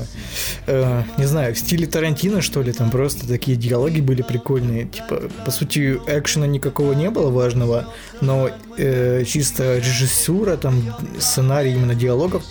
э, 0.67 1.04
не 1.17 1.25
знаю, 1.25 1.56
в 1.56 1.60
стиле 1.60 1.88
Тарантино, 1.88 2.41
что 2.41 2.62
ли, 2.62 2.71
там 2.71 2.89
просто 2.89 3.28
такие 3.28 3.58
диалоги 3.58 4.02
были 4.02 4.21
прикольные. 4.21 4.86
Типа, 4.86 5.23
по 5.45 5.52
сути, 5.52 5.99
экшена 6.08 6.47
никакого 6.47 6.93
не 6.93 7.10
было 7.10 7.30
важного, 7.30 7.93
но 8.21 8.49
э, 8.78 9.23
чисто 9.25 9.78
режиссура, 9.78 10.58
там, 10.58 10.82
сценарий 11.19 11.73
именно 11.73 11.95
диалогов, 11.95 12.43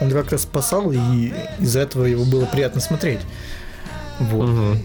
он 0.00 0.10
как-то 0.10 0.38
спасал, 0.38 0.92
и 0.92 1.32
из-за 1.58 1.80
этого 1.80 2.04
его 2.04 2.24
было 2.24 2.44
приятно 2.46 2.80
смотреть. 2.80 3.20
Вот. 4.18 4.48
Э, 4.48 4.76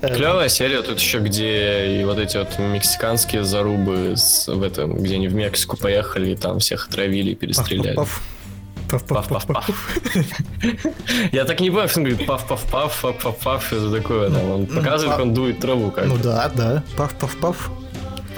Клевая 0.00 0.48
серия 0.48 0.82
тут 0.82 0.98
еще, 0.98 1.18
где 1.18 2.00
и 2.00 2.04
вот 2.04 2.18
эти 2.18 2.36
вот 2.36 2.58
мексиканские 2.58 3.44
зарубы 3.44 4.14
с- 4.16 4.48
в 4.48 4.62
этом, 4.62 4.96
где 5.02 5.16
они 5.16 5.28
в 5.28 5.34
Мексику 5.34 5.76
поехали 5.76 6.30
и 6.32 6.36
там 6.36 6.58
всех 6.58 6.88
отравили 6.88 7.30
и 7.32 7.34
перестреляли. 7.34 7.96
Паф-паф. 7.96 8.22
Паф-паф-паф. 8.90 9.46
Паф-паф-паф. 9.46 10.88
Я 11.32 11.44
так 11.44 11.60
не 11.60 11.68
понимаю, 11.70 11.88
что 11.88 12.00
он 12.00 12.06
говорит 12.06 12.26
паф-паф-паф, 12.26 13.00
паф-паф-паф, 13.02 13.66
что 13.66 13.76
это 13.76 13.90
такое 14.00 14.30
там. 14.30 14.50
Он 14.50 14.60
Ну, 14.62 14.66
показывает, 14.66 15.02
как 15.02 15.18
паф. 15.18 15.20
он 15.22 15.34
дует 15.34 15.60
траву 15.60 15.90
как 15.90 16.06
Ну 16.06 16.16
да, 16.16 16.50
да. 16.54 16.82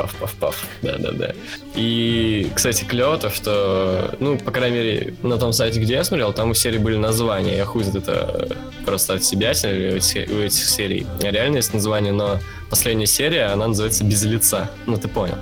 Паф-паф-паф. 0.00 0.36
Паф-паф-паф. 0.40 0.66
Да-да-да. 0.82 1.34
И, 1.74 2.50
кстати, 2.54 2.84
клево 2.84 3.18
то, 3.18 3.30
что, 3.30 4.14
ну, 4.20 4.38
по 4.38 4.50
крайней 4.50 4.76
мере, 4.76 5.14
на 5.22 5.36
том 5.38 5.52
сайте, 5.52 5.80
где 5.80 5.94
я 5.94 6.04
смотрел, 6.04 6.32
там 6.32 6.50
у 6.50 6.54
серии 6.54 6.78
были 6.78 6.96
названия. 6.96 7.56
Я 7.56 7.64
хуй 7.64 7.84
это 7.84 8.56
просто 8.84 9.14
от 9.14 9.24
себя 9.24 9.50
у 9.50 9.52
этих, 9.52 10.30
у 10.30 10.38
этих 10.38 10.64
серий. 10.64 11.06
Реально 11.20 11.56
есть 11.56 11.74
название, 11.74 12.12
но 12.12 12.38
последняя 12.70 13.06
серия, 13.06 13.46
она 13.46 13.68
называется 13.68 14.04
«Без 14.04 14.22
лица». 14.24 14.70
Ну, 14.86 14.96
ты 14.96 15.08
понял. 15.08 15.36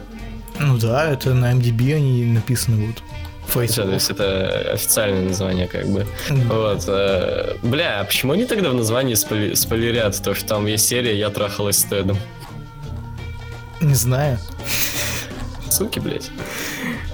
Ну 0.58 0.76
да, 0.78 1.12
это 1.12 1.34
на 1.34 1.52
MDB 1.52 1.94
они 1.94 2.24
написаны 2.24 2.86
вот. 2.86 3.02
Всё, 3.66 3.84
То 3.84 3.92
есть 3.92 4.10
это 4.10 4.72
официальное 4.74 5.22
название, 5.28 5.68
как 5.68 5.86
бы. 5.86 6.06
Мгм. 6.28 6.48
Вот. 6.48 6.84
э, 6.86 7.54
Бля, 7.62 8.00
а 8.00 8.04
почему 8.04 8.32
они 8.32 8.44
тогда 8.44 8.70
в 8.70 8.74
названии 8.74 9.14
спойлерят? 9.14 10.22
То, 10.22 10.34
что 10.34 10.46
там 10.48 10.66
есть 10.66 10.86
серия 10.86 11.18
«Я 11.18 11.30
трахалась 11.30 11.78
с 11.78 11.84
Тедом». 11.84 12.18
Не 13.80 13.94
знаю. 13.94 14.38
Суки, 15.70 15.98
блядь. 16.00 16.30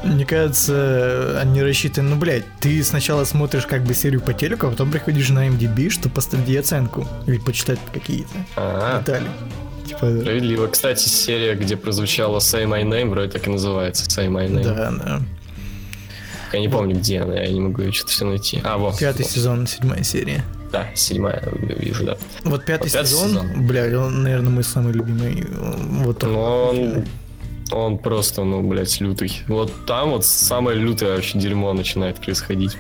Мне 0.03 0.25
кажется, 0.27 1.39
они 1.41 1.63
рассчитаны, 1.63 2.11
ну, 2.11 2.17
блядь, 2.17 2.45
ты 2.61 2.83
сначала 2.85 3.25
смотришь 3.25 3.67
как 3.67 3.85
бы 3.85 3.95
серию 3.95 4.21
по 4.21 4.33
телеку, 4.35 4.67
а 4.67 4.71
потом 4.71 4.91
приходишь 4.91 5.31
на 5.31 5.49
MDB, 5.49 5.89
чтобы 5.91 6.15
поставить 6.15 6.57
оценку 6.57 7.07
или 7.27 7.39
почитать 7.39 7.79
какие-то 7.93 8.31
А, 8.57 8.99
детали. 9.01 9.27
Типа, 9.87 9.99
справедливо. 10.21 10.67
Кстати, 10.69 11.09
серия, 11.09 11.55
где 11.55 11.77
прозвучала 11.77 12.39
Say 12.39 12.65
My 12.65 12.83
Name, 12.85 13.09
вроде 13.11 13.31
так 13.33 13.47
и 13.47 13.51
называется 13.51 14.05
Say 14.07 14.29
My 14.29 14.47
Name. 14.49 14.63
да, 14.63 14.91
да. 14.91 15.23
Я 16.53 16.61
не 16.61 16.69
помню, 16.69 16.95
где 16.97 17.21
она, 17.21 17.35
я 17.35 17.49
не 17.49 17.61
могу 17.61 17.83
ее 17.83 17.93
что-то 17.93 18.13
все 18.13 18.25
найти. 18.27 18.61
А, 18.63 18.77
вот. 18.79 18.99
Пятый 18.99 19.25
сезон, 19.25 19.67
седьмая 19.67 20.05
серия. 20.05 20.45
Да, 20.75 20.89
седьмая, 20.97 21.41
вижу, 21.79 22.05
да. 22.05 22.17
Вот 22.43 22.65
пятый, 22.65 22.85
Вот 22.89 22.93
пятый 22.93 23.07
сезон, 23.07 23.29
сезон. 23.29 23.67
блядь, 23.69 23.95
он, 23.95 24.25
наверное, 24.25 24.51
мой 24.51 24.65
самый 24.65 24.93
любимый. 24.93 25.47
Вот 26.03 26.25
он. 26.25 26.33
Но 26.33 26.69
он, 26.71 27.05
он 27.71 27.99
просто, 27.99 28.43
ну, 28.43 28.61
блядь, 28.69 29.01
лютый. 29.01 29.41
Вот 29.47 29.73
там 29.87 30.11
вот 30.11 30.25
самое 30.27 30.77
лютое 30.77 31.15
вообще 31.15 31.39
дерьмо 31.39 31.73
начинает 31.75 32.17
происходить. 32.17 32.77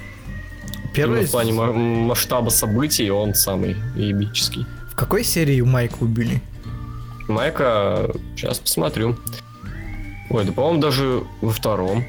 Первый... 0.92 1.18
Именно 1.18 1.28
в 1.28 1.30
плане 1.30 1.52
ма- 1.52 1.72
масштаба 1.72 2.50
событий 2.50 3.08
он 3.10 3.34
самый 3.34 3.76
ебический. 3.94 4.66
В 4.90 4.96
какой 4.96 5.22
серии 5.22 5.60
Майка 5.60 5.98
убили? 6.00 6.42
Майка, 7.28 8.10
сейчас 8.34 8.58
посмотрю. 8.58 9.16
Ой, 10.30 10.44
да, 10.44 10.50
по-моему, 10.52 10.80
даже 10.80 11.22
во 11.40 11.52
втором. 11.52 12.04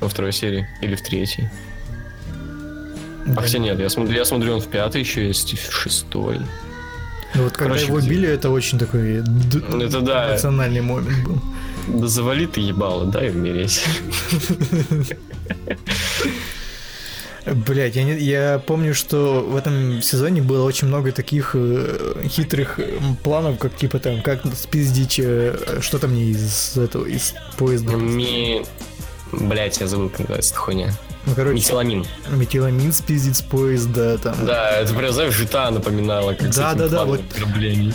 Во 0.00 0.08
второй 0.08 0.32
серии. 0.32 0.66
Или 0.80 0.94
в 0.94 1.02
третьей. 1.02 1.50
А 3.36 3.40
хотя 3.40 3.58
нет, 3.58 3.78
я 3.80 3.88
смотрю, 3.88 4.14
я 4.16 4.24
смотрю, 4.24 4.54
он 4.54 4.60
в 4.60 4.66
пятой 4.68 5.00
еще 5.00 5.26
есть, 5.26 5.52
и 5.52 5.56
в 5.56 5.72
шестой. 5.72 6.40
Ну 7.34 7.42
вот 7.44 7.52
когда 7.52 7.70
Короче, 7.74 7.86
его 7.86 7.98
где- 7.98 8.06
убили, 8.08 8.28
это 8.28 8.50
очень 8.50 8.78
такой 8.78 9.20
д- 9.22 9.84
Это 9.84 10.00
да. 10.00 10.30
эмоциональный 10.30 10.80
момент 10.82 11.26
был. 11.26 11.40
Да 11.88 12.06
завали 12.06 12.46
ты 12.46 12.60
ебало, 12.60 13.06
дай 13.06 13.30
умереть. 13.30 13.82
Блять, 17.46 17.94
я, 17.96 18.04
не- 18.04 18.18
я 18.18 18.58
помню, 18.66 18.94
что 18.94 19.42
в 19.46 19.54
этом 19.56 20.00
сезоне 20.00 20.40
было 20.40 20.64
очень 20.64 20.88
много 20.88 21.12
таких 21.12 21.50
э, 21.54 22.22
хитрых 22.26 22.80
планов, 23.22 23.58
как 23.58 23.76
типа 23.76 23.98
там, 23.98 24.22
как 24.22 24.40
спиздить, 24.54 25.18
э, 25.22 25.78
что 25.82 25.98
там 25.98 26.12
мне 26.12 26.30
из 26.30 26.74
этого, 26.78 27.04
из 27.04 27.34
поезда. 27.58 27.96
Ми... 27.96 28.64
Блять, 29.32 29.78
я 29.80 29.86
забыл, 29.88 30.08
как 30.08 30.20
называется 30.20 30.52
эта 30.54 30.60
хуйня. 30.60 30.92
Ну, 31.26 31.34
короче, 31.34 31.54
Метиламин. 31.56 32.04
метиламин 32.30 32.92
спиздить 32.92 33.36
с 33.36 33.42
поезда, 33.42 34.18
там. 34.18 34.34
Да, 34.44 34.70
это 34.78 34.92
прям, 34.94 35.12
знаешь, 35.12 35.34
жита 35.34 35.70
напоминала, 35.70 36.34
как 36.34 36.54
Да, 36.54 36.74
да, 36.74 36.88
да, 36.88 37.04
вот. 37.04 37.20
ограблений. 37.34 37.94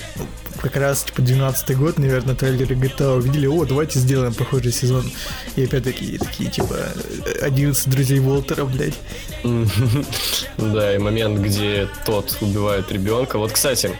Как 0.61 0.75
раз, 0.75 1.03
типа, 1.03 1.21
12 1.21 1.77
год, 1.77 1.99
наверное, 1.99 2.35
трейлеры 2.35 2.75
GTA 2.75 3.15
увидели, 3.15 3.47
о, 3.47 3.63
давайте 3.65 3.99
сделаем 3.99 4.33
похожий 4.33 4.73
сезон. 4.73 5.09
И 5.55 5.63
опять 5.63 5.85
такие, 5.85 6.17
такие, 6.19 6.49
типа, 6.49 6.75
э, 7.25 7.45
11 7.45 7.87
друзей 7.89 8.19
Уолтера, 8.19 8.65
блядь. 8.65 8.95
Да, 10.57 10.93
и 10.93 10.97
момент, 10.97 11.39
где 11.39 11.87
тот 12.05 12.35
убивает 12.41 12.91
ребенка. 12.91 13.37
Вот, 13.37 13.51
кстати, 13.53 13.91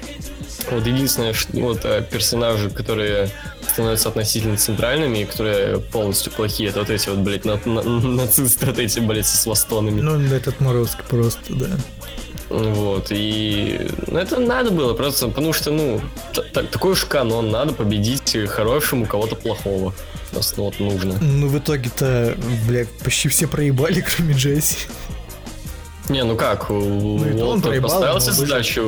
вот 0.71 0.85
единственное, 0.85 1.33
ш- 1.33 1.47
вот 1.53 1.81
э, 1.85 2.03
персонажи, 2.09 2.69
которые 2.69 3.29
становятся 3.71 4.09
относительно 4.09 4.57
центральными 4.57 5.19
и 5.19 5.25
которые 5.25 5.79
полностью 5.79 6.31
плохие, 6.31 6.69
это 6.69 6.79
вот 6.79 6.89
эти 6.89 7.09
вот, 7.09 7.19
блядь, 7.19 7.45
на- 7.45 7.59
на- 7.65 7.81
нацисты, 7.83 8.65
вот 8.67 8.79
эти, 8.79 8.99
блядь, 8.99 9.27
с 9.27 9.41
свастонами. 9.41 10.01
Ну, 10.01 10.19
этот 10.35 10.59
Морозко 10.59 11.03
просто, 11.03 11.53
да. 11.53 11.67
Вот, 12.49 13.07
и 13.11 13.79
ну, 14.07 14.17
это 14.17 14.39
надо 14.39 14.71
было 14.71 14.93
просто, 14.95 15.27
потому 15.27 15.53
что, 15.53 15.71
ну, 15.71 16.01
такой 16.51 16.93
уж 16.93 17.05
канон, 17.05 17.51
надо 17.51 17.73
победить 17.73 18.35
хорошему 18.47 19.05
кого-то 19.05 19.35
плохого. 19.35 19.93
Просто 20.31 20.61
вот 20.61 20.79
нужно. 20.79 21.15
Ну, 21.21 21.47
в 21.47 21.57
итоге-то, 21.57 22.35
блядь, 22.67 22.89
почти 23.03 23.29
все 23.29 23.47
проебали, 23.47 24.01
кроме 24.01 24.33
Джесси. 24.33 24.87
Не, 26.09 26.23
ну 26.23 26.35
как, 26.35 26.69
у 26.69 26.73
Ну, 26.73 27.61
проебал, 27.61 27.89
поставил 27.91 28.19
себе 28.19 28.33
задачу, 28.33 28.81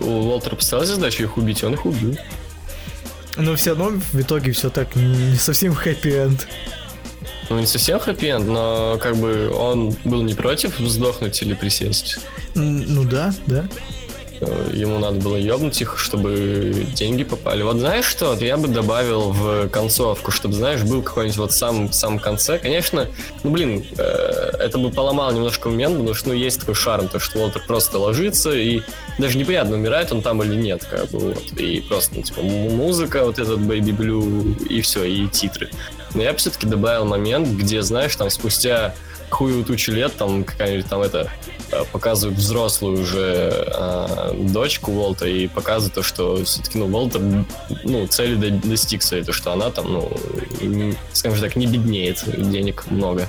у 0.00 0.04
Уолтера 0.28 0.56
поставил 0.56 0.84
задачу 0.84 1.22
их 1.22 1.36
убить, 1.36 1.62
он 1.64 1.74
их 1.74 1.86
убил. 1.86 2.16
Но 3.36 3.54
все 3.54 3.70
равно 3.70 4.00
в 4.12 4.20
итоге 4.20 4.52
все 4.52 4.70
так 4.70 4.96
не 4.96 5.36
совсем 5.36 5.74
хэппи-энд. 5.74 6.46
Ну, 7.48 7.60
не 7.60 7.66
совсем 7.66 8.00
хэппи 8.00 8.38
но 8.40 8.98
как 9.00 9.16
бы 9.16 9.50
он 9.50 9.96
был 10.04 10.22
не 10.22 10.34
против 10.34 10.76
сдохнуть 10.78 11.40
или 11.42 11.54
присесть. 11.54 12.18
Ну 12.54 13.04
да, 13.04 13.32
да. 13.46 13.68
Э, 14.40 14.70
Ему 14.72 14.98
надо 14.98 15.20
было 15.20 15.36
ебнуть 15.36 15.80
их, 15.80 15.98
чтобы 15.98 16.86
деньги 16.94 17.24
попали. 17.24 17.62
Вот 17.62 17.76
знаешь 17.76 18.04
что, 18.04 18.34
я 18.34 18.56
бы 18.56 18.68
добавил 18.68 19.32
в 19.32 19.68
концовку, 19.68 20.30
чтобы, 20.30 20.54
знаешь, 20.54 20.82
был 20.82 21.02
какой-нибудь 21.02 21.38
вот 21.38 21.52
сам 21.52 21.88
в 21.88 21.94
самом 21.94 22.18
конце. 22.18 22.58
Конечно, 22.58 23.08
ну, 23.42 23.50
блин, 23.50 23.84
э, 23.96 24.02
это 24.58 24.78
бы 24.78 24.90
поломало 24.90 25.32
немножко 25.32 25.68
момент, 25.68 25.94
потому 25.96 26.14
что, 26.14 26.28
ну, 26.28 26.34
есть 26.34 26.60
такой 26.60 26.74
шарм, 26.74 27.08
то, 27.08 27.18
что 27.18 27.38
Уолтер 27.38 27.62
просто 27.66 27.98
ложится, 27.98 28.52
и 28.52 28.82
даже 29.18 29.38
непонятно, 29.38 29.76
умирает 29.76 30.12
он 30.12 30.22
там 30.22 30.42
или 30.42 30.54
нет, 30.54 30.84
как 30.84 31.10
бы, 31.10 31.18
вот. 31.18 31.52
И 31.58 31.80
просто, 31.80 32.16
ну, 32.16 32.22
типа, 32.22 32.42
музыка, 32.42 33.24
вот 33.24 33.38
этот 33.38 33.60
Baby 33.60 33.96
Blue, 33.96 34.66
и 34.68 34.80
все, 34.80 35.04
и 35.04 35.26
титры. 35.28 35.70
Но 36.14 36.22
я 36.22 36.32
бы 36.32 36.38
все-таки 36.38 36.66
добавил 36.66 37.04
момент, 37.04 37.48
где, 37.48 37.82
знаешь, 37.82 38.14
там 38.16 38.30
спустя 38.30 38.94
хую 39.30 39.64
тучу 39.64 39.92
лет, 39.92 40.14
там 40.16 40.44
какая-нибудь 40.44 40.86
там 40.86 41.02
это 41.02 41.30
э, 41.72 41.82
показывают 41.92 42.38
взрослую 42.38 43.02
уже 43.02 43.52
э, 43.66 44.34
дочку 44.38 44.92
Волта 44.92 45.26
и 45.26 45.46
показывают 45.48 45.94
то, 45.94 46.02
что 46.02 46.44
все-таки, 46.44 46.78
ну, 46.78 46.86
Волтер, 46.86 47.20
ну, 47.84 48.06
цели 48.06 48.34
до- 48.36 48.68
достиг 48.68 49.02
своей, 49.02 49.24
то, 49.24 49.32
что 49.32 49.52
она 49.52 49.70
там, 49.70 49.92
ну, 49.92 50.12
не- 50.60 50.94
скажем 51.12 51.40
так, 51.40 51.56
не 51.56 51.66
беднеет, 51.66 52.22
денег 52.50 52.84
много. 52.90 53.28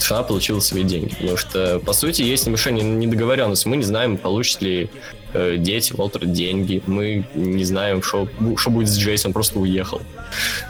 Что 0.00 0.16
она 0.16 0.24
получила 0.24 0.60
свои 0.60 0.82
деньги. 0.84 1.14
Потому 1.14 1.36
что, 1.38 1.78
по 1.80 1.92
сути, 1.94 2.20
есть 2.22 2.46
мешание 2.46 2.84
недоговоренности. 2.84 3.66
Мы 3.66 3.78
не 3.78 3.84
знаем, 3.84 4.18
получат 4.18 4.60
ли 4.60 4.90
э, 5.36 5.56
дети 5.58 5.92
Волтера 5.92 6.26
деньги. 6.26 6.82
Мы 6.86 7.26
не 7.34 7.64
знаем, 7.64 8.02
что 8.02 8.28
что 8.56 8.70
будет 8.70 8.88
с 8.88 8.96
Джейсом, 8.96 9.32
просто 9.32 9.58
уехал. 9.58 10.00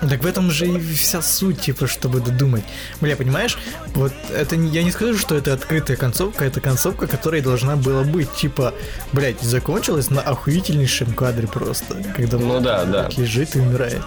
Так 0.00 0.22
в 0.22 0.26
этом 0.26 0.50
же 0.50 0.66
и 0.66 0.78
вся 0.94 1.22
суть, 1.22 1.60
типа, 1.60 1.86
чтобы 1.86 2.20
додумать. 2.20 2.64
Бля, 3.00 3.16
понимаешь, 3.16 3.58
вот 3.94 4.12
это 4.34 4.56
я 4.56 4.82
не 4.82 4.90
скажу, 4.90 5.16
что 5.18 5.34
это 5.36 5.52
открытая 5.52 5.96
концовка, 5.96 6.44
это 6.44 6.60
концовка, 6.60 7.06
которая 7.06 7.42
должна 7.42 7.76
была 7.76 8.02
быть, 8.02 8.32
типа, 8.34 8.74
блядь, 9.12 9.40
закончилась 9.40 10.10
на 10.10 10.20
охуительнейшем 10.20 11.12
кадре 11.14 11.46
просто, 11.46 11.96
когда 12.16 12.38
Ну 12.38 12.60
да, 12.60 12.84
да. 12.84 13.08
лежит 13.16 13.56
и 13.56 13.60
умирает. 13.60 14.02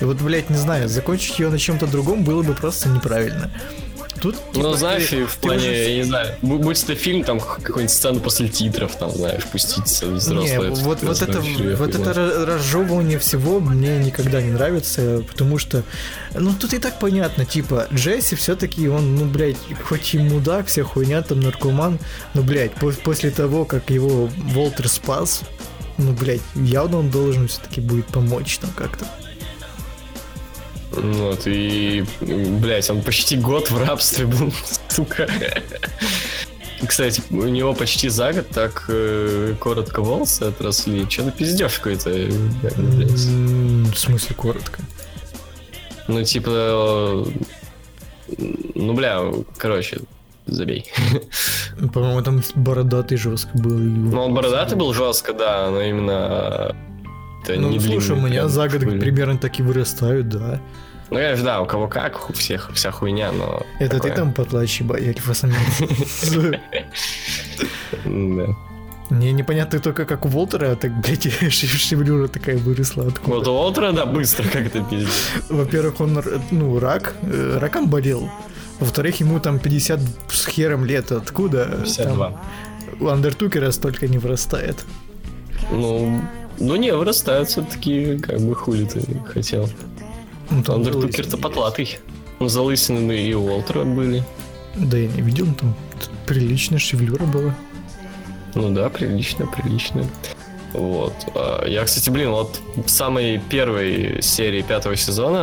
И 0.00 0.04
вот, 0.04 0.18
блядь, 0.18 0.50
не 0.50 0.56
знаю, 0.56 0.88
закончить 0.88 1.38
ее 1.38 1.48
на 1.50 1.58
чем-то 1.58 1.86
другом 1.86 2.24
было 2.24 2.42
бы 2.42 2.54
просто 2.54 2.88
неправильно. 2.88 3.50
Тут, 4.24 4.36
Ну, 4.46 4.52
типа, 4.54 4.76
знаешь, 4.78 5.08
ты- 5.08 5.26
в 5.26 5.36
плане, 5.36 5.58
уже- 5.68 5.90
я 5.90 5.96
не 5.96 6.02
знаю, 6.04 6.34
бу- 6.40 6.56
будь 6.56 6.82
это 6.82 6.94
фильм, 6.94 7.24
там 7.24 7.38
какой-нибудь 7.40 7.90
сцену 7.94 8.20
после 8.20 8.48
титров, 8.48 8.96
там, 8.96 9.10
знаешь, 9.10 9.44
пустить 9.44 9.86
со- 9.86 10.06
Не, 10.06 10.12
взрослые. 10.14 10.70
вот, 10.70 11.02
вот 11.02 11.02
это, 11.22 11.40
взрослые 11.40 11.76
вот 11.76 11.94
это 11.94 12.10
ра- 12.12 12.44
разжевывание 12.46 13.18
всего 13.18 13.60
мне 13.60 13.98
никогда 13.98 14.40
не 14.40 14.50
нравится, 14.50 15.22
потому 15.28 15.58
что, 15.58 15.82
ну, 16.32 16.54
тут 16.58 16.72
и 16.72 16.78
так 16.78 16.98
понятно, 16.98 17.44
типа, 17.44 17.86
Джесси 17.92 18.34
все-таки, 18.34 18.88
он, 18.88 19.14
ну, 19.14 19.26
блядь, 19.26 19.58
хоть 19.86 20.14
и 20.14 20.18
мудак, 20.18 20.68
вся 20.68 20.84
хуйня, 20.84 21.20
там, 21.20 21.40
наркоман, 21.40 21.98
но, 22.32 22.42
блядь, 22.42 22.72
по- 22.76 22.92
после 22.92 23.30
того, 23.30 23.66
как 23.66 23.90
его 23.90 24.30
Волтер 24.54 24.88
спас, 24.88 25.42
ну, 25.98 26.12
блядь, 26.12 26.40
явно 26.54 27.00
он 27.00 27.10
должен 27.10 27.46
все-таки 27.46 27.82
будет 27.82 28.06
помочь 28.06 28.56
там 28.56 28.70
как-то. 28.74 29.04
Вот, 30.96 31.46
и, 31.46 32.04
блядь, 32.20 32.90
он 32.90 33.02
почти 33.02 33.36
год 33.36 33.70
в 33.70 33.78
рабстве 33.78 34.26
был, 34.26 34.52
сука. 34.88 35.28
Кстати, 36.86 37.22
у 37.30 37.48
него 37.48 37.74
почти 37.74 38.08
за 38.08 38.32
год 38.32 38.48
так 38.48 38.84
э, 38.88 39.54
коротко 39.58 40.02
волосы 40.02 40.42
отросли. 40.42 41.08
Че-то 41.08 41.30
пиздешь 41.30 41.78
какой-то, 41.78 42.10
В 42.10 43.96
смысле, 43.96 44.36
коротко. 44.36 44.80
Ну, 46.08 46.22
типа, 46.22 47.26
ну, 48.74 48.92
бля, 48.92 49.22
короче, 49.56 50.00
забей. 50.46 50.92
По-моему, 51.92 52.22
там 52.22 52.42
бородатый 52.54 53.16
жестко 53.16 53.56
был. 53.56 53.78
Ну, 53.78 54.20
он 54.20 54.34
бородатый 54.34 54.74
был 54.74 54.92
жестко, 54.92 55.32
да, 55.32 55.70
но 55.70 55.80
именно... 55.80 56.76
Это 57.44 57.60
Ну, 57.60 57.70
не 57.70 57.80
слушай, 57.80 58.10
у 58.12 58.14
длинный 58.14 58.30
меня 58.30 58.48
за 58.48 58.68
год 58.68 58.84
были. 58.84 58.98
примерно 58.98 59.38
так 59.38 59.58
и 59.58 59.62
вырастают, 59.62 60.28
да. 60.28 60.60
Ну, 61.10 61.16
конечно, 61.16 61.44
да, 61.44 61.60
у 61.60 61.66
кого 61.66 61.86
как, 61.88 62.30
у 62.30 62.32
всех 62.32 62.70
вся 62.74 62.90
хуйня, 62.90 63.30
но... 63.32 63.62
Это 63.78 63.96
такое. 63.96 64.10
ты 64.10 64.16
там 64.16 64.32
потлачи, 64.32 64.84
альфа-самец. 64.90 65.58
Да. 68.04 68.46
Мне 69.10 69.32
непонятно 69.32 69.78
только, 69.80 70.06
как 70.06 70.24
у 70.24 70.28
Волтера, 70.28 70.74
так, 70.76 70.98
блядь, 71.02 71.26
шев- 71.26 71.50
шевелюра 71.78 72.26
такая 72.26 72.56
выросла 72.56 73.06
откуда. 73.06 73.36
Вот 73.36 73.46
у 73.48 73.52
Уолтера, 73.52 73.92
да, 73.92 74.06
быстро 74.06 74.48
как-то 74.48 74.82
пиздец. 74.82 75.10
Во-первых, 75.50 76.00
он, 76.00 76.22
ну, 76.50 76.78
рак, 76.80 77.14
э, 77.22 77.58
раком 77.60 77.88
болел. 77.88 78.30
Во-вторых, 78.80 79.20
ему 79.20 79.38
там 79.40 79.58
50 79.58 80.00
с 80.30 80.46
хером 80.46 80.84
лет. 80.86 81.12
Откуда? 81.12 81.66
52. 81.84 82.28
Там 82.30 82.40
у 83.00 83.08
Андертукера 83.08 83.70
столько 83.72 84.08
не 84.08 84.18
вырастает. 84.18 84.76
Ну, 85.70 86.20
ну 86.58 86.76
не, 86.76 86.92
вырастают 86.92 87.48
все-таки, 87.48 88.18
как 88.18 88.40
бы 88.40 88.54
хули 88.54 88.84
ты 88.84 89.00
хотел. 89.26 89.68
Ну, 90.50 90.62
там 90.62 90.76
Андертукер-то 90.76 91.30
залысины 91.30 91.42
потлатый. 91.42 91.98
Ну, 92.40 92.48
залысины 92.48 93.12
и 93.12 93.34
Уолтера 93.34 93.84
были. 93.84 94.22
Да 94.76 94.98
я 94.98 95.08
не 95.08 95.22
видел, 95.22 95.46
там 95.54 95.74
приличная 96.26 96.78
шевелюра 96.78 97.24
была. 97.24 97.54
Ну 98.54 98.70
да, 98.70 98.88
прилично, 98.88 99.46
прилично. 99.46 100.04
Вот. 100.72 101.14
А, 101.34 101.64
Я, 101.66 101.84
кстати, 101.84 102.10
блин, 102.10 102.30
вот 102.30 102.60
в 102.74 102.88
самой 102.88 103.38
первой 103.38 104.20
серии 104.22 104.62
пятого 104.62 104.96
сезона, 104.96 105.36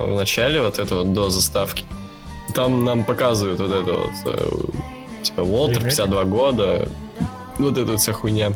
э, 0.00 0.12
в 0.12 0.16
начале 0.16 0.62
вот 0.62 0.78
это 0.78 0.94
вот 0.96 1.12
до 1.12 1.28
заставки, 1.28 1.84
там 2.54 2.84
нам 2.84 3.04
показывают 3.04 3.60
вот 3.60 3.70
это 3.70 3.92
вот, 3.92 4.10
э, 4.24 5.22
типа, 5.22 5.40
Уолтер, 5.42 5.78
Ремейк? 5.78 5.96
52 5.96 6.24
года, 6.24 6.88
вот 7.58 7.76
эта 7.76 7.92
вот 7.92 8.00
вся 8.00 8.12
хуйня. 8.12 8.52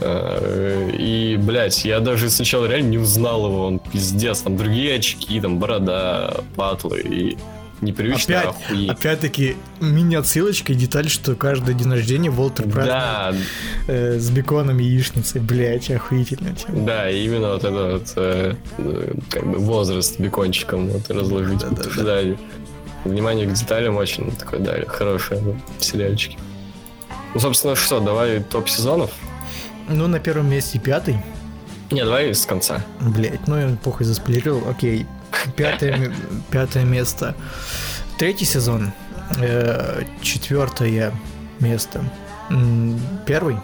Э, 0.00 0.90
И, 0.96 1.36
блядь, 1.40 1.84
я 1.84 2.00
даже 2.00 2.30
сначала 2.30 2.66
реально 2.66 2.88
не 2.90 2.98
узнал 2.98 3.46
его, 3.46 3.66
он 3.66 3.78
пиздец, 3.78 4.40
там 4.40 4.56
другие 4.56 4.96
очки, 4.96 5.40
там 5.40 5.58
борода, 5.58 6.42
патлы 6.56 7.00
и 7.00 7.38
непривычно 7.80 8.40
Опять, 8.40 8.54
охуеть. 8.66 8.90
опять-таки, 8.90 9.56
мини-отсылочка 9.80 10.72
и 10.72 10.74
деталь, 10.76 11.08
что 11.08 11.36
каждый 11.36 11.74
день 11.74 11.92
рождения 11.92 12.28
Волтер 12.30 12.64
празднует 12.64 12.88
Да, 12.88 13.34
э, 13.86 14.18
с 14.18 14.30
беконом 14.30 14.80
и 14.80 14.84
яичницей. 14.84 15.40
Блять, 15.40 15.90
охуительно. 15.90 16.54
тема. 16.56 16.86
Да, 16.86 17.10
именно 17.10 17.52
вот 17.52 17.64
это 17.64 17.92
вот 17.92 18.12
э, 18.16 18.54
как 19.30 19.46
бы 19.46 19.58
возраст 19.58 20.18
бекончиком 20.18 20.88
вот 20.88 21.08
разложить. 21.10 21.62
Потому 21.62 21.90
что, 21.90 22.04
да, 22.04 22.20
внимание 23.04 23.46
к 23.46 23.52
деталям 23.52 23.96
очень 23.96 24.30
такое, 24.32 24.58
да, 24.60 24.74
хорошее 24.88 25.40
ну, 25.40 25.56
в 25.78 25.84
сериальчике. 25.84 26.36
Ну, 27.34 27.40
собственно, 27.40 27.76
что, 27.76 28.00
давай 28.00 28.40
топ 28.42 28.68
сезонов? 28.68 29.12
Ну, 29.88 30.06
на 30.06 30.20
первом 30.20 30.50
месте 30.50 30.78
пятый. 30.78 31.18
Не, 31.90 32.04
давай 32.04 32.34
с 32.34 32.44
конца. 32.44 32.84
Блять, 33.00 33.46
ну 33.46 33.56
я 33.56 33.76
похуй 33.82 34.04
засплерил. 34.04 34.62
Окей. 34.68 35.06
Пятое, 35.56 36.12
пятое 36.50 36.84
место. 36.84 37.34
Третий 38.18 38.44
сезон. 38.44 38.92
Э, 39.38 40.02
четвертое 40.20 41.12
место. 41.60 42.04
Первый. 43.26 43.56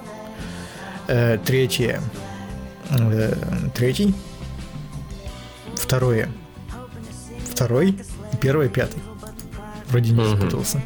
Э, 1.09 1.39
третье. 1.45 2.01
Э, 2.91 3.35
третий. 3.75 4.14
Второе. 5.77 6.29
Второй. 7.51 7.99
И 8.33 8.37
Первое, 8.37 8.68
пятый. 8.68 9.03
Вроде 9.89 10.12
не 10.12 10.25
запутался. 10.25 10.83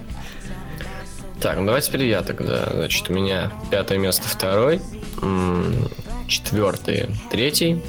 Так, 1.41 1.59
ну 1.59 1.67
давай 1.67 1.81
теперь 1.83 2.05
я 2.05 2.23
тогда. 2.23 2.69
Значит, 2.73 3.09
у 3.11 3.13
меня 3.13 3.53
пятое 3.71 3.99
место 3.99 4.29
второй, 4.29 4.81
м, 5.23 5.89
четвертое 6.27 7.09
третий, 7.31 7.83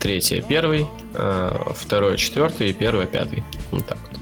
третье 0.00 0.42
первый, 0.42 0.86
э, 1.14 1.58
второе 1.76 2.16
четвертый 2.16 2.70
и 2.70 2.72
первое 2.72 3.06
пятый. 3.06 3.44
Вот 3.70 3.86
так 3.86 3.98
вот. 4.10 4.18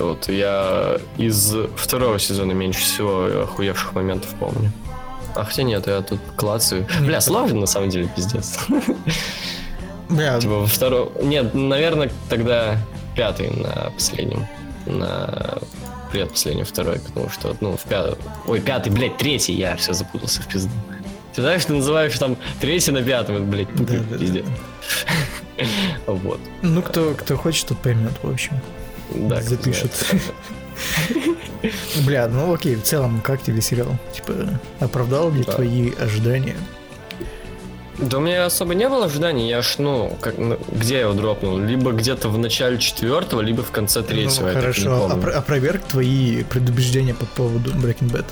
Вот 0.00 0.28
я 0.28 0.98
из 1.18 1.54
второго 1.76 2.18
сезона 2.18 2.52
меньше 2.52 2.80
всего 2.80 3.42
охуевших 3.42 3.94
моментов 3.94 4.30
помню. 4.40 4.72
А 5.34 5.44
хотя 5.44 5.62
нет, 5.62 5.86
я 5.86 6.00
тут 6.02 6.20
клацаю. 6.36 6.86
Бля, 7.00 7.20
сложно 7.20 7.60
на 7.60 7.66
самом 7.66 7.90
деле, 7.90 8.08
пиздец. 8.14 8.58
Бля, 10.08 10.38
Типа 10.40 10.54
во 10.60 10.66
втором... 10.66 11.10
Нет, 11.22 11.54
наверное, 11.54 12.10
тогда 12.28 12.76
пятый 13.16 13.50
на 13.50 13.90
последнем. 13.90 14.46
На 14.84 15.58
предпоследнем 16.12 16.64
второй, 16.64 17.00
потому 17.00 17.28
что, 17.30 17.56
ну, 17.60 17.76
в 17.76 17.82
пятом... 17.84 18.16
Ой, 18.46 18.60
пятый, 18.60 18.90
блядь, 18.92 19.16
третий, 19.16 19.54
я 19.54 19.76
все 19.76 19.92
запутался 19.94 20.42
в 20.42 20.46
пизду. 20.48 20.70
Ты 21.34 21.40
знаешь, 21.42 21.64
ты 21.64 21.72
называешь 21.72 22.16
там 22.18 22.36
третий 22.60 22.92
на 22.92 23.02
пятом, 23.02 23.50
блядь, 23.50 23.74
Да, 23.74 23.94
да, 24.10 24.18
пиздец. 24.18 24.44
Вот. 26.06 26.40
ну 26.62 26.82
кто, 26.82 27.14
кто 27.14 27.36
хочет, 27.36 27.68
тот 27.68 27.78
поймет, 27.78 28.12
в 28.22 28.30
общем. 28.30 28.60
Да, 29.14 29.40
запишет. 29.40 29.92
Бля, 32.04 32.28
ну 32.28 32.52
окей, 32.52 32.74
в 32.76 32.82
целом, 32.82 33.20
как 33.20 33.42
тебе 33.42 33.60
сериал? 33.60 33.96
Типа, 34.14 34.32
оправдал 34.80 35.30
ли 35.30 35.44
Да. 35.44 35.52
твои 35.52 35.92
ожидания? 35.94 36.56
Да 37.98 38.18
у 38.18 38.20
меня 38.20 38.46
особо 38.46 38.74
не 38.74 38.88
было 38.88 39.04
ожиданий, 39.06 39.48
я 39.48 39.60
ж, 39.62 39.74
ну, 39.78 40.16
как, 40.20 40.38
ну, 40.38 40.58
где 40.72 40.94
я 40.94 41.00
его 41.02 41.12
дропнул? 41.12 41.58
Либо 41.58 41.92
где-то 41.92 42.28
в 42.30 42.38
начале 42.38 42.78
четвертого, 42.78 43.42
либо 43.42 43.62
в 43.62 43.70
конце 43.70 44.02
третьего, 44.02 44.46
Ну, 44.46 44.52
так 44.52 44.54
не 44.56 44.60
хорошо, 44.60 45.10
опро- 45.12 45.32
опроверг 45.32 45.82
твои 45.84 46.42
предубеждения 46.44 47.14
по 47.14 47.26
поводу 47.26 47.70
Breaking 47.72 48.10
Bad. 48.10 48.24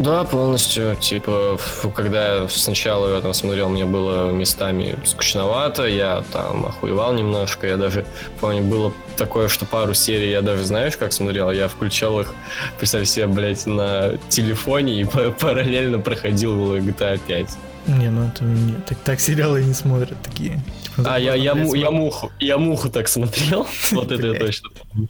Да, 0.00 0.22
полностью. 0.22 0.94
Типа, 0.96 1.58
когда 1.94 2.46
сначала 2.48 3.16
я 3.16 3.20
там 3.20 3.34
смотрел, 3.34 3.68
мне 3.68 3.84
было 3.84 4.30
местами 4.30 4.96
скучновато, 5.04 5.86
я 5.88 6.22
там 6.32 6.66
охуевал 6.66 7.14
немножко. 7.14 7.66
Я 7.66 7.76
даже 7.76 8.04
помню, 8.40 8.62
было 8.62 8.92
такое, 9.16 9.48
что 9.48 9.64
пару 9.66 9.94
серий 9.94 10.30
я 10.30 10.40
даже, 10.42 10.64
знаешь, 10.64 10.96
как 10.96 11.12
смотрел, 11.12 11.50
я 11.50 11.66
включал 11.66 12.20
их, 12.20 12.32
представь 12.78 13.08
себе, 13.08 13.26
блядь, 13.26 13.66
на 13.66 14.16
телефоне 14.28 15.00
и 15.00 15.04
па- 15.04 15.30
параллельно 15.40 15.98
проходил 15.98 16.76
GTA 16.76 17.18
5. 17.26 17.48
Не, 17.86 18.10
ну 18.10 18.26
это 18.28 18.44
не, 18.44 18.74
так, 18.86 18.98
так 18.98 19.20
сериалы 19.20 19.62
не 19.64 19.74
смотрят 19.74 20.20
такие. 20.22 20.60
Типа, 20.96 21.14
А, 21.14 21.18
я, 21.18 21.34
я, 21.34 21.54
му- 21.54 21.74
я 21.74 21.90
муху, 21.90 22.30
я 22.40 22.58
муху 22.58 22.88
так 22.90 23.08
смотрел, 23.08 23.66
вот 23.92 24.12
это 24.12 24.26
я 24.26 24.34
точно 24.38 24.70
помню. 24.70 25.08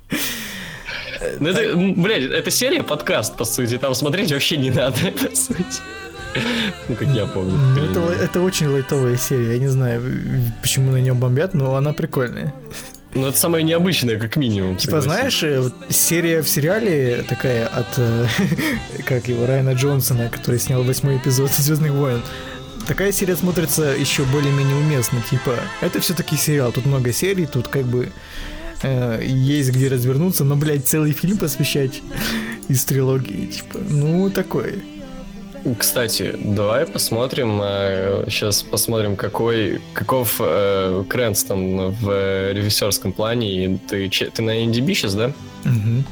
Ну 1.41 1.49
это, 1.49 1.77
блядь, 2.01 2.23
это 2.23 2.51
серия 2.51 2.83
подкаст, 2.83 3.37
по 3.37 3.45
сути, 3.45 3.79
там 3.79 3.95
смотреть 3.95 4.31
вообще 4.33 4.57
не 4.57 4.71
надо, 4.71 4.97
по 5.13 5.35
сути. 5.35 5.81
Ну, 6.89 6.95
как 6.95 7.09
я 7.09 7.27
помню. 7.27 7.53
Ну, 7.57 7.85
это, 7.85 8.23
это 8.23 8.41
очень 8.43 8.69
лайтовая 8.69 9.17
серия. 9.17 9.55
Я 9.55 9.59
не 9.59 9.67
знаю, 9.69 10.03
почему 10.63 10.93
на 10.93 10.99
нем 11.01 11.19
бомбят, 11.19 11.55
но 11.55 11.75
она 11.75 11.93
прикольная. 11.93 12.55
Ну, 13.15 13.27
это 13.27 13.37
самое 13.39 13.65
необычное, 13.65 14.19
как 14.19 14.37
минимум. 14.37 14.77
Типа, 14.77 15.01
знаешь, 15.01 15.43
э, 15.43 15.71
серия 15.89 16.43
в 16.43 16.49
сериале 16.49 17.25
такая 17.27 17.67
от, 17.67 17.87
э, 17.97 18.27
как 19.07 19.27
его, 19.29 19.47
Райана 19.47 19.73
Джонсона, 19.73 20.29
который 20.29 20.61
снял 20.61 20.83
восьмой 20.85 21.17
эпизод 21.17 21.51
Звездных 21.51 21.93
войн. 21.93 22.21
Такая 22.89 23.13
серия 23.13 23.37
смотрится 23.37 23.83
еще 23.85 24.25
более-менее 24.25 24.75
уместно. 24.77 25.21
Типа, 25.31 25.57
это 25.83 26.01
все-таки 26.01 26.37
сериал. 26.37 26.73
Тут 26.73 26.87
много 26.87 27.13
серий, 27.13 27.45
тут 27.45 27.69
как 27.69 27.85
бы 27.85 28.09
э, 28.83 29.23
есть 29.25 29.71
где 29.71 29.89
развернуться, 29.89 30.43
но, 30.45 30.57
блядь, 30.57 30.87
целый 30.87 31.13
фильм 31.13 31.37
посвящать 31.37 32.01
из 32.69 32.85
трилогии. 32.87 33.47
Типа, 33.47 33.79
ну, 33.91 34.31
такое. 34.31 34.77
Кстати, 35.79 36.35
давай 36.43 36.87
посмотрим, 36.87 37.59
сейчас 38.31 38.63
посмотрим, 38.63 39.17
какой, 39.17 39.81
каков 39.93 40.37
э, 40.41 41.05
Крэнс 41.11 41.45
там 41.45 41.91
в 41.91 42.09
э, 42.11 42.53
режиссерском 42.55 43.13
плане. 43.13 43.65
И 43.67 43.79
Ты, 43.87 44.09
че- 44.09 44.31
ты 44.31 44.41
на 44.41 44.65
NDB 44.65 44.95
сейчас, 44.95 45.15
да? 45.15 45.33
Мгм. 45.65 46.05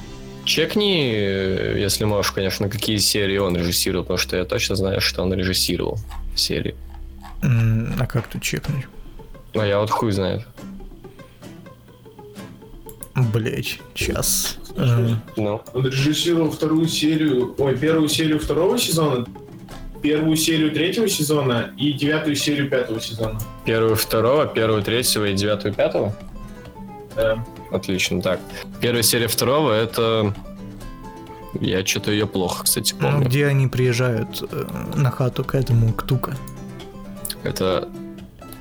Чекни, 0.45 1.11
э, 1.15 1.79
если 1.79 2.05
можешь, 2.05 2.33
конечно, 2.33 2.69
какие 2.69 2.99
серии 2.99 3.39
он 3.39 3.57
режиссировал, 3.57 4.05
потому 4.05 4.19
что 4.19 4.37
я 4.37 4.45
точно 4.45 4.77
знаю, 4.77 5.01
что 5.01 5.23
он 5.23 5.33
режиссировал 5.33 5.99
серии. 6.39 6.75
А 7.43 8.07
как 8.07 8.29
тут 8.29 8.43
чекнуть? 8.43 8.87
А 9.55 9.65
я 9.67 9.79
вот 9.81 9.91
хуй 9.91 10.13
знает. 10.13 10.47
Блять, 13.33 13.81
сейчас. 13.95 14.59
Э, 14.77 15.15
Ну, 15.37 15.63
Он 15.73 15.87
режиссировал 15.87 16.51
вторую 16.51 16.87
серию, 16.87 17.55
ой, 17.57 17.77
первую 17.77 18.09
серию 18.11 18.39
второго 18.39 18.77
сезона, 18.79 19.27
первую 20.03 20.37
серию 20.37 20.71
третьего 20.71 21.09
сезона 21.09 21.73
и 21.79 21.93
девятую 21.95 22.37
серию 22.37 22.69
пятого 22.69 23.01
сезона. 23.01 23.39
первую 23.65 23.97
второго, 23.97 24.47
первую 24.47 24.83
третьего 24.83 25.25
и 25.27 25.35
девятую 25.35 25.73
пятого? 25.73 26.15
Да. 27.15 27.43
Отлично, 27.73 28.21
так. 28.21 28.39
Первая 28.83 29.03
серия 29.03 29.29
второго 29.29 29.73
это... 29.73 30.35
Я 31.61 31.85
что-то 31.85 32.11
ее 32.11 32.27
плохо, 32.27 32.65
кстати, 32.65 32.95
Ну, 32.99 33.11
помню. 33.11 33.27
где 33.29 33.47
они 33.47 33.67
приезжают 33.69 34.43
э, 34.51 34.67
на 34.95 35.11
хату 35.11 35.45
к 35.45 35.55
этому, 35.55 35.93
к 35.93 36.03
Тука. 36.03 36.37
Это... 37.43 37.89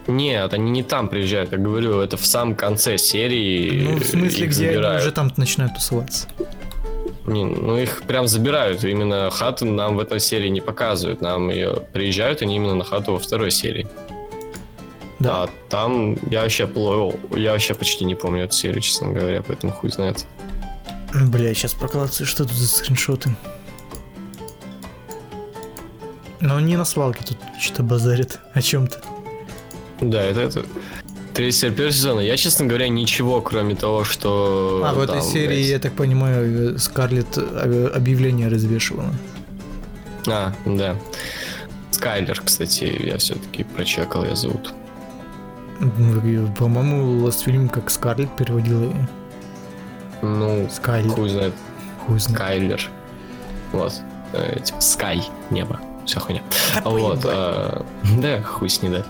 Нет, 0.07 0.53
они 0.53 0.69
не 0.69 0.83
там 0.83 1.07
приезжают, 1.09 1.51
я 1.51 1.57
говорю, 1.57 1.99
это 1.99 2.15
в 2.15 2.25
самом 2.25 2.55
конце 2.55 2.97
серии. 2.97 3.87
Ну, 3.89 3.97
в 3.97 4.03
смысле, 4.05 4.47
где 4.47 4.65
они 4.65 4.75
забирают. 4.75 5.01
уже 5.01 5.11
там 5.11 5.31
начинают 5.37 5.73
тусоваться. 5.73 6.27
Не, 7.25 7.43
ну, 7.43 7.77
их 7.77 8.03
прям 8.03 8.27
забирают. 8.27 8.83
Именно 8.83 9.31
хату 9.31 9.65
нам 9.65 9.95
в 9.95 9.99
этой 9.99 10.19
серии 10.19 10.49
не 10.49 10.61
показывают. 10.61 11.21
Нам 11.21 11.49
ее 11.49 11.81
приезжают 11.91 12.43
они 12.43 12.55
именно 12.57 12.75
на 12.75 12.83
хату 12.83 13.13
во 13.13 13.19
второй 13.19 13.49
серии. 13.49 13.87
Да. 15.17 15.43
А 15.43 15.49
там 15.69 16.17
я 16.29 16.41
вообще 16.43 16.67
пло... 16.67 17.15
я 17.35 17.53
вообще 17.53 17.73
почти 17.73 18.05
не 18.05 18.13
помню 18.13 18.43
эту 18.43 18.53
серию, 18.53 18.81
честно 18.81 19.07
говоря, 19.11 19.41
поэтому 19.41 19.73
хуй 19.73 19.89
знает. 19.89 20.25
Бля, 21.23 21.53
сейчас 21.53 21.73
прокладывается, 21.73 22.25
что 22.25 22.43
тут 22.43 22.53
за 22.53 22.67
скриншоты? 22.67 23.35
Но 26.41 26.59
не 26.59 26.75
на 26.75 26.83
свалке 26.85 27.23
тут 27.23 27.37
что-то 27.59 27.83
базарит 27.83 28.39
о 28.53 28.61
чем-то. 28.61 29.01
Да, 30.01 30.21
это, 30.21 30.41
это... 30.41 30.65
Третья 31.33 31.69
первого 31.69 31.91
сезона. 31.91 32.19
Я, 32.19 32.37
честно 32.37 32.65
говоря, 32.65 32.87
ничего, 32.87 33.41
кроме 33.41 33.75
того, 33.75 34.03
что... 34.03 34.83
А 34.85 34.93
в 34.93 34.99
этой 34.99 35.21
серии, 35.21 35.47
блядь, 35.47 35.67
я 35.67 35.79
так 35.79 35.93
понимаю, 35.93 36.77
Скарлетт 36.79 37.37
э, 37.37 37.91
объявление 37.93 38.47
развешивала. 38.47 39.13
А, 40.27 40.53
да. 40.65 40.95
Скайлер, 41.91 42.41
кстати, 42.41 42.83
я 43.05 43.17
все-таки 43.17 43.63
прочекал, 43.63 44.25
я 44.25 44.35
зовут. 44.35 44.73
По-моему, 46.57 47.25
Last 47.25 47.43
фильм 47.43 47.69
как 47.69 47.89
Скарлетт 47.89 48.35
переводила 48.35 48.83
её. 48.83 49.07
Ну, 50.25 50.67
Скайлетт. 50.71 51.13
хуй 51.13 51.29
знает. 51.29 51.53
Хуй 52.05 52.19
знает. 52.19 52.37
Скайлер. 52.39 52.89
Вот. 53.71 53.93
Э, 54.33 54.59
типа 54.59 54.81
Скай, 54.81 55.23
небо. 55.49 55.79
Вся 56.05 56.19
хуйня. 56.19 56.41
Да 56.83 56.89
Вот. 56.89 57.21
а, 57.25 57.83
да, 58.21 58.41
хуй 58.43 58.69
с 58.69 58.81
ней, 58.83 58.89
да. 58.89 59.03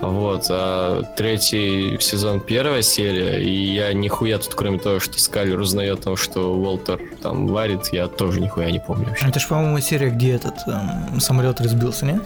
Вот. 0.00 0.46
а, 0.50 1.02
третий 1.16 1.96
сезон, 2.00 2.40
первая 2.40 2.82
серия, 2.82 3.40
и 3.40 3.50
я 3.74 3.92
нихуя 3.92 4.38
тут, 4.38 4.54
кроме 4.54 4.78
того, 4.78 4.98
что 4.98 5.18
Скайлер 5.20 5.60
узнает 5.60 6.00
о 6.00 6.02
том, 6.02 6.16
что 6.16 6.52
Уолтер 6.54 7.00
там 7.22 7.46
варит, 7.46 7.88
я 7.92 8.08
тоже 8.08 8.40
нихуя 8.40 8.70
не 8.72 8.80
помню 8.80 9.06
вообще. 9.08 9.26
Это 9.28 9.38
ж, 9.38 9.46
по-моему, 9.46 9.78
серия, 9.80 10.10
где 10.10 10.32
этот 10.32 10.56
эм, 10.66 11.20
самолет 11.20 11.60
разбился, 11.60 12.06
не? 12.06 12.20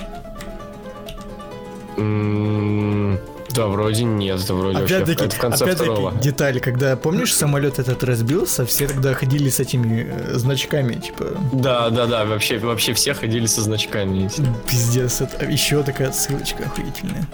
М, 1.99 3.19
Да, 3.55 3.67
вроде 3.69 4.05
нет, 4.05 4.41
это 4.41 4.55
вроде 4.55 4.79
вообще 4.79 4.97
Опять-таки, 4.97 5.25
это 5.25 5.37
в 5.37 5.39
конце 5.39 5.67
второго. 5.75 6.09
опять-таки, 6.09 6.25
деталь, 6.31 6.61
когда, 6.61 6.97
помнишь, 6.97 7.35
самолет 7.35 7.79
этот 7.79 8.03
разбился, 8.03 8.67
все 8.67 8.89
тогда 8.89 9.15
ходили 9.15 9.49
с 9.49 9.61
этими 9.61 10.09
э, 10.11 10.35
значками, 10.35 10.95
типа, 10.95 11.27
Да, 11.53 11.91
да, 11.91 12.07
да, 12.07 12.25
вообще, 12.25 12.59
вообще 12.59 12.95
все 12.95 13.15
ходили 13.15 13.47
со 13.47 13.61
значками. 13.63 14.29
пиздец, 14.69 15.21
это 15.21 15.45
еще 15.45 15.83
такая 15.83 16.11
ссылочка 16.13 16.65
охуительная. 16.65 17.29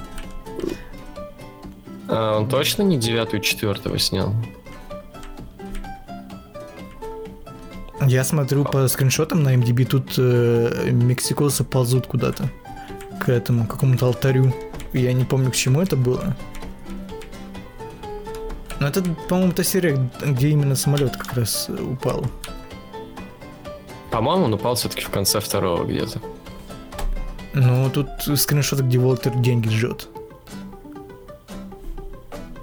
А, 2.08 2.38
он 2.38 2.48
точно 2.48 2.82
не 2.82 2.98
девятую, 2.98 3.40
четвертого 3.40 3.98
снял? 3.98 4.34
Я 8.06 8.24
смотрю 8.24 8.64
по 8.64 8.88
скриншотам 8.88 9.42
на 9.42 9.54
MDB, 9.54 9.84
тут 9.84 10.14
э, 10.16 10.88
мексикосы 10.90 11.64
ползут 11.64 12.06
куда-то 12.06 12.50
к 13.20 13.28
этому 13.28 13.66
какому-то 13.66 14.06
алтарю. 14.06 14.54
Я 14.92 15.12
не 15.12 15.24
помню, 15.24 15.50
к 15.50 15.54
чему 15.54 15.80
это 15.80 15.96
было. 15.96 16.36
Но 18.80 18.88
это, 18.88 19.02
по-моему, 19.28 19.52
та 19.52 19.62
серия, 19.62 20.10
где 20.22 20.48
именно 20.48 20.74
самолет 20.74 21.16
как 21.16 21.34
раз 21.34 21.66
э, 21.68 21.82
упал. 21.82 22.24
По-моему, 24.10 24.46
он 24.46 24.54
упал 24.54 24.74
все-таки 24.74 25.02
в 25.02 25.10
конце 25.10 25.38
второго 25.40 25.84
где-то. 25.84 26.20
Ну, 27.52 27.90
тут 27.90 28.08
скриншот, 28.36 28.80
где 28.80 28.98
Уолтер 28.98 29.34
деньги 29.36 29.68
жжет. 29.68 30.08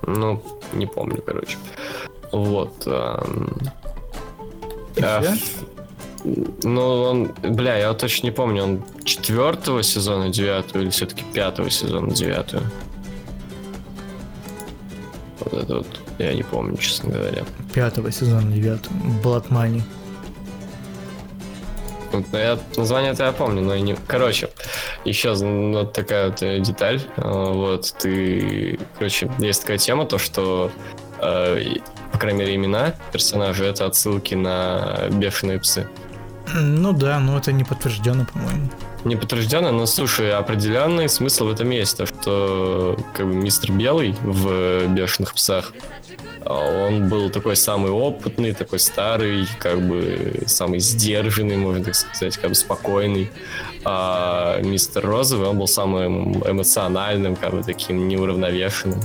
Ну, 0.06 0.42
не 0.74 0.88
помню, 0.88 1.22
короче. 1.22 1.58
Вот. 2.32 2.84
ам, 2.88 3.50
а, 5.02 5.22
ну, 6.24 7.02
он, 7.04 7.32
бля, 7.44 7.78
я 7.78 7.90
вот 7.90 8.00
точно 8.00 8.28
не 8.28 8.32
помню, 8.32 8.64
он 8.64 8.84
четвертого 9.04 9.84
сезона 9.84 10.30
девятую 10.30 10.84
или 10.84 10.90
все-таки 10.90 11.24
пятого 11.34 11.70
сезона 11.70 12.14
девятую. 12.14 12.64
Вот 15.40 15.54
это 15.54 15.76
вот, 15.78 15.88
я 16.18 16.34
не 16.34 16.44
помню, 16.44 16.78
честно 16.78 17.12
говоря. 17.12 17.44
Пятого 17.74 18.12
сезона, 18.12 18.52
девятого. 18.52 18.94
Blood 19.24 19.50
Money. 19.50 19.82
Вот, 22.12 22.26
ну, 22.32 22.38
я, 22.40 22.58
название-то 22.76 23.26
я 23.26 23.32
помню, 23.32 23.62
но 23.62 23.76
и 23.76 23.82
не... 23.82 23.96
Короче, 24.08 24.50
еще 25.06 25.34
вот 25.34 25.94
такая 25.94 26.30
вот 26.30 26.42
э, 26.42 26.60
деталь. 26.60 27.02
А, 27.18 27.52
Вот, 27.52 27.94
ты... 28.00 28.80
Короче, 28.98 29.30
есть 29.40 29.62
такая 29.62 29.78
тема, 29.78 30.06
то, 30.06 30.18
что, 30.18 30.72
э, 31.20 31.76
по 32.12 32.18
крайней 32.18 32.40
мере, 32.40 32.56
имена 32.56 32.96
персонажей— 33.12 33.68
это 33.70 33.86
отсылки 33.86 34.36
на 34.36 35.08
бешеные 35.12 35.60
псы. 35.60 35.88
Ну 36.54 36.94
да, 36.94 37.20
но 37.20 37.38
это 37.38 37.52
не 37.52 37.64
подтверждено, 37.64 38.26
по-моему. 38.26 38.70
Не 39.04 39.16
подтверждено, 39.16 39.72
но, 39.72 39.86
слушай, 39.86 40.32
определенный 40.32 41.10
смысл 41.10 41.48
в 41.48 41.52
этом 41.52 41.70
есть, 41.70 41.98
то, 41.98 42.06
что 42.06 42.98
как 43.14 43.28
бы 43.28 43.36
мистер 43.36 43.72
Белый 43.72 44.16
в 44.22 44.88
«Бешеных 44.88 45.34
псах», 45.34 45.74
а, 46.50 46.88
он 46.88 47.10
был 47.10 47.30
такой 47.30 47.56
самый 47.56 47.92
опытный, 47.92 48.54
такой 48.54 48.80
старый, 48.80 49.48
как 49.60 49.82
бы 49.82 50.44
самый 50.46 50.80
сдержанный, 50.80 51.58
можно 51.58 51.84
так 51.84 51.96
сказать, 51.96 52.38
как 52.38 52.50
бы 52.50 52.56
спокойный. 52.56 53.30
А 53.84 54.62
мистер 54.62 55.06
Розовый, 55.06 55.48
он 55.48 55.58
был 55.58 55.68
самым 55.68 56.42
эмоциональным, 56.50 57.36
как 57.36 57.52
бы 57.52 57.64
таким 57.64 58.08
неуравновешенным. 58.08 59.02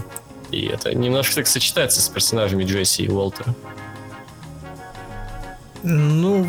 И 0.53 0.67
это 0.67 0.95
немножко 0.95 1.37
так 1.37 1.47
сочетается 1.47 2.01
с 2.01 2.09
персонажами 2.09 2.65
Джесси 2.65 3.05
и 3.05 3.09
Уолтера. 3.09 3.55
Ну, 5.83 6.47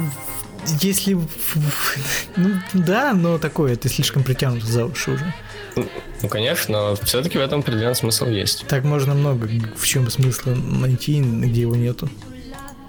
если... 0.81 1.17
Ну, 2.35 2.49
да, 2.73 3.13
но 3.13 3.37
такое, 3.37 3.75
ты 3.75 3.89
слишком 3.89 4.23
притянут 4.23 4.63
за 4.63 4.85
уши 4.85 5.11
уже. 5.11 5.33
Ну, 5.75 6.29
конечно, 6.29 6.89
но 6.89 6.95
все-таки 6.95 7.37
в 7.37 7.41
этом 7.41 7.59
определенный 7.59 7.95
смысл 7.95 8.25
есть. 8.27 8.65
Так 8.67 8.83
можно 8.83 9.13
много 9.13 9.47
в 9.75 9.85
чем 9.85 10.09
смысла 10.09 10.55
найти, 10.55 11.21
где 11.21 11.61
его 11.61 11.75
нету. 11.75 12.09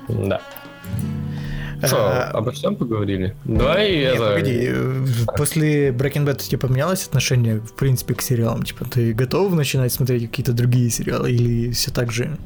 Да. 0.08 0.40
Что, 1.82 1.96
А, 1.96 2.30
обо 2.30 2.52
всем 2.52 2.76
поговорили? 2.76 3.34
Давай 3.44 3.90
не, 3.90 4.02
это... 4.02 4.28
погоди, 4.30 4.68
э, 4.70 5.04
после 5.36 5.88
Breaking 5.90 6.24
Bad 6.24 6.34
у 6.34 6.48
тебя 6.48 6.58
поменялось 6.58 7.06
отношение, 7.06 7.56
в 7.56 7.74
принципе, 7.74 8.14
к 8.14 8.22
сериалам? 8.22 8.62
Типа, 8.62 8.84
ты 8.86 9.12
готов 9.12 9.52
начинать 9.52 9.92
смотреть 9.92 10.30
какие-то 10.30 10.52
другие 10.52 10.88
сериалы 10.88 11.30
или 11.32 11.72
все 11.72 11.90
так 11.90 12.12
же? 12.12 12.38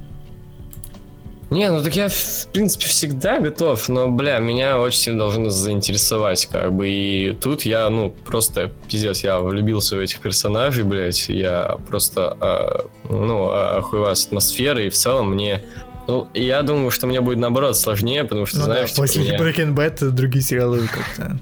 Не, 1.50 1.70
ну 1.70 1.82
так 1.82 1.96
я, 1.96 2.08
в 2.10 2.46
принципе, 2.52 2.86
всегда 2.86 3.38
готов, 3.40 3.88
но, 3.88 4.08
бля, 4.08 4.38
меня 4.38 4.78
очень 4.78 4.98
сильно 4.98 5.20
должно 5.20 5.48
заинтересовать, 5.48 6.44
как 6.46 6.74
бы, 6.74 6.88
и 6.90 7.32
тут 7.40 7.62
я, 7.62 7.88
ну, 7.88 8.10
просто, 8.26 8.70
пиздец, 8.90 9.24
я 9.24 9.40
влюбился 9.40 9.96
в 9.96 10.00
этих 10.00 10.20
персонажей, 10.20 10.84
блядь, 10.84 11.28
я 11.30 11.78
просто, 11.88 12.36
а, 12.40 12.84
ну, 13.08 13.48
охуеваю 13.50 14.14
с 14.14 14.26
атмосферой, 14.26 14.88
и 14.88 14.90
в 14.90 14.94
целом 14.94 15.32
мне, 15.32 15.64
ну, 16.06 16.28
я 16.34 16.60
думаю, 16.62 16.90
что 16.90 17.06
мне 17.06 17.22
будет, 17.22 17.38
наоборот, 17.38 17.78
сложнее, 17.78 18.24
потому 18.24 18.44
что, 18.44 18.58
Ну 18.58 18.64
знаешь, 18.64 18.90
да, 18.90 18.94
типа, 18.94 19.06
после 19.06 19.22
мне- 19.22 19.38
Breaking 19.38 19.74
Bad 19.74 20.10
другие 20.10 20.42
сериалы 20.44 20.86
как-то... 20.86 21.38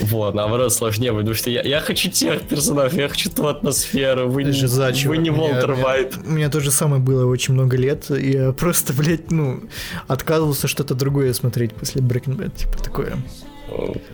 вот, 0.00 0.34
наоборот, 0.34 0.72
сложнее, 0.72 1.12
потому 1.12 1.34
что 1.34 1.50
я, 1.50 1.62
я 1.62 1.80
хочу 1.80 2.10
тех 2.10 2.42
персонажей, 2.42 3.00
я 3.00 3.08
хочу 3.08 3.30
ту 3.30 3.46
атмосферу, 3.46 4.28
вы, 4.28 4.44
не- 4.44 4.52
Жиза, 4.52 4.92
вы 5.06 5.16
не 5.18 5.30
Волтер 5.30 5.72
Вайт. 5.72 6.16
У 6.26 6.30
меня 6.30 6.48
то 6.50 6.60
же 6.60 6.70
самое 6.70 7.00
было 7.02 7.26
очень 7.26 7.54
много 7.54 7.76
лет. 7.76 8.10
и 8.10 8.32
Я 8.32 8.52
просто, 8.52 8.92
блядь, 8.92 9.30
ну, 9.30 9.62
отказывался 10.08 10.68
что-то 10.68 10.94
другое 10.94 11.32
смотреть 11.34 11.72
после 11.74 12.00
Breaking 12.02 12.36
Bad. 12.36 12.56
Типа 12.56 12.82
такое. 12.82 13.16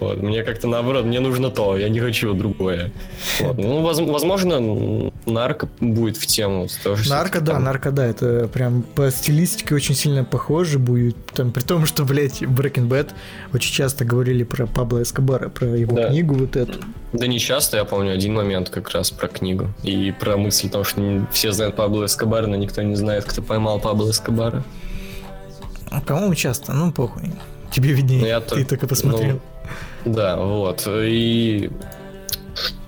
Вот, 0.00 0.22
мне 0.22 0.42
как-то 0.42 0.68
наоборот, 0.68 1.04
мне 1.04 1.20
нужно 1.20 1.50
то, 1.50 1.76
я 1.76 1.88
не 1.88 2.00
хочу 2.00 2.32
другое. 2.34 2.92
Вот. 3.40 3.59
Ну, 3.59 3.80
воз- 3.82 4.00
возможно, 4.00 5.11
нарко 5.26 5.68
будет 5.80 6.16
в 6.16 6.26
тему. 6.26 6.66
Тоже 6.84 7.09
Нарко, 7.11 7.40
да, 7.40 7.52
там- 7.54 7.64
нарко, 7.64 7.90
да, 7.90 8.06
это 8.06 8.48
прям 8.48 8.82
по 8.82 9.11
стилистике 9.11 9.74
очень 9.74 9.94
сильно 9.94 10.24
похоже 10.24 10.78
будет. 10.78 11.16
Там, 11.34 11.52
при 11.52 11.62
том, 11.62 11.86
что, 11.86 12.04
блядь, 12.04 12.42
Breaking 12.42 12.88
Bad 12.88 13.11
очень 13.52 13.72
часто 13.72 14.04
говорили 14.04 14.44
про 14.44 14.66
Пабло 14.66 15.02
Эскобара, 15.02 15.48
про 15.48 15.66
его 15.68 15.96
Да. 15.96 16.09
книгу 16.09 16.34
вот 16.34 16.56
эту. 16.56 16.78
Да 17.12 17.26
не 17.26 17.38
часто, 17.38 17.78
я 17.78 17.84
помню 17.84 18.12
один 18.12 18.34
момент 18.34 18.68
как 18.70 18.90
раз 18.90 19.11
про 19.11 19.28
книгу. 19.28 19.68
И 19.82 20.12
про 20.20 20.36
мысль 20.36 20.68
о 20.68 20.70
том, 20.70 20.84
что 20.84 21.26
все 21.32 21.52
знают 21.52 21.74
Пабло 21.76 22.04
Эскобара, 22.04 22.46
но 22.46 22.56
никто 22.56 22.82
не 22.82 22.96
знает, 22.96 23.24
кто 23.24 23.40
поймал 23.42 23.80
Пабло 23.80 24.11
Эскобара. 24.11 24.62
А, 25.90 26.00
По-моему, 26.02 26.34
часто, 26.34 26.72
ну 26.74 26.92
похуй. 26.92 27.32
Тебе 27.79 27.93
виднее, 27.93 28.20
Ну, 28.22 28.26
я 28.26 28.41
ты 28.41 28.64
то- 28.64 28.70
только 28.70 28.89
посмотрел. 28.89 29.41
Ну, 30.05 30.12
да, 30.12 30.37
вот. 30.37 30.83
И 30.89 31.70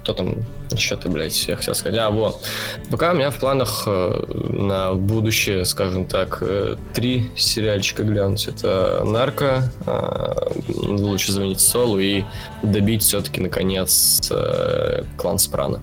что 0.03 0.15
там 0.15 0.35
еще 0.73 0.97
ты, 0.97 1.09
блядь, 1.09 1.47
я 1.47 1.55
хотел 1.55 1.77
сказать. 1.77 1.97
А, 2.01 2.11
вот. 2.11 2.43
Пока 2.91 3.13
у 3.13 3.15
меня 3.15 3.31
в 3.31 3.37
планах 3.39 3.85
э, 3.87 4.25
на 4.49 4.95
будущее, 4.95 5.65
скажем 5.65 6.07
так, 6.07 6.39
э, 6.41 6.75
три 6.93 7.31
сериальчика 7.37 8.03
глянуть. 8.03 8.49
Это 8.49 9.03
«Нарко», 9.05 9.71
э, 9.87 10.35
«Лучше 10.75 11.31
звонить 11.31 11.61
Солу» 11.61 12.01
и 12.01 12.25
добить 12.65 13.03
все-таки, 13.03 13.41
наконец, 13.41 14.29
«Клан 15.17 15.39
Спрана». 15.39 15.81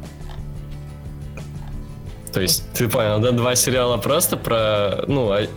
То 2.34 2.41
есть, 2.41 2.64
ты 2.74 2.89
понял, 2.89 3.20
да? 3.20 3.32
Два 3.32 3.55
сериала 3.55 3.95
просто 3.97 4.36
про... 4.36 5.05
Ну, 5.08 5.32
а 5.32 5.47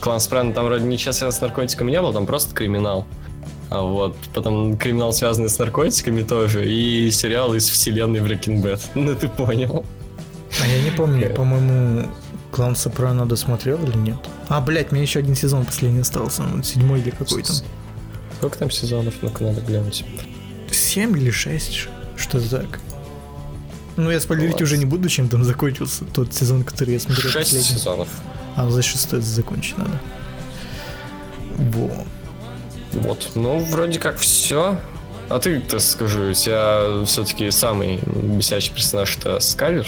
«Клан 0.00 0.20
Спрана» 0.20 0.52
там 0.52 0.66
вроде 0.66 0.84
ничего 0.84 1.12
связанного 1.12 1.32
с 1.32 1.40
наркотиками 1.40 1.90
не 1.90 2.00
было, 2.00 2.12
там 2.12 2.26
просто 2.26 2.54
криминал. 2.54 3.06
А 3.70 3.82
вот, 3.82 4.16
потом 4.34 4.78
криминал, 4.78 5.12
связанный 5.12 5.50
с 5.50 5.58
наркотиками 5.58 6.22
тоже, 6.22 6.70
и 6.70 7.10
сериал 7.10 7.54
из 7.54 7.68
вселенной 7.68 8.20
Breaking 8.20 8.62
Bad. 8.62 8.80
Ну, 8.94 9.14
ты 9.14 9.28
понял. 9.28 9.84
А 10.62 10.66
я 10.66 10.82
не 10.82 10.90
помню, 10.90 11.34
по-моему, 11.34 12.08
Клан 12.50 12.74
Сопрано 12.76 13.26
досмотрел 13.26 13.82
или 13.84 13.96
нет? 13.98 14.16
А, 14.48 14.60
блядь, 14.62 14.90
мне 14.92 15.02
еще 15.02 15.18
один 15.18 15.34
сезон 15.34 15.66
последний 15.66 16.00
остался, 16.00 16.42
ну, 16.42 16.62
седьмой 16.62 17.00
или 17.00 17.10
какой 17.10 17.42
там. 17.42 17.56
Сколько 18.38 18.58
там 18.58 18.70
сезонов? 18.70 19.14
Ну-ка, 19.20 19.44
надо 19.44 19.60
глянуть. 19.60 20.04
Семь 20.70 21.16
или 21.18 21.30
шесть, 21.30 21.88
что-то 22.16 22.48
так. 22.48 22.80
Ну, 23.96 24.10
я 24.10 24.20
спойлерить 24.20 24.52
Класс. 24.52 24.62
уже 24.62 24.78
не 24.78 24.84
буду, 24.86 25.08
чем 25.08 25.28
там 25.28 25.44
закончился 25.44 26.04
тот 26.06 26.32
сезон, 26.32 26.62
который 26.62 26.94
я 26.94 27.00
смотрел 27.00 27.30
Шесть 27.30 27.50
последний. 27.52 27.68
сезонов. 27.78 28.08
А, 28.56 28.68
за 28.68 28.82
шестой 28.82 29.20
закончить 29.20 29.78
надо. 29.78 30.00
Во. 31.56 31.90
Вот. 32.92 33.30
Ну, 33.34 33.58
вроде 33.58 33.98
как 33.98 34.18
все. 34.18 34.78
А 35.28 35.38
ты, 35.38 35.60
то 35.60 35.78
скажу, 35.78 36.30
у 36.30 36.32
тебя 36.32 37.04
все-таки 37.04 37.50
самый 37.50 38.00
бесячий 38.06 38.72
персонаж 38.72 39.16
это 39.18 39.40
Скайлер? 39.40 39.86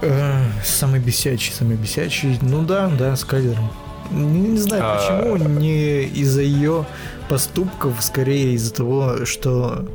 Э, 0.00 0.44
Самый 0.64 1.00
бесячий, 1.00 1.52
самый 1.52 1.76
бесячий. 1.76 2.38
Ну 2.40 2.62
да, 2.62 2.88
да, 2.98 3.16
Скайлер. 3.16 3.56
Не, 4.10 4.56
знаю 4.58 4.82
А. 4.84 4.96
почему, 5.22 5.36
не 5.58 6.02
из-за 6.04 6.42
ее 6.42 6.86
поступков, 7.28 8.02
скорее 8.02 8.52
из-за 8.54 8.74
того, 8.74 9.24
что 9.24 9.88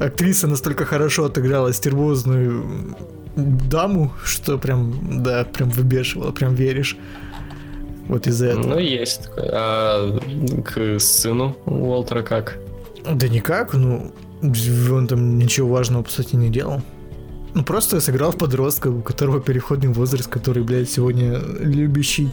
актриса 0.00 0.46
настолько 0.48 0.84
хорошо 0.84 1.26
отыграла 1.26 1.72
стервозную 1.72 2.96
даму, 3.40 4.12
что 4.24 4.58
прям, 4.58 5.22
да, 5.22 5.44
прям 5.44 5.70
выбешивала, 5.70 6.32
прям 6.32 6.54
веришь. 6.54 6.96
Вот 8.08 8.26
из-за 8.26 8.46
этого. 8.46 8.66
Ну, 8.66 8.78
есть 8.78 9.24
такое. 9.24 9.50
А 9.52 10.18
к 10.64 10.98
сыну 10.98 11.56
Уолтера 11.66 12.22
как? 12.22 12.58
Да 13.08 13.28
никак, 13.28 13.72
ну, 13.74 14.12
он 14.42 15.06
там 15.06 15.38
ничего 15.38 15.68
важного, 15.68 16.02
по 16.02 16.10
сути, 16.10 16.36
не 16.36 16.48
делал. 16.50 16.82
Ну, 17.54 17.64
просто 17.64 18.00
сыграл 18.00 18.30
в 18.32 18.36
подростка, 18.38 18.88
у 18.88 19.00
которого 19.02 19.40
переходный 19.40 19.92
возраст, 19.92 20.28
который, 20.28 20.62
блядь, 20.62 20.90
сегодня 20.90 21.38
любящий 21.60 22.30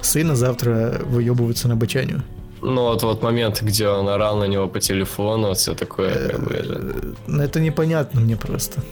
сын, 0.00 0.30
а 0.30 0.36
завтра 0.36 1.00
выебывается 1.06 1.68
на 1.68 1.76
бочанию. 1.76 2.22
Ну, 2.62 2.82
вот, 2.82 3.02
вот 3.02 3.22
момент, 3.22 3.62
где 3.62 3.88
он 3.88 4.08
орал 4.08 4.36
на 4.38 4.44
него 4.44 4.68
по 4.68 4.80
телефону, 4.80 5.54
все 5.54 5.74
такое, 5.74 6.28
как 6.28 6.40
бы, 6.44 6.54
Э, 6.54 7.12
Ну, 7.26 7.42
это 7.42 7.58
непонятно 7.60 8.20
мне 8.20 8.36
просто. 8.36 8.82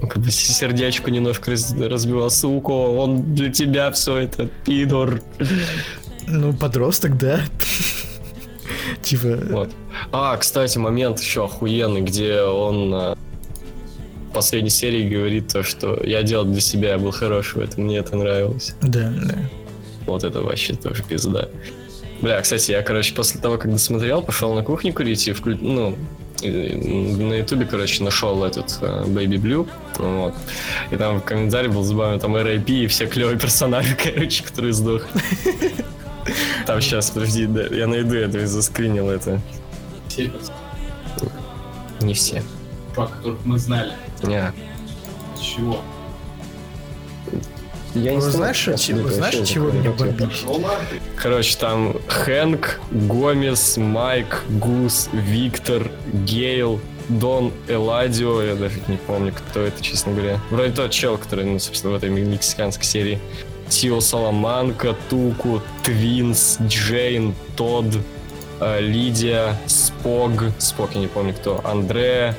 Как 0.00 0.18
бы 0.22 0.30
сердечко 0.30 1.10
немножко 1.10 1.50
раз- 1.52 1.74
разбило, 1.78 2.28
сука, 2.28 2.70
он 2.70 3.34
для 3.34 3.50
тебя 3.52 3.90
все 3.92 4.16
это, 4.18 4.48
пидор. 4.64 5.20
Ну, 6.26 6.52
подросток, 6.52 7.16
да. 7.16 7.40
Типа, 9.02 9.38
Вот. 9.50 9.70
А, 10.12 10.36
кстати, 10.36 10.78
момент 10.78 11.20
еще 11.20 11.44
охуенный, 11.44 12.02
где 12.02 12.42
он 12.42 12.92
э, 12.94 13.14
в 14.28 14.32
последней 14.34 14.70
серии 14.70 15.08
говорит 15.08 15.48
то, 15.52 15.62
что 15.62 15.98
я 16.04 16.22
делал 16.22 16.44
для 16.44 16.60
себя, 16.60 16.90
я 16.90 16.98
был 16.98 17.10
хороший 17.10 17.56
в 17.56 17.64
этом, 17.64 17.84
мне 17.84 17.98
это 17.98 18.16
нравилось. 18.16 18.74
да, 18.82 19.12
да. 19.24 19.34
Вот 20.06 20.24
это 20.24 20.40
вообще 20.40 20.74
тоже 20.74 21.02
пизда. 21.02 21.48
Бля, 22.22 22.40
кстати, 22.40 22.72
я, 22.72 22.82
короче, 22.82 23.14
после 23.14 23.40
того, 23.40 23.58
как 23.58 23.70
досмотрел, 23.70 24.22
пошел 24.22 24.54
на 24.54 24.62
кухню 24.62 24.92
курить 24.92 25.28
и 25.28 25.32
вклю... 25.32 25.56
ну, 25.60 25.96
на 26.42 27.34
ютубе, 27.38 27.66
короче, 27.66 28.02
нашел 28.04 28.42
этот 28.44 28.78
э, 28.80 29.04
Baby 29.06 29.36
Blue, 29.40 29.68
вот. 29.98 30.34
И 30.90 30.96
там 30.96 31.20
в 31.20 31.24
комментарии 31.24 31.68
был 31.68 31.82
забавно, 31.82 32.18
там 32.18 32.36
R.I.P. 32.36 32.72
и 32.72 32.86
все 32.86 33.06
клевые 33.06 33.38
персонажи, 33.38 33.94
короче, 34.02 34.44
которые 34.44 34.72
сдохли. 34.72 35.08
Там 36.66 36.80
сейчас, 36.80 37.10
подожди, 37.10 37.46
да, 37.46 37.62
я 37.74 37.86
найду 37.86 38.14
это 38.14 38.38
и 38.38 38.44
заскринил 38.44 39.08
это. 39.10 39.40
Все 40.08 40.30
Не 42.00 42.14
все. 42.14 42.42
чувак, 42.94 43.12
которых 43.16 43.38
мы 43.44 43.58
знали. 43.58 43.92
Не. 44.22 44.52
Чего? 45.40 45.80
Я 47.94 48.20
знаешь, 48.20 48.68
от 48.68 48.78
чего- 48.78 49.08
знаешь, 49.08 49.48
чего 49.48 49.70
меня 49.70 49.90
бомбит? 49.90 50.28
Короче, 51.16 51.56
там 51.58 51.96
Хэнк, 52.06 52.80
Гомес, 52.90 53.76
Майк, 53.78 54.44
Гус, 54.48 55.08
Виктор, 55.12 55.90
Гейл, 56.12 56.80
Дон 57.08 57.52
Эладио, 57.68 58.42
я 58.42 58.54
даже 58.54 58.80
не 58.88 58.96
помню, 58.96 59.32
кто 59.32 59.60
это, 59.60 59.82
честно 59.82 60.12
говоря. 60.12 60.40
Вроде 60.50 60.72
тот 60.72 60.90
чел, 60.90 61.16
который, 61.18 61.44
ну, 61.44 61.58
собственно, 61.58 61.94
в 61.94 61.96
этой 61.96 62.10
мексиканской 62.10 62.84
серии. 62.84 63.18
Тио 63.68 64.00
Саламанка, 64.00 64.96
Туку, 65.10 65.62
Твинс, 65.84 66.58
Джейн, 66.62 67.34
Тодд, 67.56 67.98
э, 68.60 68.80
Лидия, 68.80 69.58
Спог, 69.66 70.32
Спог, 70.58 70.94
я 70.94 71.00
не 71.00 71.06
помню 71.06 71.34
кто, 71.34 71.60
Андре, 71.64 72.34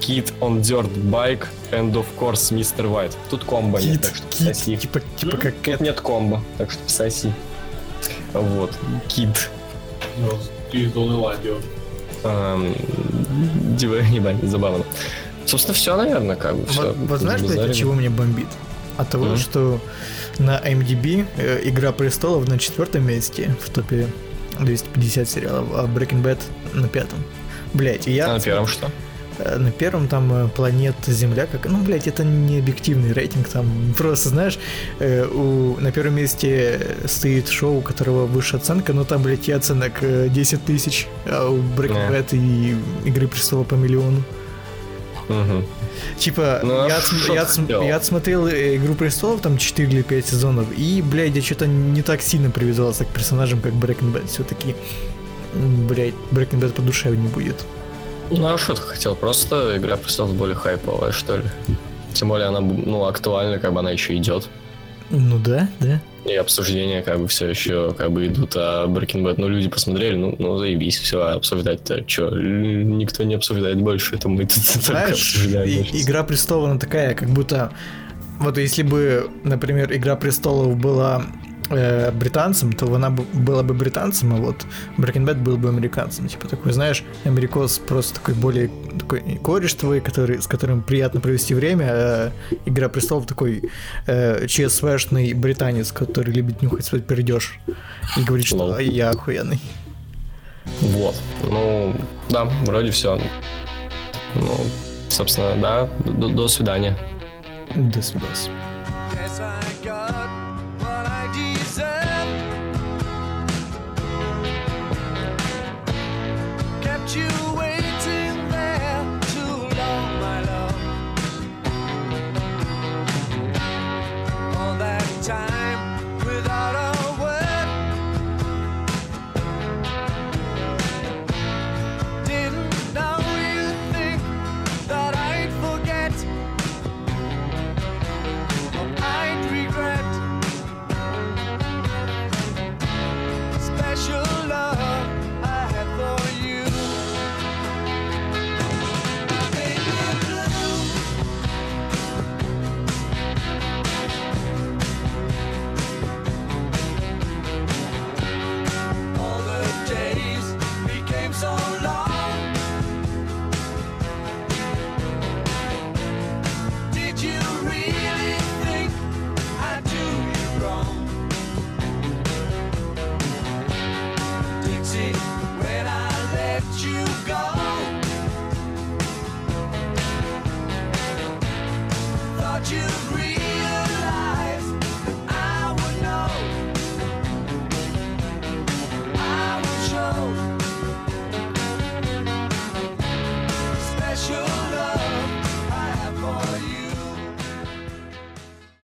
Кит 0.00 0.32
on 0.40 0.60
Dirt 0.60 0.92
Bike, 1.10 1.46
and 1.70 1.92
of 1.92 2.06
course 2.18 2.54
Мистер 2.54 2.86
White. 2.86 3.14
Тут 3.28 3.44
комбо 3.44 3.78
нет, 3.78 3.92
Кит, 3.92 4.02
так 4.02 4.16
что 4.16 4.26
кит, 4.28 4.56
соси. 4.56 4.76
типа, 4.76 5.00
типа 5.16 5.36
как 5.36 5.54
Тут 5.62 5.80
нет 5.80 6.00
комбо, 6.00 6.42
так 6.56 6.70
что 6.70 6.80
соси. 6.88 7.32
Вот, 8.32 8.72
Кит. 9.08 9.50
Ну, 10.16 10.30
ты 10.70 10.78
из 10.78 10.92
Дон 10.92 11.12
Эладио. 11.12 11.56
ебать, 14.10 14.36
забавно. 14.42 14.84
Собственно, 15.46 15.74
все, 15.74 15.96
наверное, 15.96 16.36
как 16.36 16.56
бы. 16.56 16.66
Все, 16.66 16.82
Вот, 16.88 16.96
вот 16.96 17.20
знаешь, 17.20 17.40
блядь, 17.40 17.58
от 17.70 17.74
чего 17.74 17.94
меня 17.94 18.10
бомбит? 18.10 18.46
От 18.96 19.08
того, 19.08 19.24
Мгм. 19.26 19.36
что 19.38 19.80
на 20.38 20.58
IMDb 20.60 21.26
э, 21.36 21.60
Игра 21.64 21.92
престолов 21.92 22.46
на 22.48 22.58
четвертом 22.58 23.06
месте 23.06 23.56
в 23.60 23.70
топе 23.70 24.06
250 24.60 25.28
сериалов, 25.28 25.68
а 25.74 25.84
Breaking 25.86 26.22
Bad 26.22 26.38
на 26.74 26.88
пятом. 26.88 27.18
Блять, 27.72 28.06
я 28.06 28.26
А 28.30 28.34
на 28.34 28.40
первом 28.40 28.66
что? 28.66 28.90
Э, 29.44 29.58
на 29.58 29.70
первом 29.70 30.08
там 30.08 30.32
э, 30.32 30.48
планета 30.48 31.12
Земля, 31.12 31.46
как, 31.46 31.66
ну, 31.66 31.78
блять, 31.82 32.06
это 32.06 32.24
не 32.24 32.58
объективный 32.58 33.12
рейтинг, 33.12 33.48
там 33.48 33.66
просто, 33.96 34.28
знаешь, 34.28 34.58
э, 34.98 35.26
у, 35.26 35.76
на 35.80 35.90
первом 35.92 36.14
месте 36.16 36.96
стоит 37.06 37.48
шоу, 37.48 37.78
у 37.78 37.80
которого 37.82 38.26
высшая 38.26 38.58
оценка, 38.58 38.92
но 38.92 39.04
там, 39.04 39.22
блять, 39.22 39.48
и 39.48 39.52
оценок 39.52 40.02
э, 40.02 40.28
10 40.28 40.64
тысяч, 40.64 41.06
а 41.26 41.48
у 41.48 41.58
Breaking 41.58 42.08
Да. 42.10 42.10
Bad 42.18 42.28
и 42.32 42.76
Игры 43.08 43.26
престолов 43.28 43.66
по 43.68 43.74
миллиону. 43.74 44.22
Мгм. 45.28 45.64
Типа, 46.18 46.60
Ну, 46.64 46.80
а 46.82 46.88
я, 46.88 47.00
шо 47.00 47.14
отсм- 47.16 47.34
я, 47.34 47.44
сделал? 47.44 47.84
я 47.84 47.96
отсмотрел 47.96 48.48
Игру 48.48 48.94
престолов, 48.94 49.40
там 49.40 49.58
4 49.58 49.88
или 49.88 50.02
5 50.02 50.26
сезонов, 50.26 50.66
и, 50.76 51.02
блядь, 51.02 51.36
я 51.36 51.42
что-то 51.42 51.66
не 51.68 52.02
так 52.02 52.20
сильно 52.20 52.50
привязался 52.50 53.04
к 53.04 53.08
персонажам, 53.08 53.60
как 53.60 53.72
Breaking 53.74 54.12
Bad. 54.12 54.26
Все-таки, 54.26 54.74
блядь, 55.54 56.14
Breaking 56.32 56.58
Bad 56.60 56.72
по 56.72 56.82
душе 56.82 57.10
не 57.10 57.28
будет. 57.28 57.64
Ну, 58.30 58.46
а 58.46 58.58
что 58.58 58.74
ты 58.74 58.82
хотел? 58.82 59.16
Просто 59.16 59.76
Игра 59.76 59.96
престолов 59.96 60.34
более 60.34 60.56
хайповая, 60.56 61.12
что 61.12 61.38
ли? 61.38 61.44
Тем 62.12 62.28
более 62.28 62.48
она, 62.48 62.60
ну, 62.60 63.04
актуальна, 63.06 63.58
как 63.58 63.72
бы 63.72 63.80
она 63.80 63.90
еще 63.90 64.16
идет. 64.16 64.48
Ну 65.10 65.38
да, 65.38 65.68
да. 65.80 66.00
И 66.24 66.34
обсуждения 66.34 67.02
как 67.02 67.18
бы 67.18 67.28
все 67.28 67.48
еще 67.48 67.94
как 67.94 68.12
бы 68.12 68.26
идут, 68.26 68.52
а 68.54 68.86
Breaking 68.86 69.22
Bad, 69.22 69.36
ну, 69.38 69.48
люди 69.48 69.68
посмотрели, 69.68 70.16
ну, 70.16 70.36
ну 70.38 70.58
заебись, 70.58 70.98
все, 70.98 71.20
а 71.22 71.34
обсуждать-то 71.34 72.04
что? 72.06 72.30
Никто 72.30 73.24
не 73.24 73.34
обсуждает 73.34 73.80
больше, 73.80 74.16
это 74.16 74.28
мы 74.28 74.44
тут 74.46 74.64
только 74.66 74.80
Знаешь, 74.80 75.12
обсуждаем. 75.12 75.86
Игра 75.92 76.22
престолов, 76.22 76.70
она 76.70 76.78
такая, 76.78 77.14
как 77.14 77.30
будто... 77.30 77.72
Вот 78.38 78.56
если 78.56 78.82
бы, 78.82 79.30
например, 79.44 79.94
Игра 79.94 80.16
престолов 80.16 80.76
была 80.76 81.24
э, 81.70 82.10
британцем, 82.12 82.72
то 82.72 82.92
она 82.94 83.10
была 83.10 83.62
бы 83.62 83.74
британцем, 83.74 84.34
а 84.34 84.36
вот 84.36 84.66
Breaking 84.98 85.24
Bad 85.24 85.42
был 85.42 85.56
бы 85.56 85.68
американцем. 85.68 86.28
Типа 86.28 86.48
такой, 86.48 86.72
знаешь, 86.72 87.04
америкос 87.24 87.78
просто 87.78 88.14
такой 88.14 88.34
более 88.34 88.70
такой 88.98 89.38
кореш 89.42 89.74
твой, 89.74 90.00
который, 90.00 90.40
с 90.40 90.46
которым 90.46 90.82
приятно 90.82 91.20
провести 91.20 91.54
время, 91.54 91.86
а 91.88 92.32
Игра 92.66 92.88
престолов 92.88 93.26
такой 93.26 93.70
э, 94.06 94.46
ЧСВшный 94.46 95.32
британец, 95.34 95.92
который 95.92 96.32
любит 96.32 96.62
нюхать 96.62 96.84
свой 96.84 97.00
пердеж 97.00 97.58
и 98.16 98.22
говорит, 98.22 98.46
что 98.46 98.56
Лол. 98.56 98.74
«А 98.74 98.82
я 98.82 99.10
охуенный. 99.10 99.60
Вот. 100.80 101.14
Ну, 101.48 101.94
да, 102.30 102.44
вроде 102.64 102.90
все. 102.90 103.20
Ну, 104.34 104.60
собственно, 105.08 105.56
да, 105.56 105.88
до, 106.04 106.28
до 106.28 106.48
свидания. 106.48 106.96
До 107.74 108.02
свидания. 108.02 108.69